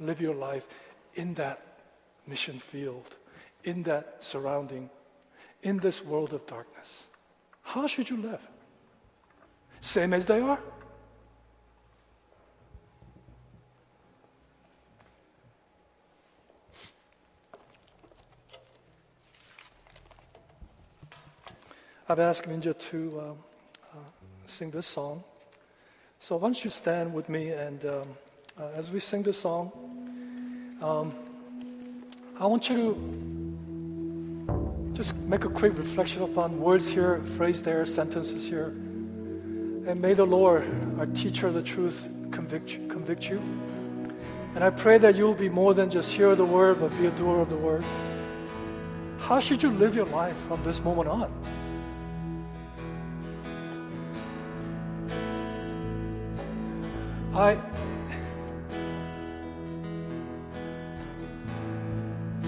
live 0.01 0.20
your 0.20 0.34
life 0.34 0.66
in 1.14 1.34
that 1.34 1.80
mission 2.26 2.59
field, 2.59 3.16
in 3.64 3.82
that 3.84 4.16
surrounding, 4.18 4.90
in 5.62 5.78
this 5.78 6.05
world 6.05 6.32
of 6.32 6.46
darkness? 6.46 7.05
How 7.62 7.86
should 7.86 8.11
you 8.11 8.16
live? 8.16 8.40
Same 9.81 10.12
as 10.14 10.26
they 10.26 10.41
are? 10.41 10.61
I've 22.11 22.18
asked 22.20 22.45
Ninja 22.45 22.79
to 22.91 23.20
um, 23.20 23.39
sing 24.47 24.70
this 24.70 24.87
song. 24.87 25.22
So 26.20 26.37
why 26.37 26.49
don't 26.49 26.64
you 26.64 26.70
stand 26.70 27.12
with 27.12 27.29
me 27.29 27.51
and 27.51 27.85
um, 27.85 28.09
uh, 28.59 28.68
as 28.74 28.91
we 28.91 28.99
sing 28.99 29.22
this 29.22 29.39
song, 29.39 29.70
um, 30.83 31.14
I 32.41 32.47
want 32.47 32.68
you 32.70 32.76
to 34.47 34.93
just 34.95 35.14
make 35.16 35.45
a 35.45 35.49
quick 35.49 35.76
reflection 35.76 36.22
upon 36.22 36.59
words 36.59 36.89
here, 36.89 37.20
phrase 37.37 37.62
there, 37.62 37.85
sentences 37.85 38.49
here. 38.49 38.74
And 39.89 40.03
may 40.03 40.12
the 40.12 40.26
Lord, 40.26 40.68
our 40.99 41.07
teacher 41.07 41.47
of 41.47 41.55
the 41.55 41.62
truth, 41.62 42.07
convict 42.30 42.74
you, 42.74 42.86
convict 42.89 43.26
you. 43.26 43.41
And 44.55 44.62
I 44.62 44.68
pray 44.68 44.99
that 44.99 45.16
you'll 45.16 45.32
be 45.32 45.49
more 45.49 45.72
than 45.72 45.89
just 45.89 46.12
hear 46.12 46.34
the 46.34 46.45
word, 46.45 46.78
but 46.78 46.91
be 46.99 47.07
a 47.07 47.11
doer 47.12 47.41
of 47.41 47.49
the 47.49 47.57
word. 47.57 47.82
How 49.18 49.41
should 49.41 49.62
you 49.62 49.70
live 49.70 49.97
your 49.97 50.05
life 50.05 50.36
from 50.47 50.62
this 50.62 50.84
moment 50.84 51.09
on? 51.09 51.32
I, 57.34 57.57